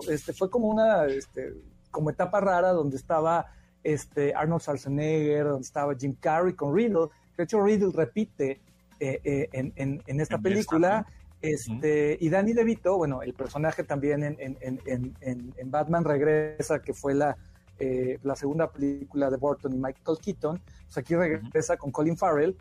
este, 0.08 0.34
fue 0.34 0.50
como 0.50 0.68
una, 0.68 1.06
este, 1.06 1.54
como 1.90 2.10
etapa 2.10 2.40
rara 2.40 2.72
donde 2.72 2.96
estaba 2.96 3.46
este, 3.82 4.34
Arnold 4.34 4.62
Schwarzenegger, 4.62 5.44
donde 5.44 5.62
estaba 5.62 5.94
Jim 5.94 6.14
Carrey 6.20 6.54
con 6.54 6.74
Riddle. 6.74 7.08
De 7.36 7.44
hecho, 7.44 7.62
Riddle 7.62 7.92
repite 7.94 8.60
eh, 8.98 9.20
eh, 9.24 9.48
en, 9.52 9.72
en, 9.76 10.02
en, 10.06 10.20
esta 10.20 10.38
película. 10.38 11.06
Este, 11.40 12.18
Y 12.20 12.28
Danny 12.28 12.52
DeVito, 12.52 12.98
bueno, 12.98 13.22
el 13.22 13.32
personaje 13.32 13.82
también 13.82 14.22
en, 14.22 15.70
Batman 15.70 16.04
Regresa, 16.04 16.82
que 16.82 16.92
fue 16.92 17.14
la, 17.14 17.36
eh, 17.78 18.18
la 18.22 18.36
segunda 18.36 18.70
película 18.70 19.30
de 19.30 19.38
Burton 19.38 19.72
y 19.72 19.78
Michael 19.78 20.18
Keaton, 20.22 20.60
pues 20.84 20.98
aquí 20.98 21.14
regresa 21.14 21.78
con 21.78 21.92
Colin 21.92 22.18
Farrell. 22.18 22.54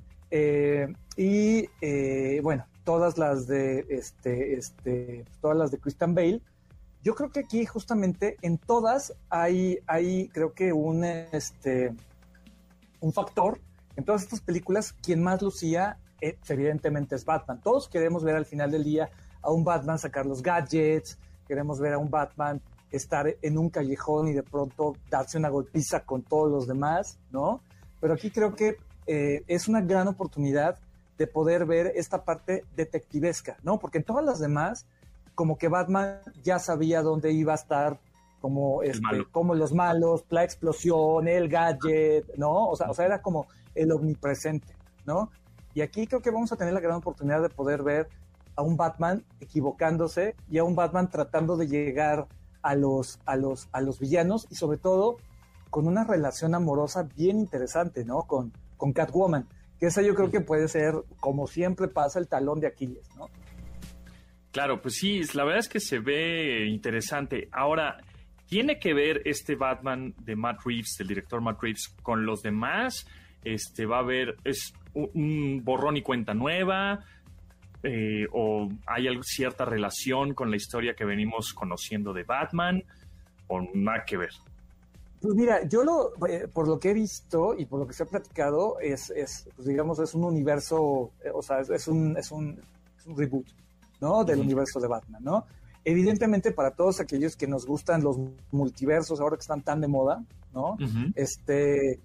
y 1.18 1.68
bueno, 2.42 2.66
todas 2.86 3.18
las 3.18 3.48
de 3.48 3.86
este, 3.90 4.54
este, 4.54 5.26
todas 5.42 5.58
las 5.58 5.72
de 5.72 5.78
Christian 5.78 6.16
Bale. 6.16 6.42
Yo 7.04 7.16
creo 7.16 7.32
que 7.32 7.42
aquí 7.42 7.66
justamente 7.66 8.38
en 8.42 8.58
todas 8.58 9.14
hay, 9.30 9.80
hay 9.88 10.28
creo 10.30 10.54
que 10.54 10.74
un, 10.74 11.04
este, 11.04 11.96
un 13.00 13.14
factor. 13.14 13.60
En 13.96 14.04
todas 14.06 14.24
estas 14.24 14.42
películas, 14.42 14.94
quien 14.94 15.22
más 15.22 15.42
lucía 15.42 15.98
eh, 16.22 16.38
evidentemente 16.48 17.16
es 17.16 17.26
Batman. 17.26 17.62
Todos 17.62 17.88
queremos 17.88 18.24
ver 18.24 18.36
al 18.36 18.46
final 18.46 18.72
del 18.72 18.84
día 18.84 19.10
a 19.42 19.52
un 19.52 19.64
Batman 19.64 19.98
sacar 19.98 20.26
los 20.26 20.42
gadgets, 20.42 21.18
queremos 21.48 21.80
ver 21.80 21.94
a 21.94 21.98
un 21.98 22.10
Batman 22.10 22.62
estar 22.92 23.36
en 23.42 23.58
un 23.58 23.70
callejón 23.70 24.28
y 24.28 24.34
de 24.34 24.44
pronto 24.44 24.96
darse 25.10 25.38
una 25.38 25.50
golpiza 25.50 26.02
con 26.02 26.24
todos 26.24 26.52
los 26.52 26.68
demás, 26.68 27.18
¿no? 27.32 27.62
Pero 28.02 28.14
aquí 28.14 28.32
creo 28.32 28.56
que 28.56 28.78
eh, 29.06 29.44
es 29.48 29.68
una 29.68 29.82
gran 29.82 30.08
oportunidad 30.08 30.80
de 31.18 31.28
poder 31.28 31.66
ver 31.66 31.92
esta 31.96 32.24
parte 32.24 32.66
detectivesca, 32.76 33.58
¿no? 33.64 33.78
Porque 33.78 34.00
en 34.00 34.04
todas 34.06 34.26
las 34.26 34.40
demás, 34.40 34.86
como 35.40 35.58
que 35.58 35.70
Batman 35.70 36.20
ya 36.44 36.60
sabía 36.60 37.02
dónde 37.02 37.32
iba 37.32 37.54
a 37.54 37.56
estar, 37.56 37.98
como, 38.42 38.84
este, 38.84 39.24
como 39.32 39.56
los 39.56 39.72
malos, 39.72 40.26
la 40.28 40.44
explosión, 40.44 41.30
el 41.30 41.48
gadget, 41.48 42.36
¿no? 42.36 42.68
O 42.68 42.76
sea, 42.76 42.90
o 42.90 42.94
sea, 42.94 43.06
era 43.06 43.22
como 43.22 43.48
el 43.74 43.94
omnipresente, 43.94 44.76
¿no? 45.06 45.32
Y 45.74 45.80
aquí 45.80 46.08
creo 46.08 46.22
que 46.22 46.30
vamos 46.30 46.52
a 46.52 46.58
tener 46.58 46.74
la 46.74 46.82
gran 46.82 46.98
oportunidad 46.98 47.42
de 47.42 47.48
poder 47.48 47.84
ver 47.84 48.10
a 48.58 48.64
un 48.64 48.76
Batman 48.76 49.24
equivocándose 49.40 50.36
y 50.50 50.58
a 50.58 50.66
un 50.66 50.76
Batman 50.76 51.10
tratando 51.10 51.56
de 51.56 51.70
llegar 51.70 52.28
a 52.62 52.76
los, 52.76 53.22
a 53.26 53.38
los, 53.38 53.70
a 53.72 53.80
los 53.80 53.98
villanos 53.98 54.46
y 54.50 54.56
sobre 54.56 54.78
todo 54.78 55.20
con 55.70 55.88
una 55.88 56.04
relación 56.04 56.54
amorosa 56.54 57.04
bien 57.16 57.40
interesante, 57.40 58.04
¿no? 58.04 58.24
Con, 58.24 58.52
con 58.76 58.92
Catwoman, 58.92 59.48
que 59.80 59.86
esa 59.86 60.02
yo 60.02 60.16
creo 60.16 60.32
que 60.32 60.42
puede 60.42 60.68
ser, 60.68 60.96
como 61.22 61.48
siempre 61.48 61.88
pasa, 61.88 62.20
el 62.20 62.28
talón 62.28 62.60
de 62.60 62.68
Aquiles, 62.68 63.08
¿no? 63.16 63.30
Claro, 64.52 64.82
pues 64.82 64.96
sí, 64.96 65.22
la 65.34 65.44
verdad 65.44 65.60
es 65.60 65.70
que 65.70 65.80
se 65.80 66.00
ve 66.00 66.66
interesante. 66.68 67.50
Ahora, 67.52 67.98
¿tiene 68.48 68.80
que 68.80 68.94
ver 68.94 69.22
este 69.26 69.56
Batman 69.56 70.14
de 70.20 70.36
Matt 70.36 70.62
Reeves, 70.66 70.96
del 70.98 71.08
director 71.08 71.42
Matt 71.42 71.62
Reeves, 71.62 71.96
con 72.02 72.26
los 72.26 72.42
demás? 72.42 73.06
Este, 73.44 73.86
va 73.86 73.98
a 73.98 74.02
haber, 74.02 74.36
es 74.44 74.74
un 74.94 75.62
borrón 75.64 75.98
y 75.98 76.02
cuenta 76.02 76.34
nueva, 76.34 77.00
eh, 77.84 78.28
o 78.34 78.68
hay 78.86 79.08
cierta 79.22 79.66
relación 79.66 80.34
con 80.34 80.50
la 80.50 80.58
historia 80.58 80.96
que 80.96 81.06
venimos 81.06 81.54
conociendo 81.54 82.12
de 82.12 82.24
Batman, 82.24 82.84
o 83.48 83.62
nada 83.74 84.04
que 84.06 84.18
ver. 84.18 84.32
Pues 85.22 85.36
mira, 85.36 85.68
yo 85.68 85.84
lo, 85.84 86.14
eh, 86.28 86.48
por 86.48 86.68
lo 86.68 86.80
que 86.80 86.92
he 86.92 86.94
visto 86.94 87.54
y 87.58 87.66
por 87.66 87.80
lo 87.80 87.88
que 87.88 87.94
se 87.94 88.04
ha 88.04 88.06
platicado, 88.06 88.80
es, 88.80 89.10
es 89.10 89.50
pues 89.56 89.68
digamos, 89.68 90.00
es 90.00 90.14
un 90.14 90.24
universo, 90.24 91.12
eh, 91.24 91.30
o 91.34 91.42
sea, 91.42 91.60
es, 91.60 91.88
un, 91.88 92.18
es, 92.18 92.32
un, 92.32 92.62
reboot, 93.18 93.48
¿no? 94.00 94.24
Del 94.24 94.40
universo 94.40 94.80
de 94.80 94.88
Batman, 94.88 95.24
¿no? 95.24 95.46
Evidentemente, 95.84 96.52
para 96.52 96.72
todos 96.72 97.00
aquellos 97.00 97.36
que 97.36 97.48
nos 97.48 97.66
gustan 97.66 98.04
los 98.04 98.18
multiversos, 98.52 99.20
ahora 99.20 99.38
que 99.38 99.42
están 99.42 99.62
tan 99.62 99.82
de 99.82 99.88
moda, 99.88 100.24
¿no? 100.54 100.78
Este, 101.16 102.00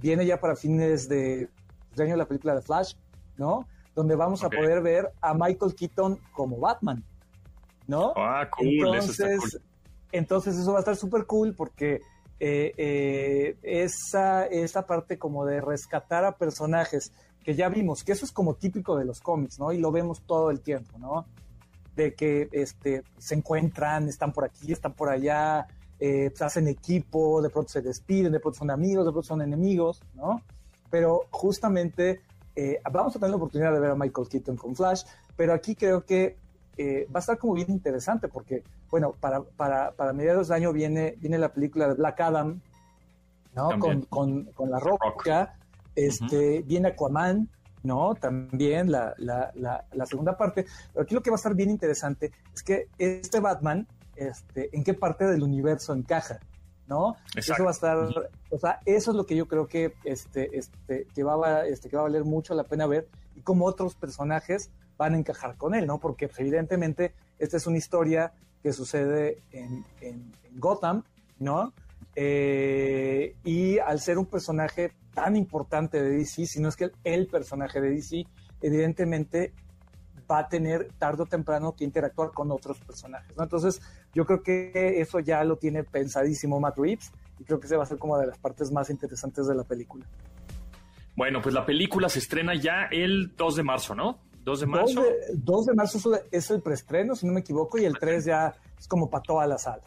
viene 0.00 0.24
ya 0.24 0.40
para 0.40 0.54
fines 0.56 1.08
de 1.08 1.48
año 2.02 2.16
la 2.16 2.26
película 2.26 2.54
de 2.54 2.62
Flash, 2.62 2.94
¿no? 3.36 3.66
Donde 3.94 4.14
vamos 4.14 4.44
a 4.44 4.50
poder 4.50 4.82
ver 4.82 5.10
a 5.20 5.34
Michael 5.34 5.74
Keaton 5.74 6.18
como 6.32 6.58
Batman, 6.58 7.02
¿no? 7.86 8.12
Ah, 8.16 8.48
cool, 8.50 8.68
entonces, 8.68 9.58
entonces 10.12 10.56
eso 10.56 10.72
va 10.72 10.78
a 10.78 10.80
estar 10.80 10.96
súper 10.96 11.26
cool 11.26 11.54
porque 11.54 12.00
eh, 12.38 12.72
eh, 12.76 13.56
esa, 13.62 14.46
esa 14.46 14.86
parte 14.86 15.18
como 15.18 15.46
de 15.46 15.60
rescatar 15.60 16.24
a 16.24 16.36
personajes 16.36 17.12
que 17.46 17.54
ya 17.54 17.68
vimos, 17.68 18.02
que 18.02 18.12
eso 18.12 18.26
es 18.26 18.32
como 18.32 18.54
típico 18.54 18.98
de 18.98 19.04
los 19.04 19.20
cómics, 19.20 19.58
¿no? 19.58 19.72
Y 19.72 19.78
lo 19.78 19.92
vemos 19.92 20.22
todo 20.22 20.50
el 20.50 20.60
tiempo, 20.60 20.98
¿no? 20.98 21.26
De 21.94 22.12
que 22.12 22.48
este, 22.50 23.04
se 23.16 23.36
encuentran, 23.36 24.08
están 24.08 24.32
por 24.32 24.44
aquí, 24.44 24.72
están 24.72 24.92
por 24.92 25.08
allá, 25.08 25.66
eh, 25.98 26.30
pues, 26.30 26.42
hacen 26.42 26.66
equipo, 26.66 27.40
de 27.40 27.48
pronto 27.48 27.70
se 27.70 27.80
despiden, 27.82 28.32
de 28.32 28.40
pronto 28.40 28.58
son 28.58 28.70
amigos, 28.70 29.06
de 29.06 29.12
pronto 29.12 29.28
son 29.28 29.42
enemigos, 29.42 30.02
¿no? 30.14 30.42
pero 30.90 31.26
justamente 31.30 32.20
eh, 32.54 32.80
vamos 32.90 33.14
a 33.14 33.18
tener 33.18 33.30
la 33.30 33.36
oportunidad 33.36 33.72
de 33.72 33.80
ver 33.80 33.90
a 33.90 33.94
Michael 33.94 34.28
Keaton 34.28 34.56
con 34.56 34.74
Flash, 34.74 35.04
pero 35.36 35.52
aquí 35.52 35.74
creo 35.74 36.04
que 36.04 36.36
eh, 36.76 37.06
va 37.14 37.18
a 37.18 37.20
estar 37.20 37.38
como 37.38 37.54
bien 37.54 37.70
interesante 37.70 38.28
porque, 38.28 38.62
bueno, 38.90 39.12
para, 39.20 39.42
para, 39.42 39.92
para 39.92 40.12
mediados 40.12 40.48
de 40.48 40.54
año 40.54 40.72
viene, 40.72 41.16
viene 41.18 41.38
la 41.38 41.52
película 41.52 41.88
de 41.88 41.94
Black 41.94 42.20
Adam, 42.20 42.60
¿no? 43.54 43.78
Con, 43.78 44.02
con, 44.02 44.44
con, 44.52 44.70
La 44.70 44.78
Roca, 44.78 45.58
este, 45.96 46.62
viene 46.62 46.88
Aquaman, 46.88 47.48
¿no? 47.82 48.14
También 48.14 48.90
la, 48.90 49.14
la, 49.18 49.50
la, 49.54 50.06
segunda 50.06 50.36
parte. 50.36 50.66
Pero 50.92 51.02
aquí 51.02 51.14
lo 51.14 51.22
que 51.22 51.30
va 51.30 51.36
a 51.36 51.38
estar 51.38 51.54
bien 51.54 51.70
interesante 51.70 52.32
es 52.54 52.62
que 52.62 52.88
este 52.98 53.40
Batman, 53.40 53.88
este, 54.14 54.74
¿en 54.76 54.84
qué 54.84 54.94
parte 54.94 55.24
del 55.24 55.42
universo 55.42 55.92
encaja? 55.94 56.38
¿no? 56.86 57.16
Eso 57.34 57.52
va 57.64 57.70
a 57.70 57.72
estar, 57.72 57.96
o 58.50 58.58
sea, 58.58 58.80
eso 58.84 59.10
es 59.10 59.16
lo 59.16 59.26
que 59.26 59.36
yo 59.36 59.48
creo 59.48 59.66
que, 59.66 59.94
este, 60.04 60.56
este, 60.56 61.06
que 61.14 61.24
va 61.24 61.34
a, 61.34 61.66
este, 61.66 61.88
que 61.88 61.96
va 61.96 62.02
a 62.02 62.04
valer 62.04 62.24
mucho 62.24 62.54
la 62.54 62.64
pena 62.64 62.86
ver 62.86 63.08
y 63.34 63.40
cómo 63.40 63.66
otros 63.66 63.96
personajes 63.96 64.70
van 64.96 65.14
a 65.14 65.18
encajar 65.18 65.56
con 65.56 65.74
él, 65.74 65.86
¿no? 65.86 65.98
Porque 65.98 66.28
pues, 66.28 66.40
evidentemente 66.40 67.12
esta 67.38 67.56
es 67.56 67.66
una 67.66 67.78
historia 67.78 68.32
que 68.62 68.72
sucede 68.72 69.42
en, 69.52 69.84
en, 70.00 70.32
Gotham, 70.58 71.04
¿no? 71.38 71.72
Eh, 72.18 73.36
y 73.44 73.78
al 73.78 74.00
ser 74.00 74.16
un 74.16 74.24
personaje 74.24 74.92
tan 75.12 75.36
importante 75.36 76.02
de 76.02 76.10
DC, 76.10 76.46
si 76.46 76.60
no 76.60 76.70
es 76.70 76.76
que 76.76 76.90
el 77.04 77.26
personaje 77.26 77.78
de 77.80 77.90
DC, 77.90 78.24
evidentemente 78.62 79.52
va 80.30 80.38
a 80.38 80.48
tener 80.48 80.88
tarde 80.98 81.22
o 81.22 81.26
temprano 81.26 81.76
que 81.76 81.84
interactuar 81.84 82.30
con 82.30 82.50
otros 82.50 82.80
personajes, 82.80 83.36
¿no? 83.36 83.44
Entonces, 83.44 83.80
yo 84.14 84.24
creo 84.24 84.42
que 84.42 85.00
eso 85.00 85.20
ya 85.20 85.44
lo 85.44 85.56
tiene 85.56 85.84
pensadísimo 85.84 86.58
Matt 86.58 86.78
Reeves 86.78 87.12
y 87.38 87.44
creo 87.44 87.60
que 87.60 87.68
se 87.68 87.76
va 87.76 87.84
a 87.84 87.86
ser 87.86 87.98
como 87.98 88.18
de 88.18 88.26
las 88.26 88.38
partes 88.38 88.72
más 88.72 88.90
interesantes 88.90 89.46
de 89.46 89.54
la 89.54 89.62
película. 89.62 90.06
Bueno, 91.14 91.40
pues 91.42 91.54
la 91.54 91.64
película 91.64 92.08
se 92.08 92.18
estrena 92.18 92.54
ya 92.54 92.88
el 92.90 93.36
2 93.36 93.56
de 93.56 93.62
marzo, 93.62 93.94
¿no? 93.94 94.18
2 94.44 94.60
de 94.60 94.66
marzo. 94.66 95.04
2 95.34 95.66
de, 95.66 95.74
marzo 95.74 96.20
es 96.30 96.50
el 96.50 96.62
preestreno, 96.62 97.14
si 97.14 97.26
no 97.26 97.32
me 97.32 97.40
equivoco, 97.40 97.78
y 97.78 97.84
el 97.84 97.98
3 97.98 98.24
ya 98.24 98.54
es 98.78 98.88
como 98.88 99.10
para 99.10 99.22
toda 99.22 99.46
la 99.46 99.58
sala. 99.58 99.82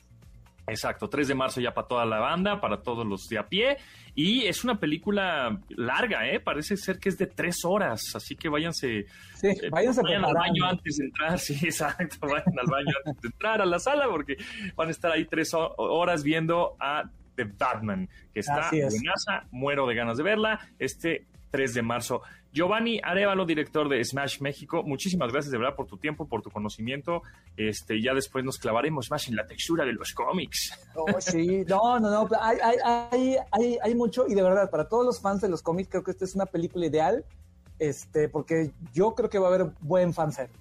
Exacto, 0.70 1.10
3 1.10 1.28
de 1.28 1.36
marzo 1.36 1.62
ya 1.62 1.74
para 1.74 1.88
toda 1.88 2.06
la 2.06 2.20
banda, 2.20 2.60
para 2.60 2.82
todos 2.82 3.06
los 3.06 3.28
de 3.28 3.38
a 3.38 3.48
pie. 3.48 3.78
Y 4.16 4.46
es 4.46 4.64
una 4.64 4.80
película 4.80 5.60
larga, 5.70 6.30
¿eh? 6.30 6.40
Parece 6.40 6.76
ser 6.78 7.00
que 7.00 7.10
es 7.10 7.18
de 7.18 7.28
tres 7.28 7.64
horas, 7.64 8.02
así 8.16 8.36
que 8.36 8.50
váyanse. 8.50 9.06
Sí, 9.36 9.48
eh, 9.48 9.70
váyanse 9.70 10.02
vayan 10.02 10.26
al 10.26 10.34
baño 10.34 10.66
antes 10.66 10.98
de 10.98 11.06
entrar, 11.06 11.40
sí, 11.40 11.54
exacto. 11.64 12.28
Vayan 12.28 12.60
al 12.60 12.68
baño 12.68 12.94
antes 13.06 13.22
de 13.22 13.28
entrar 13.28 13.62
a 13.62 13.66
la 13.66 13.80
sala 13.80 14.08
porque 14.10 14.38
van 14.76 14.90
a 14.90 14.92
estar 14.92 15.12
ahí 15.12 15.26
tres 15.26 15.52
horas 15.54 16.24
viendo 16.24 16.76
a 16.80 17.10
The 17.36 17.46
Batman, 17.46 18.10
que 18.34 18.42
está 18.42 18.70
en 18.72 19.04
casa. 19.04 19.48
Muero 19.52 19.88
de 19.88 19.96
ganas 19.96 20.18
de 20.18 20.24
verla. 20.24 20.60
Este 20.78 21.26
3 21.52 21.74
de 21.74 21.82
marzo. 21.82 22.22
Giovanni 22.52 23.00
Arevalo, 23.04 23.46
director 23.46 23.88
de 23.88 24.04
Smash 24.04 24.42
México, 24.42 24.82
muchísimas 24.84 25.32
gracias 25.32 25.52
de 25.52 25.58
verdad 25.58 25.76
por 25.76 25.86
tu 25.86 25.98
tiempo, 25.98 26.28
por 26.28 26.42
tu 26.42 26.50
conocimiento. 26.50 27.22
Este, 27.56 28.02
ya 28.02 28.14
después 28.14 28.44
nos 28.44 28.58
clavaremos 28.58 29.12
más 29.12 29.28
en 29.28 29.36
la 29.36 29.46
textura 29.46 29.86
de 29.86 29.94
los 29.94 30.14
cómics. 30.14 30.72
Oh, 30.96 31.06
sí, 31.20 31.64
no, 31.68 32.00
no, 32.00 32.10
no, 32.10 32.30
hay, 32.42 32.58
hay, 32.84 33.36
hay, 33.52 33.78
hay, 33.82 33.96
mucho 33.96 34.26
y 34.28 34.34
de 34.34 34.42
verdad, 34.42 34.70
para 34.70 34.88
todos 34.88 35.06
los 35.06 35.22
fans 35.22 35.42
de 35.42 35.50
los 35.50 35.62
cómics, 35.62 35.90
creo 35.90 36.04
que 36.04 36.12
esta 36.12 36.26
es 36.26 36.34
una 36.34 36.48
película 36.48 36.88
ideal, 36.88 37.24
este, 37.78 38.30
porque 38.30 38.72
yo 38.94 39.14
creo 39.14 39.30
que 39.30 39.38
va 39.38 39.48
a 39.50 39.54
haber 39.54 39.72
buen 39.82 40.14
fanservice. 40.14 40.58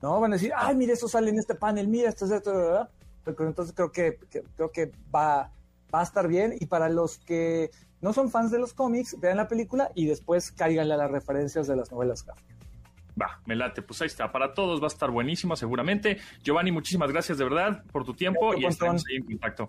¿No? 0.00 0.18
Van 0.18 0.32
a 0.32 0.36
decir, 0.36 0.52
ay, 0.56 0.74
mira, 0.74 0.94
eso 0.94 1.06
sale 1.06 1.30
en 1.30 1.38
este 1.38 1.54
panel, 1.54 1.86
mira, 1.86 2.08
esto 2.08 2.24
es 2.24 2.32
esto, 2.32 2.52
¿verdad? 2.52 2.88
Pero 3.22 3.46
entonces 3.46 3.72
creo 3.72 3.92
que, 3.92 4.18
creo 4.56 4.72
que 4.72 4.90
va, 5.14 5.52
va 5.94 6.00
a 6.00 6.02
estar 6.02 6.26
bien 6.26 6.56
y 6.58 6.66
para 6.66 6.88
los 6.88 7.18
que 7.18 7.70
no 8.02 8.12
son 8.12 8.30
fans 8.30 8.50
de 8.50 8.58
los 8.58 8.74
cómics, 8.74 9.18
vean 9.18 9.38
la 9.38 9.48
película 9.48 9.90
y 9.94 10.06
después 10.06 10.52
cáiganle 10.52 10.94
a 10.94 10.96
las 10.98 11.10
referencias 11.10 11.66
de 11.66 11.76
las 11.76 11.90
novelas 11.90 12.26
gráficas. 12.26 12.56
Va, 13.20 13.40
me 13.46 13.54
late, 13.54 13.82
pues 13.82 14.00
ahí 14.02 14.06
está. 14.06 14.32
Para 14.32 14.54
todos 14.54 14.80
va 14.80 14.86
a 14.86 14.88
estar 14.88 15.10
buenísimo, 15.10 15.54
seguramente. 15.54 16.18
Giovanni, 16.42 16.72
muchísimas 16.72 17.10
gracias 17.10 17.38
de 17.38 17.44
verdad 17.44 17.84
por 17.92 18.04
tu 18.04 18.14
tiempo 18.14 18.54
y 18.54 18.66
estamos 18.66 19.04
ahí 19.08 19.16
en 19.16 19.24
contacto. 19.24 19.68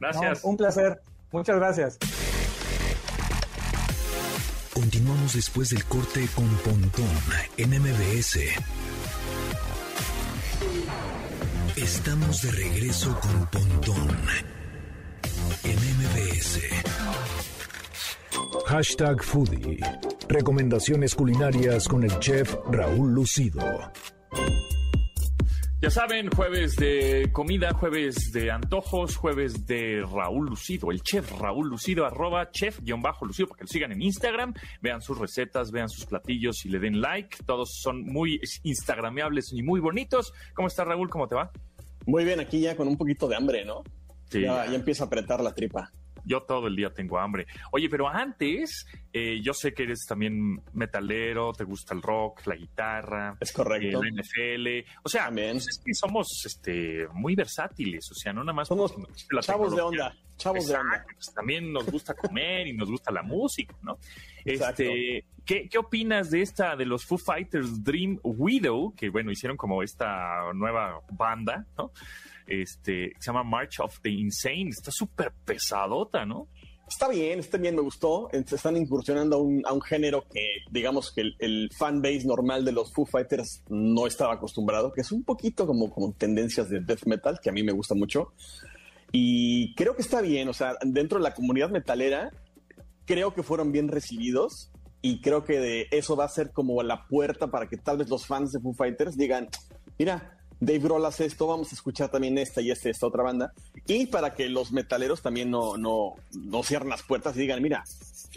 Gracias. 0.00 0.44
un 0.44 0.56
placer. 0.56 1.00
Muchas 1.30 1.56
gracias. 1.56 1.98
Continuamos 4.72 5.34
después 5.34 5.70
del 5.70 5.84
corte 5.84 6.26
con 6.34 6.48
Pontón 6.58 7.06
en 7.56 7.70
MBS. 7.70 8.38
Estamos 11.76 12.42
de 12.42 12.50
regreso 12.52 13.18
con 13.20 13.46
Pontón 13.46 14.08
en 15.64 15.76
MBS. 15.76 16.60
Hashtag 18.62 19.22
Foodie. 19.22 19.78
Recomendaciones 20.28 21.14
culinarias 21.14 21.86
con 21.86 22.02
el 22.04 22.18
chef 22.20 22.56
Raúl 22.70 23.12
Lucido. 23.12 23.60
Ya 25.82 25.90
saben, 25.90 26.30
jueves 26.30 26.76
de 26.76 27.28
comida, 27.32 27.74
jueves 27.74 28.32
de 28.32 28.50
antojos, 28.50 29.16
jueves 29.16 29.66
de 29.66 30.02
Raúl 30.10 30.46
Lucido, 30.46 30.90
el 30.90 31.02
chef 31.02 31.30
Raúl 31.38 31.68
Lucido, 31.68 32.06
arroba 32.06 32.50
chef-lucido, 32.50 33.48
para 33.48 33.58
que 33.58 33.64
lo 33.64 33.68
sigan 33.68 33.92
en 33.92 34.00
Instagram, 34.00 34.54
vean 34.80 35.02
sus 35.02 35.18
recetas, 35.18 35.70
vean 35.70 35.90
sus 35.90 36.06
platillos 36.06 36.64
y 36.64 36.70
le 36.70 36.78
den 36.78 37.02
like. 37.02 37.36
Todos 37.44 37.80
son 37.82 38.02
muy 38.04 38.40
instagrameables 38.62 39.52
y 39.52 39.62
muy 39.62 39.80
bonitos. 39.80 40.32
¿Cómo 40.54 40.68
está 40.68 40.84
Raúl? 40.84 41.10
¿Cómo 41.10 41.28
te 41.28 41.34
va? 41.34 41.50
Muy 42.06 42.24
bien, 42.24 42.40
aquí 42.40 42.60
ya 42.60 42.76
con 42.76 42.88
un 42.88 42.96
poquito 42.96 43.28
de 43.28 43.36
hambre, 43.36 43.64
¿no? 43.64 43.82
Sí. 44.30 44.40
Ya, 44.40 44.64
ya 44.66 44.74
empieza 44.74 45.04
a 45.04 45.06
apretar 45.08 45.42
la 45.42 45.54
tripa. 45.54 45.92
Yo 46.24 46.42
todo 46.42 46.66
el 46.68 46.76
día 46.76 46.90
tengo 46.90 47.18
hambre. 47.18 47.46
Oye, 47.72 47.88
pero 47.88 48.08
antes, 48.08 48.86
eh, 49.12 49.40
yo 49.42 49.52
sé 49.54 49.72
que 49.74 49.84
eres 49.84 50.06
también 50.06 50.62
metalero, 50.72 51.52
te 51.52 51.64
gusta 51.64 51.94
el 51.94 52.02
rock, 52.02 52.46
la 52.46 52.56
guitarra, 52.56 53.36
Es 53.40 53.52
correcto. 53.52 54.02
la 54.02 54.10
NFL. 54.10 54.86
O 55.02 55.08
sea, 55.08 55.26
También. 55.26 55.52
pues 55.52 55.68
es 55.68 55.82
que 55.84 55.94
somos 55.94 56.42
este, 56.46 57.06
muy 57.12 57.34
versátiles. 57.34 58.10
O 58.10 58.14
sea, 58.14 58.32
no 58.32 58.42
nada 58.42 58.54
más 58.54 58.68
Somos 58.68 58.94
chavos 59.42 59.74
de 59.74 59.82
onda, 59.82 60.16
chavos 60.36 60.66
de 60.66 60.76
onda. 60.76 61.04
Pues 61.14 61.32
también 61.34 61.72
nos 61.72 61.86
gusta 61.86 62.14
comer 62.14 62.66
y 62.66 62.72
nos 62.72 62.90
gusta 62.90 63.12
la 63.12 63.22
música, 63.22 63.76
¿no? 63.82 63.98
Exacto. 64.44 64.82
Este, 64.82 65.24
¿qué, 65.44 65.68
¿Qué 65.68 65.78
opinas 65.78 66.30
de 66.30 66.42
esta, 66.42 66.76
de 66.76 66.86
los 66.86 67.04
Foo 67.04 67.18
Fighters 67.18 67.84
Dream 67.84 68.18
Widow? 68.22 68.94
Que 68.96 69.10
bueno, 69.10 69.30
hicieron 69.30 69.56
como 69.56 69.82
esta 69.82 70.52
nueva 70.54 71.00
banda, 71.10 71.66
¿no? 71.76 71.92
Este, 72.46 73.12
se 73.18 73.26
llama 73.26 73.42
March 73.42 73.80
of 73.80 74.00
the 74.00 74.10
Insane. 74.10 74.70
Está 74.70 74.90
súper 74.90 75.32
pesadota, 75.44 76.24
¿no? 76.24 76.48
Está 76.86 77.08
bien, 77.08 77.38
está 77.38 77.56
bien, 77.56 77.74
me 77.74 77.80
gustó. 77.80 78.28
Se 78.46 78.56
están 78.56 78.76
incursionando 78.76 79.36
a 79.36 79.38
un, 79.40 79.62
a 79.66 79.72
un 79.72 79.80
género 79.80 80.26
que, 80.30 80.46
digamos, 80.70 81.12
que 81.12 81.22
el, 81.22 81.36
el 81.38 81.70
fan 81.76 82.02
base 82.02 82.26
normal 82.26 82.64
de 82.64 82.72
los 82.72 82.92
Foo 82.92 83.06
Fighters 83.06 83.62
no 83.68 84.06
estaba 84.06 84.34
acostumbrado, 84.34 84.92
que 84.92 85.00
es 85.00 85.10
un 85.10 85.24
poquito 85.24 85.66
como, 85.66 85.90
como 85.90 86.12
tendencias 86.12 86.68
de 86.68 86.80
death 86.80 87.06
metal, 87.06 87.40
que 87.42 87.48
a 87.48 87.52
mí 87.52 87.62
me 87.62 87.72
gusta 87.72 87.94
mucho. 87.94 88.34
Y 89.12 89.74
creo 89.76 89.96
que 89.96 90.02
está 90.02 90.20
bien, 90.20 90.48
o 90.48 90.52
sea, 90.52 90.74
dentro 90.82 91.18
de 91.18 91.24
la 91.24 91.34
comunidad 91.34 91.70
metalera, 91.70 92.30
creo 93.06 93.32
que 93.32 93.42
fueron 93.42 93.72
bien 93.72 93.88
recibidos. 93.88 94.70
Y 95.00 95.20
creo 95.20 95.44
que 95.44 95.60
de 95.60 95.88
eso 95.90 96.16
va 96.16 96.24
a 96.24 96.28
ser 96.28 96.50
como 96.50 96.82
la 96.82 97.06
puerta 97.06 97.48
para 97.48 97.68
que 97.68 97.76
tal 97.76 97.98
vez 97.98 98.08
los 98.08 98.26
fans 98.26 98.52
de 98.52 98.60
Foo 98.60 98.72
Fighters 98.72 99.16
digan, 99.16 99.48
mira, 99.98 100.38
Dave 100.64 100.78
Grohl 100.78 101.04
hace 101.04 101.26
esto, 101.26 101.46
vamos 101.46 101.72
a 101.72 101.74
escuchar 101.74 102.10
también 102.10 102.38
esta 102.38 102.60
y 102.60 102.70
esta, 102.70 102.88
esta 102.88 103.06
otra 103.06 103.22
banda. 103.22 103.52
Y 103.86 104.06
para 104.06 104.34
que 104.34 104.48
los 104.48 104.72
metaleros 104.72 105.22
también 105.22 105.50
no, 105.50 105.76
no, 105.76 106.14
no 106.32 106.62
cierren 106.62 106.88
las 106.88 107.02
puertas 107.02 107.36
y 107.36 107.40
digan, 107.40 107.62
mira, 107.62 107.84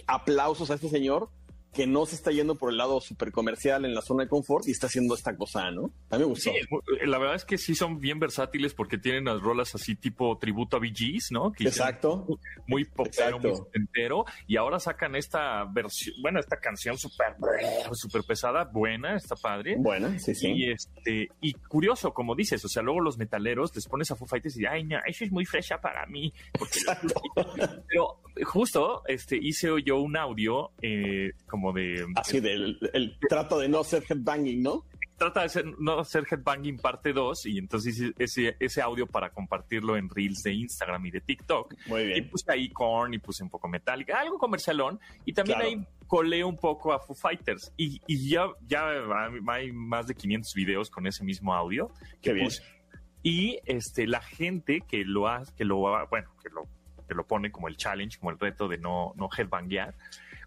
aplausos 0.07 0.69
a 0.71 0.75
este 0.75 0.89
señor 0.89 1.29
que 1.77 1.85
no 1.85 2.07
se 2.07 2.15
está 2.15 2.31
yendo 2.31 2.55
por 2.55 2.71
el 2.71 2.77
lado 2.77 2.99
súper 2.99 3.31
comercial 3.31 3.85
en 3.85 3.93
la 3.93 4.01
zona 4.01 4.23
de 4.23 4.29
confort 4.29 4.67
y 4.67 4.71
está 4.71 4.87
haciendo 4.87 5.13
esta 5.13 5.37
cosa, 5.37 5.69
¿no? 5.69 5.91
A 6.09 6.15
mí 6.17 6.21
me 6.21 6.25
gustó. 6.25 6.49
Sí, 6.51 6.57
muy- 6.71 6.81
la 7.07 7.19
verdad 7.19 7.35
es 7.35 7.45
que 7.45 7.59
sí 7.59 7.75
son 7.75 7.99
bien 7.99 8.19
versátiles 8.19 8.73
porque 8.73 8.97
tienen 8.97 9.25
las 9.25 9.39
rolas 9.41 9.75
así 9.75 9.95
tipo 9.95 10.35
tributo 10.39 10.77
a 10.77 10.79
BGs, 10.79 11.31
¿no? 11.31 11.51
Que 11.51 11.65
Exacto. 11.65 12.25
muy 12.65 12.83
popero, 12.85 13.37
Exacto. 13.37 13.47
muy 13.49 13.61
entero 13.75 14.25
y 14.47 14.57
ahora 14.57 14.79
sacan 14.79 15.15
esta 15.15 15.65
versión, 15.65 16.15
bueno, 16.21 16.39
esta 16.39 16.59
canción 16.59 16.97
súper 16.97 17.35
súper 17.93 18.23
pesada, 18.23 18.63
buena, 18.63 19.15
está 19.15 19.35
padre. 19.35 19.75
Bueno, 19.77 20.09
sí, 20.17 20.33
sí. 20.33 20.47
Y 20.51 20.71
este, 20.71 21.29
y 21.41 21.53
curioso, 21.53 22.11
como 22.11 22.33
dices, 22.35 22.65
o 22.65 22.69
sea, 22.69 22.81
luego 22.81 23.01
los 23.01 23.19
metaleros 23.19 23.75
les 23.75 23.85
pones 23.87 24.09
a 24.09 24.15
Foo 24.15 24.27
Fighters 24.27 24.57
y 24.57 24.65
ay, 24.65 24.83
no, 24.83 24.97
eso 25.05 25.25
es 25.25 25.31
muy 25.31 25.45
fresha 25.45 25.79
para 25.79 26.07
mí. 26.07 26.33
Porque 26.57 26.79
pero 27.87 28.19
justo 28.43 29.03
este 29.07 29.37
hice 29.37 29.69
yo 29.83 29.97
un 29.99 30.17
audio 30.17 30.71
eh, 30.81 31.31
como 31.47 31.73
de 31.73 32.05
Así 32.15 32.39
del 32.39 32.77
el 32.93 33.17
trato 33.29 33.59
de 33.59 33.69
no 33.69 33.83
ser 33.83 34.03
headbanging, 34.09 34.61
¿no? 34.63 34.85
trata 35.17 35.41
de 35.41 35.49
ser, 35.49 35.65
no 35.79 35.97
hacer 36.01 36.25
Headbanging 36.29 36.77
parte 36.77 37.11
2 37.11 37.47
y 37.47 37.57
entonces 37.57 37.97
hice 37.97 38.13
ese, 38.19 38.55
ese 38.59 38.81
audio 38.83 39.07
para 39.07 39.31
compartirlo 39.31 39.97
en 39.97 40.09
Reels 40.09 40.43
de 40.43 40.53
Instagram 40.53 41.03
y 41.07 41.09
de 41.09 41.21
TikTok. 41.21 41.73
Muy 41.87 42.01
Y 42.01 42.05
bien. 42.05 42.29
puse 42.29 42.51
ahí 42.51 42.69
Korn 42.69 43.15
y 43.15 43.17
puse 43.17 43.41
un 43.43 43.49
poco 43.49 43.67
Metallica, 43.67 44.19
algo 44.21 44.37
comercialón. 44.37 44.99
Y 45.25 45.33
también 45.33 45.57
Claro. 45.57 45.71
ahí 45.75 45.87
colé 46.05 46.43
un 46.43 46.55
poco 46.55 46.93
a 46.93 46.99
Foo 46.99 47.15
Fighters. 47.15 47.73
Y, 47.77 47.99
y 48.05 48.29
ya, 48.29 48.45
ya 48.67 48.91
hay 49.47 49.71
más 49.71 50.05
de 50.05 50.13
500 50.13 50.53
videos 50.53 50.91
con 50.91 51.07
ese 51.07 51.23
mismo 51.23 51.51
audio. 51.51 51.89
Qué 52.21 52.33
bien. 52.33 52.45
puse. 52.45 52.61
Y 53.23 53.57
este, 53.65 54.05
la 54.05 54.21
gente 54.21 54.81
que 54.87 55.03
lo 55.03 55.27
ha, 55.27 55.41
que 55.57 55.65
lo 55.65 55.95
ha- 55.95 56.05
bueno, 56.05 56.29
que 56.43 56.49
lo, 56.49 56.61
que 57.07 57.15
lo 57.15 57.25
pone 57.25 57.51
como 57.51 57.67
el 57.67 57.77
challenge, 57.77 58.19
como 58.19 58.31
el 58.31 58.39
reto 58.39 58.67
de 58.67 58.77
no, 58.77 59.13
no 59.15 59.29
headbanguear, 59.35 59.95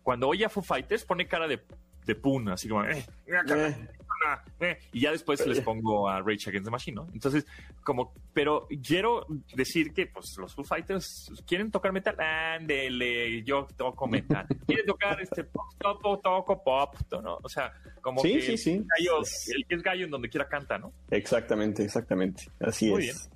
cuando 0.03 0.29
oye 0.29 0.45
a 0.45 0.49
Foo 0.49 0.63
Fighters 0.63 1.05
pone 1.05 1.27
cara 1.29 1.47
de, 1.49 1.61
de 2.07 2.15
pun, 2.15 2.49
así 2.49 2.69
como, 2.69 2.85
eh, 2.85 3.05
Eh. 3.27 3.89
ah, 4.27 4.43
eh, 4.61 4.79
y 4.93 5.01
ya 5.01 5.13
después 5.13 5.47
les 5.47 5.61
pongo 5.61 6.09
a 6.09 6.21
Rage 6.21 6.49
Against 6.51 6.65
the 6.67 6.71
Machine, 6.71 6.95
¿no? 6.97 7.09
Entonces, 7.13 7.47
como, 7.85 8.13
pero 8.33 8.67
quiero 8.87 9.27
decir 9.55 9.93
que, 9.93 10.07
pues, 10.07 10.37
los 10.39 10.55
Foo 10.55 10.65
Fighters 10.65 11.31
quieren 11.47 11.71
tocar 11.71 11.93
metal, 11.93 12.17
ándele, 12.21 13.43
yo 13.43 13.67
toco 13.77 14.07
metal. 14.07 14.47
Quieren 14.67 14.87
tocar 14.87 15.21
este 15.21 15.45
pop, 15.45 15.67
toco, 15.79 16.19
toco 16.19 16.63
pop, 16.63 16.95
¿no? 17.23 17.39
O 17.43 17.49
sea, 17.49 17.73
como 18.01 18.21
Sí, 18.23 18.35
que 18.35 18.43
sí, 18.43 18.57
sí. 18.59 18.71
el 18.73 18.87
gallo- 18.87 19.23
el 19.55 19.67
que 19.67 19.75
es 19.75 19.83
gallo 19.83 20.05
en 20.05 20.11
donde 20.11 20.29
quiera 20.29 20.49
canta, 20.49 20.79
¿no? 20.79 20.93
Exactamente, 21.11 21.83
exactamente. 21.85 22.45
Así 22.61 22.91
Muy 22.91 23.09
es. 23.09 23.31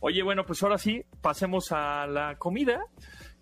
Oye, 0.00 0.22
bueno, 0.22 0.44
pues 0.46 0.62
ahora 0.62 0.78
sí, 0.78 1.04
pasemos 1.20 1.72
a 1.72 2.06
la 2.06 2.36
comida. 2.38 2.84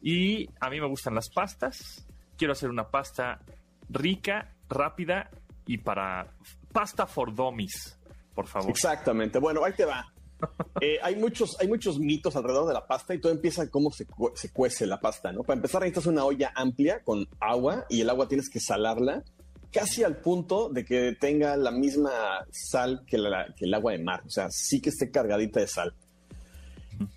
Y 0.02 0.48
a 0.60 0.70
mí 0.70 0.80
me 0.80 0.86
gustan 0.88 1.14
las 1.14 1.28
pastas. 1.30 2.06
Quiero 2.36 2.52
hacer 2.52 2.70
una 2.70 2.88
pasta 2.90 3.40
rica, 3.88 4.54
rápida 4.68 5.30
y 5.66 5.78
para 5.78 6.32
pasta 6.72 7.06
for 7.06 7.34
dummies, 7.34 7.98
por 8.34 8.46
favor. 8.46 8.70
Exactamente. 8.70 9.38
Bueno, 9.38 9.64
ahí 9.64 9.72
te 9.74 9.84
va. 9.84 10.06
Eh, 10.80 10.98
hay, 11.02 11.16
muchos, 11.16 11.54
hay 11.60 11.68
muchos 11.68 11.98
mitos 11.98 12.34
alrededor 12.34 12.66
de 12.66 12.72
la 12.72 12.86
pasta 12.86 13.12
y 13.14 13.20
todo 13.20 13.30
empieza 13.30 13.68
cómo 13.68 13.90
se, 13.90 14.06
cu- 14.06 14.32
se 14.34 14.50
cuece 14.50 14.86
la 14.86 14.98
pasta, 14.98 15.30
¿no? 15.32 15.42
Para 15.42 15.58
empezar, 15.58 15.82
necesitas 15.82 16.06
una 16.06 16.24
olla 16.24 16.50
amplia 16.54 17.02
con 17.04 17.28
agua 17.38 17.84
y 17.90 18.00
el 18.00 18.08
agua 18.08 18.26
tienes 18.26 18.48
que 18.48 18.58
salarla 18.60 19.22
casi 19.70 20.02
al 20.02 20.16
punto 20.16 20.70
de 20.70 20.86
que 20.86 21.14
tenga 21.20 21.54
la 21.58 21.70
misma 21.70 22.10
sal 22.50 23.02
que, 23.06 23.18
la- 23.18 23.52
que 23.54 23.66
el 23.66 23.74
agua 23.74 23.92
de 23.92 23.98
mar. 23.98 24.22
O 24.24 24.30
sea, 24.30 24.46
sí 24.48 24.80
que 24.80 24.88
esté 24.88 25.10
cargadita 25.10 25.60
de 25.60 25.66
sal. 25.66 25.94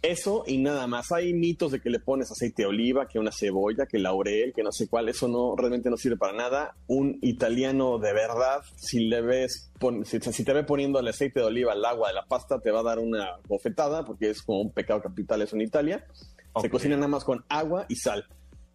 Eso 0.02 0.44
y 0.48 0.58
nada 0.58 0.88
más. 0.88 1.12
Hay 1.12 1.34
mitos 1.34 1.72
de 1.72 1.80
que 1.82 1.90
le 1.90 2.00
pones 2.00 2.32
aceite 2.32 2.64
de 2.64 2.68
oliva, 2.68 3.08
que 3.08 3.20
una 3.20 3.32
cebolla, 3.32 3.86
que 3.86 4.00
laurel, 4.00 4.54
que 4.54 4.64
no 4.64 4.72
sé 4.72 4.88
cuál. 4.88 5.10
Eso 5.10 5.28
no 5.28 5.56
realmente 5.56 5.90
no 5.90 5.98
sirve 5.98 6.18
para 6.18 6.34
nada. 6.34 6.76
Un 6.88 7.20
italiano 7.22 7.98
de 8.00 8.14
verdad, 8.14 8.62
si 8.78 9.08
le 9.08 9.22
ves, 9.22 9.72
pon- 9.80 10.06
si, 10.06 10.20
si 10.20 10.44
te 10.44 10.54
ve 10.54 10.64
poniendo 10.64 11.00
el 11.00 11.08
aceite 11.08 11.40
de 11.40 11.46
oliva 11.46 11.74
al 11.74 11.84
agua 11.86 12.10
de 12.10 12.16
la 12.16 12.26
pasta, 12.26 12.60
te 12.60 12.72
va 12.72 12.80
a 12.82 12.84
dar 12.84 13.00
una 13.00 13.38
bofetada 13.48 14.04
porque 14.06 14.30
es 14.30 14.42
como 14.42 14.62
un 14.62 14.72
pecado 14.72 15.02
capital 15.02 15.42
eso 15.42 15.56
en 15.56 15.62
Italia. 15.64 16.06
Se 16.62 16.70
cocina 16.70 16.96
nada 16.96 17.08
más 17.08 17.24
con 17.24 17.44
agua 17.50 17.86
y 17.90 17.96
sal. 17.96 18.26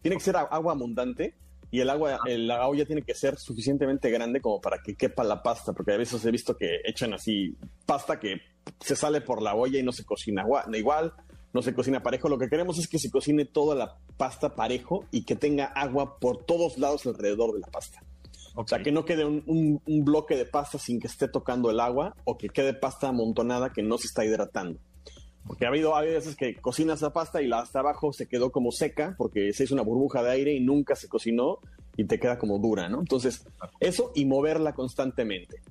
Tiene 0.01 0.17
que 0.17 0.23
ser 0.23 0.35
agua 0.35 0.73
abundante 0.73 1.33
y 1.71 1.79
el 1.81 1.89
agua, 1.89 2.19
el- 2.25 2.47
la 2.47 2.67
olla 2.67 2.85
tiene 2.85 3.03
que 3.03 3.13
ser 3.13 3.37
suficientemente 3.37 4.09
grande 4.09 4.41
como 4.41 4.59
para 4.59 4.81
que 4.83 4.95
quepa 4.95 5.23
la 5.23 5.41
pasta, 5.43 5.71
porque 5.73 5.93
a 5.93 5.97
veces 5.97 6.23
he 6.25 6.31
visto 6.31 6.57
que 6.57 6.81
echan 6.83 7.13
así 7.13 7.55
pasta 7.85 8.19
que 8.19 8.41
se 8.79 8.95
sale 8.95 9.21
por 9.21 9.41
la 9.41 9.55
olla 9.55 9.79
y 9.79 9.83
no 9.83 9.91
se 9.91 10.03
cocina 10.05 10.45
igual, 10.73 11.13
no 11.53 11.61
se 11.61 11.73
cocina 11.73 12.01
parejo. 12.03 12.29
Lo 12.29 12.37
que 12.37 12.49
queremos 12.49 12.77
es 12.79 12.87
que 12.87 12.99
se 12.99 13.09
cocine 13.09 13.45
toda 13.45 13.75
la 13.75 13.97
pasta 14.17 14.55
parejo 14.55 15.05
y 15.11 15.23
que 15.25 15.35
tenga 15.35 15.65
agua 15.65 16.17
por 16.19 16.45
todos 16.45 16.77
lados 16.77 17.05
alrededor 17.05 17.53
de 17.53 17.59
la 17.61 17.67
pasta. 17.67 18.03
O 18.55 18.67
sea, 18.67 18.81
que 18.83 18.91
no 18.91 19.05
quede 19.05 19.25
un, 19.25 19.43
un- 19.45 19.81
un 19.85 20.03
bloque 20.05 20.35
de 20.35 20.45
pasta 20.45 20.77
sin 20.79 20.99
que 20.99 21.07
esté 21.07 21.27
tocando 21.27 21.69
el 21.69 21.79
agua 21.79 22.15
o 22.25 22.37
que 22.37 22.49
quede 22.49 22.73
pasta 22.73 23.07
amontonada 23.07 23.71
que 23.71 23.83
no 23.83 23.97
se 23.97 24.07
está 24.07 24.25
hidratando. 24.25 24.79
Porque 25.47 25.65
ha 25.65 25.69
habido, 25.69 25.95
ha 25.95 25.99
habido 25.99 26.15
veces 26.15 26.35
que 26.35 26.55
cocinas 26.55 27.01
la 27.01 27.11
pasta 27.13 27.41
y 27.41 27.47
la 27.47 27.59
hasta 27.59 27.79
abajo 27.79 28.11
se 28.13 28.27
quedó 28.27 28.51
como 28.51 28.71
seca 28.71 29.15
porque 29.17 29.53
se 29.53 29.63
hizo 29.63 29.73
una 29.73 29.83
burbuja 29.83 30.21
de 30.21 30.31
aire 30.31 30.53
y 30.53 30.59
nunca 30.59 30.95
se 30.95 31.07
cocinó 31.07 31.59
y 31.97 32.03
te 32.05 32.19
queda 32.19 32.37
como 32.37 32.59
dura, 32.59 32.87
¿no? 32.89 32.99
Entonces, 32.99 33.45
eso 33.79 34.11
y 34.13 34.25
moverla 34.25 34.73
constantemente. 34.73 35.61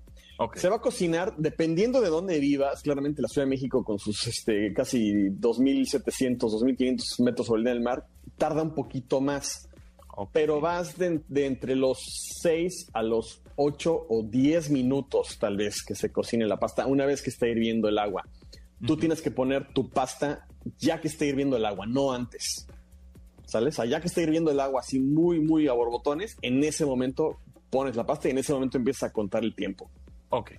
Se 0.54 0.68
va 0.68 0.76
a 0.76 0.80
cocinar 0.80 1.34
dependiendo 1.36 2.00
de 2.00 2.08
dónde 2.08 2.38
vivas. 2.38 2.82
Claramente 2.82 3.22
la 3.22 3.28
Ciudad 3.28 3.46
de 3.46 3.50
México 3.50 3.82
con 3.82 3.98
sus 3.98 4.26
este, 4.26 4.72
casi 4.72 5.12
2.700, 5.30 6.38
2.500 6.38 7.24
metros 7.24 7.46
sobre 7.46 7.60
el 7.60 7.64
nivel 7.64 7.78
del 7.78 7.84
mar 7.84 8.06
tarda 8.36 8.62
un 8.62 8.74
poquito 8.74 9.20
más 9.20 9.68
pero 10.32 10.60
vas 10.60 10.98
de, 10.98 11.20
de 11.28 11.46
entre 11.46 11.76
los 11.76 11.98
6 12.42 12.90
a 12.92 13.02
los 13.02 13.42
8 13.56 14.06
o 14.08 14.22
10 14.24 14.70
minutos 14.70 15.38
tal 15.38 15.56
vez 15.56 15.84
que 15.84 15.94
se 15.94 16.10
cocine 16.10 16.46
la 16.46 16.58
pasta 16.58 16.86
una 16.86 17.06
vez 17.06 17.22
que 17.22 17.30
está 17.30 17.46
hirviendo 17.46 17.88
el 17.88 17.98
agua. 17.98 18.24
Tú 18.84 18.96
tienes 18.96 19.22
que 19.22 19.30
poner 19.30 19.72
tu 19.72 19.90
pasta 19.90 20.46
ya 20.78 21.00
que 21.00 21.08
esté 21.08 21.26
hirviendo 21.26 21.56
el 21.56 21.64
agua, 21.64 21.86
no 21.86 22.12
antes. 22.12 22.66
¿sale? 23.44 23.68
O 23.68 23.72
sea, 23.72 23.86
ya 23.86 24.00
que 24.00 24.08
está 24.08 24.20
hirviendo 24.20 24.50
el 24.50 24.60
agua 24.60 24.80
así 24.80 25.00
muy, 25.00 25.40
muy 25.40 25.68
a 25.68 25.72
borbotones, 25.72 26.36
en 26.42 26.62
ese 26.62 26.84
momento 26.84 27.38
pones 27.70 27.96
la 27.96 28.06
pasta 28.06 28.28
y 28.28 28.32
en 28.32 28.38
ese 28.38 28.52
momento 28.52 28.76
empiezas 28.76 29.10
a 29.10 29.12
contar 29.12 29.44
el 29.44 29.54
tiempo. 29.54 29.90
Ok. 30.30 30.52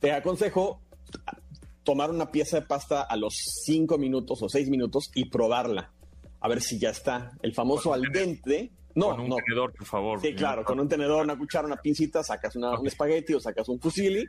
Te 0.00 0.12
aconsejo 0.12 0.80
tomar 1.84 2.10
una 2.10 2.30
pieza 2.30 2.60
de 2.60 2.66
pasta 2.66 3.02
a 3.02 3.16
los 3.16 3.34
5 3.64 3.96
minutos 3.98 4.42
o 4.42 4.48
6 4.48 4.68
minutos 4.68 5.10
y 5.14 5.26
probarla. 5.30 5.92
A 6.40 6.48
ver 6.48 6.60
si 6.60 6.78
ya 6.78 6.90
está. 6.90 7.32
El 7.42 7.54
famoso 7.54 7.92
al 7.92 8.02
dente. 8.12 8.70
No, 8.94 9.10
con 9.10 9.20
un 9.20 9.28
no. 9.28 9.36
tenedor, 9.36 9.72
por 9.74 9.86
favor. 9.86 10.20
Sí, 10.20 10.34
claro, 10.34 10.64
con 10.64 10.80
un 10.80 10.88
tenedor, 10.88 11.22
una 11.24 11.36
cuchara, 11.36 11.66
una 11.66 11.76
pincita, 11.76 12.22
sacas 12.22 12.56
una- 12.56 12.78
un 12.78 12.86
espagueti 12.86 13.34
o 13.34 13.40
sacas 13.40 13.68
un 13.68 13.78
fusilli, 13.78 14.24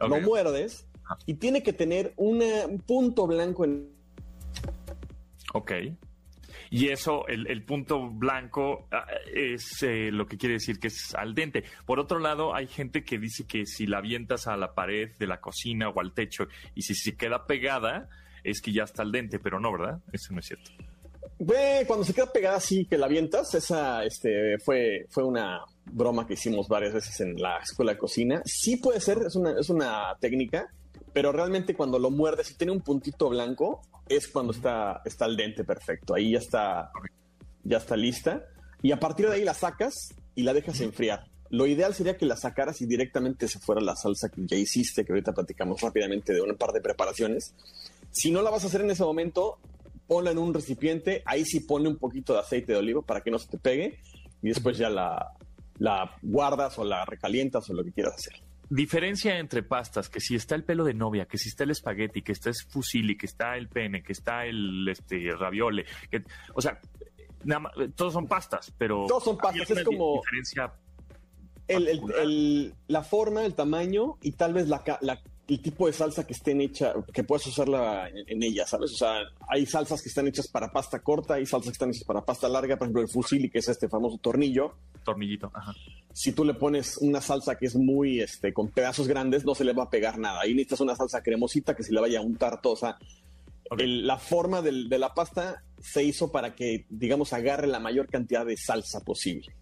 Ok. 0.00 0.08
lo 0.08 0.20
muerdes 0.20 0.86
y 1.26 1.34
tiene 1.34 1.62
que 1.62 1.72
tener 1.72 2.12
una- 2.16 2.66
un 2.66 2.78
punto 2.78 3.26
blanco 3.26 3.64
en 3.64 3.88
Ok. 5.54 5.72
Y 6.72 6.88
eso, 6.88 7.28
el, 7.28 7.46
el 7.48 7.64
punto 7.64 8.08
blanco 8.08 8.88
ah, 8.90 9.04
es 9.34 9.82
eh, 9.82 10.08
lo 10.10 10.26
que 10.26 10.38
quiere 10.38 10.54
decir 10.54 10.80
que 10.80 10.88
es 10.88 11.14
al 11.14 11.34
dente. 11.34 11.64
Por 11.84 12.00
otro 12.00 12.18
lado, 12.18 12.54
hay 12.54 12.66
gente 12.66 13.04
que 13.04 13.18
dice 13.18 13.46
que 13.46 13.66
si 13.66 13.86
la 13.86 13.98
avientas 13.98 14.46
a 14.46 14.56
la 14.56 14.72
pared 14.72 15.10
de 15.18 15.26
la 15.26 15.38
cocina 15.38 15.90
o 15.90 16.00
al 16.00 16.14
techo 16.14 16.48
y 16.74 16.80
si 16.80 16.94
se 16.94 17.14
queda 17.14 17.46
pegada, 17.46 18.08
es 18.42 18.62
que 18.62 18.72
ya 18.72 18.84
está 18.84 19.02
al 19.02 19.12
dente, 19.12 19.38
pero 19.38 19.60
no, 19.60 19.70
¿verdad? 19.70 20.00
Eso 20.12 20.32
no 20.32 20.40
es 20.40 20.46
cierto. 20.46 20.70
Cuando 21.86 22.06
se 22.06 22.14
queda 22.14 22.32
pegada 22.32 22.56
así 22.56 22.86
que 22.86 22.96
la 22.96 23.04
avientas, 23.04 23.54
esa 23.54 24.02
este, 24.04 24.56
fue, 24.64 25.04
fue 25.10 25.24
una 25.24 25.60
broma 25.84 26.26
que 26.26 26.34
hicimos 26.34 26.68
varias 26.68 26.94
veces 26.94 27.20
en 27.20 27.36
la 27.36 27.58
escuela 27.58 27.92
de 27.92 27.98
cocina. 27.98 28.40
Sí 28.46 28.76
puede 28.78 28.98
ser, 28.98 29.18
es 29.26 29.36
una, 29.36 29.60
es 29.60 29.68
una 29.68 30.16
técnica, 30.20 30.72
pero 31.12 31.32
realmente 31.32 31.74
cuando 31.74 31.98
lo 31.98 32.10
muerdes 32.10 32.50
y 32.50 32.54
tiene 32.54 32.72
un 32.72 32.80
puntito 32.80 33.28
blanco, 33.28 33.82
es 34.08 34.28
cuando 34.28 34.52
está, 34.52 35.02
está 35.04 35.24
al 35.24 35.36
dente 35.36 35.64
perfecto. 35.64 36.14
Ahí 36.14 36.32
ya 36.32 36.38
está, 36.38 36.90
ya 37.64 37.78
está 37.78 37.96
lista. 37.96 38.44
Y 38.82 38.92
a 38.92 39.00
partir 39.00 39.28
de 39.28 39.36
ahí 39.36 39.44
la 39.44 39.54
sacas 39.54 40.14
y 40.34 40.42
la 40.42 40.52
dejas 40.52 40.80
enfriar. 40.80 41.24
Lo 41.50 41.66
ideal 41.66 41.94
sería 41.94 42.16
que 42.16 42.24
la 42.24 42.36
sacaras 42.36 42.80
y 42.80 42.86
directamente 42.86 43.46
se 43.46 43.58
fuera 43.58 43.80
la 43.82 43.94
salsa 43.94 44.30
que 44.30 44.42
ya 44.46 44.56
hiciste, 44.56 45.04
que 45.04 45.12
ahorita 45.12 45.34
platicamos 45.34 45.80
rápidamente 45.82 46.32
de 46.32 46.40
un 46.40 46.56
par 46.56 46.72
de 46.72 46.80
preparaciones. 46.80 47.54
Si 48.10 48.30
no 48.30 48.40
la 48.40 48.50
vas 48.50 48.64
a 48.64 48.68
hacer 48.68 48.80
en 48.80 48.90
ese 48.90 49.04
momento, 49.04 49.58
ponla 50.06 50.30
en 50.30 50.38
un 50.38 50.54
recipiente, 50.54 51.22
ahí 51.26 51.44
sí 51.44 51.60
ponle 51.60 51.90
un 51.90 51.98
poquito 51.98 52.32
de 52.32 52.40
aceite 52.40 52.72
de 52.72 52.78
oliva 52.78 53.02
para 53.02 53.20
que 53.20 53.30
no 53.30 53.38
se 53.38 53.48
te 53.48 53.58
pegue 53.58 53.98
y 54.42 54.48
después 54.48 54.78
ya 54.78 54.88
la, 54.88 55.34
la 55.78 56.16
guardas 56.22 56.78
o 56.78 56.84
la 56.84 57.04
recalientas 57.04 57.68
o 57.68 57.74
lo 57.74 57.84
que 57.84 57.92
quieras 57.92 58.14
hacer. 58.14 58.40
Diferencia 58.74 59.38
entre 59.38 59.62
pastas, 59.62 60.08
que 60.08 60.18
si 60.18 60.34
está 60.34 60.54
el 60.54 60.64
pelo 60.64 60.82
de 60.84 60.94
novia, 60.94 61.26
que 61.26 61.36
si 61.36 61.50
está 61.50 61.64
el 61.64 61.72
espagueti, 61.72 62.22
que 62.22 62.32
está 62.32 62.48
el 62.48 62.54
fusilli, 62.68 63.18
que 63.18 63.26
está 63.26 63.56
el 63.58 63.68
pene, 63.68 64.02
que 64.02 64.12
está 64.12 64.46
el 64.46 64.88
este 64.88 65.30
raviole, 65.38 65.84
que, 66.10 66.24
o 66.54 66.62
sea, 66.62 66.80
nada 67.44 67.60
más- 67.60 67.72
todos 67.94 68.14
son 68.14 68.26
pastas, 68.26 68.72
pero 68.78 69.04
Todos 69.06 69.24
son 69.24 69.36
pastas, 69.36 69.70
es 69.70 69.84
como- 69.84 70.14
di- 70.14 70.20
diferencia 70.20 70.72
El- 71.68 71.86
el- 71.88 72.74
la 72.88 73.02
forma, 73.02 73.44
el 73.44 73.54
tamaño 73.54 74.16
y 74.22 74.32
tal 74.32 74.52
vez 74.54 74.68
la, 74.68 74.82
la- 75.02 75.20
el 75.48 75.60
tipo 75.60 75.86
de 75.86 75.92
salsa 75.92 76.26
que 76.26 76.32
estén 76.32 76.60
hecha, 76.60 76.94
que 77.12 77.24
puedes 77.24 77.46
usarla 77.46 78.08
en, 78.08 78.24
en 78.26 78.42
ella, 78.42 78.66
¿sabes? 78.66 78.92
O 78.92 78.96
sea, 78.96 79.22
hay 79.48 79.66
salsas 79.66 80.00
que 80.00 80.08
están 80.08 80.26
hechas 80.28 80.48
para 80.48 80.72
pasta 80.72 81.00
corta, 81.00 81.34
hay 81.34 81.44
salsas 81.46 81.70
que 81.70 81.72
están 81.74 81.90
hechas 81.90 82.04
para 82.04 82.24
pasta 82.24 82.48
larga, 82.48 82.76
por 82.76 82.86
ejemplo, 82.86 83.02
el 83.02 83.08
fusilli, 83.08 83.50
que 83.50 83.58
es 83.58 83.68
este 83.68 83.88
famoso 83.88 84.18
tornillo. 84.18 84.74
tornillito. 85.04 85.50
Ajá. 85.52 85.74
si 86.14 86.32
tú 86.32 86.44
le 86.44 86.54
pones 86.54 86.96
una 86.98 87.20
salsa 87.20 87.56
que 87.56 87.66
es 87.66 87.74
muy, 87.74 88.20
este, 88.20 88.52
con 88.52 88.68
pedazos 88.68 89.08
grandes, 89.08 89.44
no 89.44 89.54
se 89.54 89.64
le 89.64 89.72
va 89.72 89.84
a 89.84 89.90
pegar 89.90 90.18
nada. 90.18 90.40
Ahí 90.42 90.52
necesitas 90.54 90.80
una 90.80 90.94
salsa 90.94 91.22
cremosita 91.22 91.74
que 91.74 91.82
se 91.82 91.92
le 91.92 92.00
vaya 92.00 92.18
a 92.20 92.22
untar 92.22 92.60
todo. 92.60 92.74
O 92.74 92.76
sea, 92.76 92.98
Ok. 93.70 93.80
el- 93.80 94.06
la 94.06 94.18
forma 94.18 94.60
del- 94.62 94.88
de 94.90 94.98
la 94.98 95.12
pasta 95.14 95.62
se 95.80 96.04
hizo 96.04 96.30
para 96.30 96.54
que, 96.54 96.84
digamos, 96.90 97.32
agarre 97.32 97.66
la 97.66 97.80
mayor 97.80 98.06
cantidad 98.08 98.44
de 98.46 98.56
salsa 98.56 99.00
posible. 99.00 99.54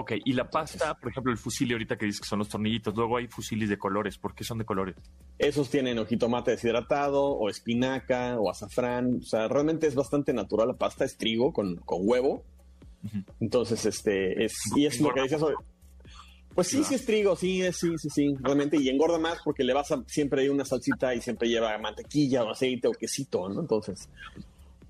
Ok, 0.00 0.12
y 0.24 0.32
la 0.32 0.48
pasta, 0.48 0.94
por 0.94 1.10
ejemplo, 1.10 1.32
el 1.32 1.38
fusilli 1.38 1.72
ahorita 1.72 1.96
que 1.98 2.06
dices 2.06 2.20
que 2.20 2.28
son 2.28 2.38
los 2.38 2.48
tornillitos, 2.48 2.94
luego 2.94 3.16
hay 3.16 3.26
fusilis 3.26 3.68
de 3.68 3.76
colores, 3.78 4.16
¿por 4.16 4.32
qué 4.32 4.44
son 4.44 4.58
de 4.58 4.64
colores? 4.64 4.94
Esos 5.38 5.68
tienen 5.70 5.98
o 5.98 6.06
jitomate 6.06 6.52
deshidratado, 6.52 7.24
o 7.24 7.48
espinaca, 7.48 8.38
o 8.38 8.48
azafrán. 8.48 9.16
O 9.20 9.22
sea, 9.24 9.48
realmente 9.48 9.88
es 9.88 9.96
bastante 9.96 10.32
natural 10.32 10.68
la 10.68 10.74
pasta, 10.74 11.04
es 11.04 11.16
trigo 11.16 11.52
con, 11.52 11.76
con 11.78 11.98
huevo. 12.02 12.44
Entonces, 13.40 13.84
este, 13.86 14.44
es, 14.44 14.54
y 14.76 14.86
es 14.86 15.00
lo 15.00 15.12
que 15.12 15.22
decías 15.22 15.40
sobre- 15.40 15.56
Pues 16.54 16.68
sí, 16.68 16.84
sí 16.84 16.94
es 16.94 17.04
trigo, 17.04 17.34
sí, 17.34 17.62
es- 17.62 17.76
sí, 17.78 17.92
sí, 17.98 18.08
sí, 18.10 18.34
realmente. 18.40 18.76
Y 18.76 18.88
engorda 18.90 19.18
más 19.18 19.38
porque 19.44 19.64
le 19.64 19.72
vas 19.72 19.90
a, 19.90 20.02
siempre 20.06 20.42
hay 20.42 20.48
una 20.48 20.64
salsita 20.64 21.12
y 21.14 21.20
siempre 21.20 21.48
lleva 21.48 21.76
mantequilla 21.78 22.44
o 22.44 22.50
aceite 22.50 22.86
o 22.86 22.92
quesito, 22.92 23.48
¿no? 23.48 23.60
Entonces, 23.60 24.08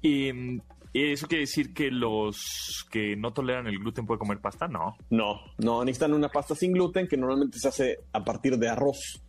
Y 0.02 0.32
mm, 0.32 0.60
eso 0.94 1.26
quiere 1.26 1.42
decir 1.42 1.74
que 1.74 1.90
los 1.90 2.86
que 2.90 3.16
no 3.16 3.32
toleran 3.32 3.66
el 3.66 3.78
gluten 3.78 4.06
pueden 4.06 4.18
comer 4.18 4.40
pasta, 4.40 4.68
no. 4.68 4.96
no, 5.10 5.40
no, 5.58 5.84
necesitan 5.84 6.14
una 6.14 6.28
pasta 6.28 6.54
sin 6.54 6.72
gluten 6.72 7.06
que 7.06 7.16
normalmente 7.16 7.58
se 7.58 7.68
hace 7.68 7.98
a 8.12 8.24
partir 8.24 8.58
de 8.58 8.68
arroz. 8.68 9.22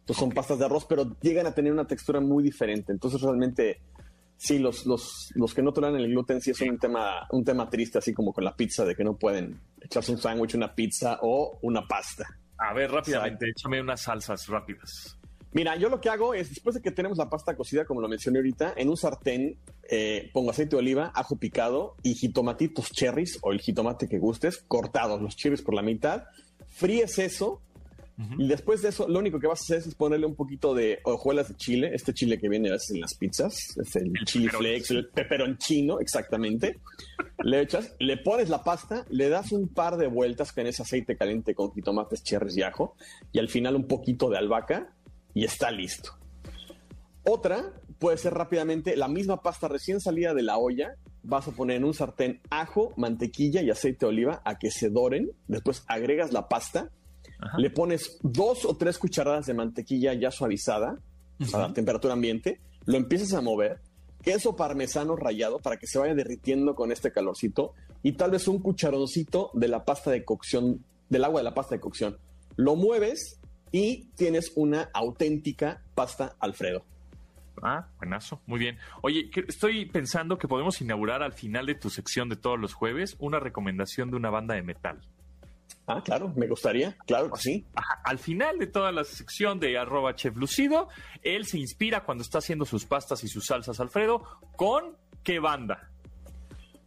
Entonces 0.00 0.16
son 0.16 0.30
pastas 0.30 0.58
de 0.58 0.64
arroz, 0.64 0.86
pero 0.88 1.16
llegan 1.20 1.46
a 1.46 1.54
tener 1.54 1.72
una 1.72 1.86
textura 1.86 2.20
muy 2.20 2.42
diferente. 2.42 2.92
Entonces 2.92 3.20
realmente, 3.20 3.80
sí, 4.36 4.58
los, 4.58 4.86
los, 4.86 5.30
los 5.34 5.54
que 5.54 5.62
no 5.62 5.72
toleran 5.72 6.00
el 6.00 6.08
gluten 6.08 6.40
sí 6.40 6.50
es 6.50 6.60
un 6.60 6.78
tema, 6.78 7.26
un 7.30 7.44
tema 7.44 7.68
triste, 7.68 7.98
así 7.98 8.12
como 8.12 8.32
con 8.32 8.44
la 8.44 8.56
pizza, 8.56 8.84
de 8.84 8.94
que 8.94 9.04
no 9.04 9.16
pueden 9.16 9.60
echarse 9.80 10.12
un 10.12 10.18
sándwich, 10.18 10.54
una 10.54 10.74
pizza 10.74 11.18
o 11.22 11.58
una 11.62 11.86
pasta. 11.86 12.24
A 12.58 12.74
ver, 12.74 12.90
rápidamente, 12.90 13.46
échame 13.50 13.80
unas 13.80 14.02
salsas 14.02 14.46
rápidas. 14.48 15.19
Mira, 15.52 15.76
yo 15.76 15.88
lo 15.88 16.00
que 16.00 16.08
hago 16.08 16.34
es, 16.34 16.48
después 16.50 16.74
de 16.74 16.82
que 16.82 16.90
tenemos 16.90 17.18
la 17.18 17.28
pasta 17.28 17.56
cocida, 17.56 17.84
como 17.84 18.00
lo 18.00 18.08
mencioné 18.08 18.38
ahorita, 18.38 18.74
en 18.76 18.88
un 18.88 18.96
sartén 18.96 19.56
eh, 19.88 20.30
pongo 20.32 20.50
aceite 20.50 20.76
de 20.76 20.80
oliva, 20.80 21.10
ajo 21.14 21.36
picado 21.36 21.96
y 22.02 22.14
jitomatitos 22.14 22.90
cherries 22.90 23.38
o 23.42 23.50
el 23.50 23.60
jitomate 23.60 24.08
que 24.08 24.18
gustes, 24.18 24.58
cortados, 24.68 25.20
los 25.20 25.36
cherries 25.36 25.62
por 25.62 25.74
la 25.74 25.82
mitad. 25.82 26.24
Fríes 26.68 27.18
eso 27.18 27.60
y 28.36 28.46
después 28.48 28.82
de 28.82 28.90
eso, 28.90 29.08
lo 29.08 29.18
único 29.18 29.40
que 29.40 29.46
vas 29.46 29.60
a 29.60 29.64
hacer 29.64 29.88
es 29.88 29.94
ponerle 29.94 30.26
un 30.26 30.34
poquito 30.34 30.74
de 30.74 30.98
hojuelas 31.04 31.48
de 31.48 31.56
chile, 31.56 31.90
este 31.94 32.12
chile 32.12 32.38
que 32.38 32.48
viene 32.48 32.68
a 32.68 32.72
veces 32.72 32.90
en 32.90 33.00
las 33.00 33.14
pizzas, 33.14 33.54
es 33.80 33.96
el, 33.96 34.08
El 34.08 34.26
chili 34.26 34.48
flakes, 34.48 34.90
el 34.90 35.08
peperoncino, 35.08 36.00
exactamente. 36.00 36.80
le 37.42 37.62
echas, 37.62 37.94
le 37.98 38.18
pones 38.18 38.50
la 38.50 38.62
pasta, 38.62 39.06
le 39.08 39.28
das 39.30 39.52
un 39.52 39.68
par 39.68 39.96
de 39.96 40.06
vueltas 40.06 40.52
con 40.52 40.66
ese 40.66 40.82
aceite 40.82 41.16
caliente 41.16 41.54
con 41.54 41.72
jitomates, 41.72 42.22
cherries 42.22 42.56
y 42.56 42.62
ajo, 42.62 42.94
y 43.32 43.38
al 43.38 43.48
final 43.48 43.74
un 43.74 43.86
poquito 43.86 44.28
de 44.28 44.36
albahaca 44.36 44.92
y 45.34 45.44
está 45.44 45.70
listo. 45.70 46.12
Otra 47.24 47.72
puede 47.98 48.16
ser 48.16 48.34
rápidamente 48.34 48.96
la 48.96 49.08
misma 49.08 49.42
pasta 49.42 49.68
recién 49.68 50.00
salida 50.00 50.34
de 50.34 50.42
la 50.42 50.58
olla. 50.58 50.96
Vas 51.22 51.46
a 51.48 51.52
poner 51.52 51.76
en 51.76 51.84
un 51.84 51.94
sartén 51.94 52.40
ajo, 52.48 52.92
mantequilla 52.96 53.62
y 53.62 53.70
aceite 53.70 54.06
de 54.06 54.06
oliva 54.06 54.42
a 54.44 54.58
que 54.58 54.70
se 54.70 54.88
doren. 54.88 55.30
Después 55.48 55.84
agregas 55.86 56.32
la 56.32 56.48
pasta. 56.48 56.90
Ajá. 57.38 57.58
Le 57.58 57.70
pones 57.70 58.18
dos 58.22 58.64
o 58.64 58.76
tres 58.76 58.98
cucharadas 58.98 59.46
de 59.46 59.54
mantequilla 59.54 60.14
ya 60.14 60.30
suavizada 60.30 60.98
a 61.52 61.72
temperatura 61.72 62.14
ambiente. 62.14 62.60
Lo 62.86 62.96
empiezas 62.96 63.34
a 63.34 63.42
mover. 63.42 63.80
Queso 64.22 64.56
parmesano 64.56 65.16
rallado 65.16 65.60
para 65.60 65.78
que 65.78 65.86
se 65.86 65.98
vaya 65.98 66.14
derritiendo 66.14 66.74
con 66.74 66.92
este 66.92 67.12
calorcito. 67.12 67.74
Y 68.02 68.12
tal 68.12 68.30
vez 68.30 68.48
un 68.48 68.60
cucharoncito 68.60 69.50
de 69.54 69.68
la 69.68 69.84
pasta 69.84 70.10
de 70.10 70.24
cocción, 70.24 70.84
del 71.10 71.24
agua 71.24 71.40
de 71.40 71.44
la 71.44 71.54
pasta 71.54 71.74
de 71.74 71.80
cocción. 71.80 72.18
Lo 72.56 72.76
mueves 72.76 73.39
y 73.72 74.06
tienes 74.16 74.52
una 74.56 74.90
auténtica 74.92 75.82
pasta 75.94 76.36
Alfredo. 76.40 76.84
Ah, 77.62 77.86
buenazo, 77.98 78.40
muy 78.46 78.58
bien. 78.58 78.78
Oye, 79.02 79.30
estoy 79.48 79.84
pensando 79.86 80.38
que 80.38 80.48
podemos 80.48 80.80
inaugurar 80.80 81.22
al 81.22 81.32
final 81.32 81.66
de 81.66 81.74
tu 81.74 81.90
sección 81.90 82.28
de 82.28 82.36
todos 82.36 82.58
los 82.58 82.72
jueves 82.72 83.16
una 83.18 83.38
recomendación 83.38 84.10
de 84.10 84.16
una 84.16 84.30
banda 84.30 84.54
de 84.54 84.62
metal. 84.62 85.00
Ah, 85.86 86.02
claro, 86.04 86.32
me 86.36 86.46
gustaría, 86.46 86.96
claro 87.06 87.30
que 87.32 87.40
sí. 87.40 87.66
Ajá, 87.74 88.00
Al 88.04 88.18
final 88.18 88.58
de 88.58 88.66
toda 88.66 88.92
la 88.92 89.04
sección 89.04 89.58
de 89.58 89.76
arroba 89.76 90.14
chef 90.14 90.36
lucido, 90.36 90.88
él 91.22 91.46
se 91.46 91.58
inspira 91.58 92.04
cuando 92.04 92.22
está 92.22 92.38
haciendo 92.38 92.64
sus 92.64 92.86
pastas 92.86 93.24
y 93.24 93.28
sus 93.28 93.46
salsas 93.46 93.80
Alfredo 93.80 94.24
con 94.56 94.96
qué 95.24 95.40
banda. 95.40 95.89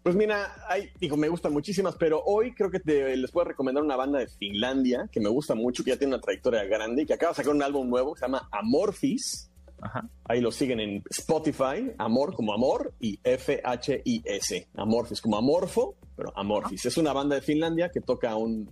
Pues 0.03 0.15
mira, 0.17 0.53
hay, 0.67 0.89
digo, 0.99 1.15
me 1.15 1.29
gustan 1.29 1.53
muchísimas, 1.53 1.95
pero 1.95 2.21
hoy 2.25 2.53
creo 2.53 2.69
que 2.69 2.81
te- 2.81 3.15
les 3.15 3.31
puedo 3.31 3.45
recomendar 3.47 3.81
una 3.83 3.95
banda 3.95 4.19
de 4.19 4.27
Finlandia 4.27 5.07
que 5.09 5.21
me 5.21 5.29
gusta 5.29 5.55
mucho, 5.55 5.81
que 5.83 5.91
ya 5.91 5.97
tiene 5.97 6.13
una 6.13 6.21
trayectoria 6.21 6.65
grande 6.65 7.03
y 7.03 7.05
que 7.05 7.13
acaba 7.13 7.31
de 7.31 7.37
sacar 7.37 7.53
un 7.53 7.63
álbum 7.63 7.87
nuevo 7.89 8.13
que 8.13 8.19
se 8.19 8.25
llama 8.25 8.49
Amorphis. 8.51 9.49
Ajá. 9.81 10.07
Ahí 10.25 10.41
lo 10.41 10.51
siguen 10.51 10.79
en 10.81 11.03
Spotify, 11.09 11.91
Amor 11.97 12.35
como 12.35 12.53
Amor 12.53 12.93
y 12.99 13.17
F-H-I-S. 13.23 14.67
Amorphis 14.75 15.21
como 15.21 15.37
Amorfo, 15.37 15.95
pero 16.15 16.31
Amorphis. 16.37 16.85
Es 16.85 16.97
una 16.97 17.13
banda 17.13 17.35
de 17.35 17.41
Finlandia 17.41 17.89
que 17.89 18.01
toca 18.01 18.35
un, 18.35 18.69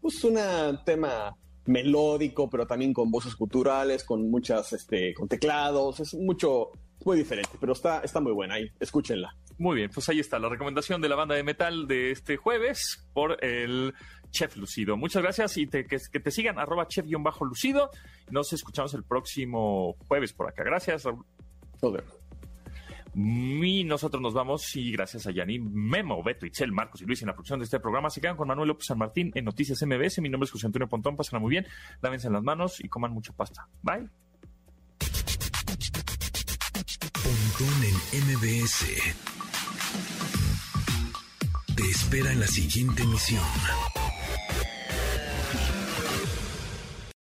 pues 0.00 0.22
un 0.24 0.36
tema 0.84 1.36
melódico, 1.66 2.48
pero 2.50 2.66
también 2.66 2.92
con 2.92 3.10
voces 3.10 3.34
culturales, 3.36 4.04
con 4.04 4.30
muchas, 4.30 4.72
este, 4.72 5.14
con 5.14 5.28
teclados. 5.28 6.00
Es 6.00 6.14
mucho, 6.14 6.70
muy 7.04 7.16
diferente, 7.16 7.50
pero 7.60 7.72
está, 7.72 8.00
está 8.00 8.20
muy 8.20 8.32
buena 8.32 8.54
ahí. 8.54 8.68
Escúchenla. 8.80 9.34
Muy 9.58 9.76
bien, 9.76 9.90
pues 9.92 10.08
ahí 10.08 10.18
está 10.18 10.38
la 10.38 10.48
recomendación 10.48 11.00
de 11.00 11.08
la 11.08 11.16
banda 11.16 11.34
de 11.34 11.42
metal 11.44 11.86
de 11.86 12.10
este 12.10 12.36
jueves 12.36 13.06
por 13.12 13.42
el 13.44 13.92
Chef 14.30 14.56
Lucido. 14.56 14.96
Muchas 14.96 15.22
gracias 15.22 15.56
y 15.58 15.66
te- 15.66 15.84
que, 15.86 15.98
que 16.10 16.20
te 16.20 16.30
sigan 16.30 16.58
arroba 16.58 16.88
chef-lucido. 16.88 17.90
Nos 18.30 18.52
escuchamos 18.52 18.94
el 18.94 19.04
próximo 19.04 19.94
jueves 20.08 20.32
por 20.32 20.48
acá. 20.48 20.64
Gracias, 20.64 21.04
Raúl. 21.04 21.24
Nos 21.82 21.92
vemos. 21.92 22.21
Y 23.14 23.84
nosotros 23.84 24.22
nos 24.22 24.32
vamos 24.32 24.74
y 24.74 24.90
gracias 24.92 25.26
a 25.26 25.32
Yanin, 25.32 25.70
Memo, 25.72 26.22
Beto, 26.22 26.46
Itzel, 26.46 26.72
Marcos 26.72 27.02
y 27.02 27.04
Luis 27.04 27.20
en 27.20 27.28
la 27.28 27.34
producción 27.34 27.58
de 27.58 27.64
este 27.64 27.78
programa. 27.78 28.08
Se 28.08 28.20
quedan 28.20 28.36
con 28.36 28.48
Manuel 28.48 28.68
López 28.68 28.86
San 28.86 28.98
Martín 28.98 29.30
en 29.34 29.44
Noticias 29.44 29.82
MBS. 29.82 30.20
Mi 30.20 30.30
nombre 30.30 30.46
es 30.46 30.50
José 30.50 30.66
Antonio 30.66 30.88
Pontón. 30.88 31.16
Pásenla 31.16 31.40
muy 31.40 31.50
bien, 31.50 31.66
lávense 32.00 32.30
las 32.30 32.42
manos 32.42 32.82
y 32.82 32.88
coman 32.88 33.12
mucha 33.12 33.32
pasta. 33.34 33.68
Bye. 33.82 34.08
Pontón 37.12 37.84
en 37.84 38.24
MBS. 38.28 38.86
Te 41.76 41.82
espera 41.82 42.32
en 42.32 42.40
la 42.40 42.46
siguiente 42.46 43.02
emisión. 43.02 43.42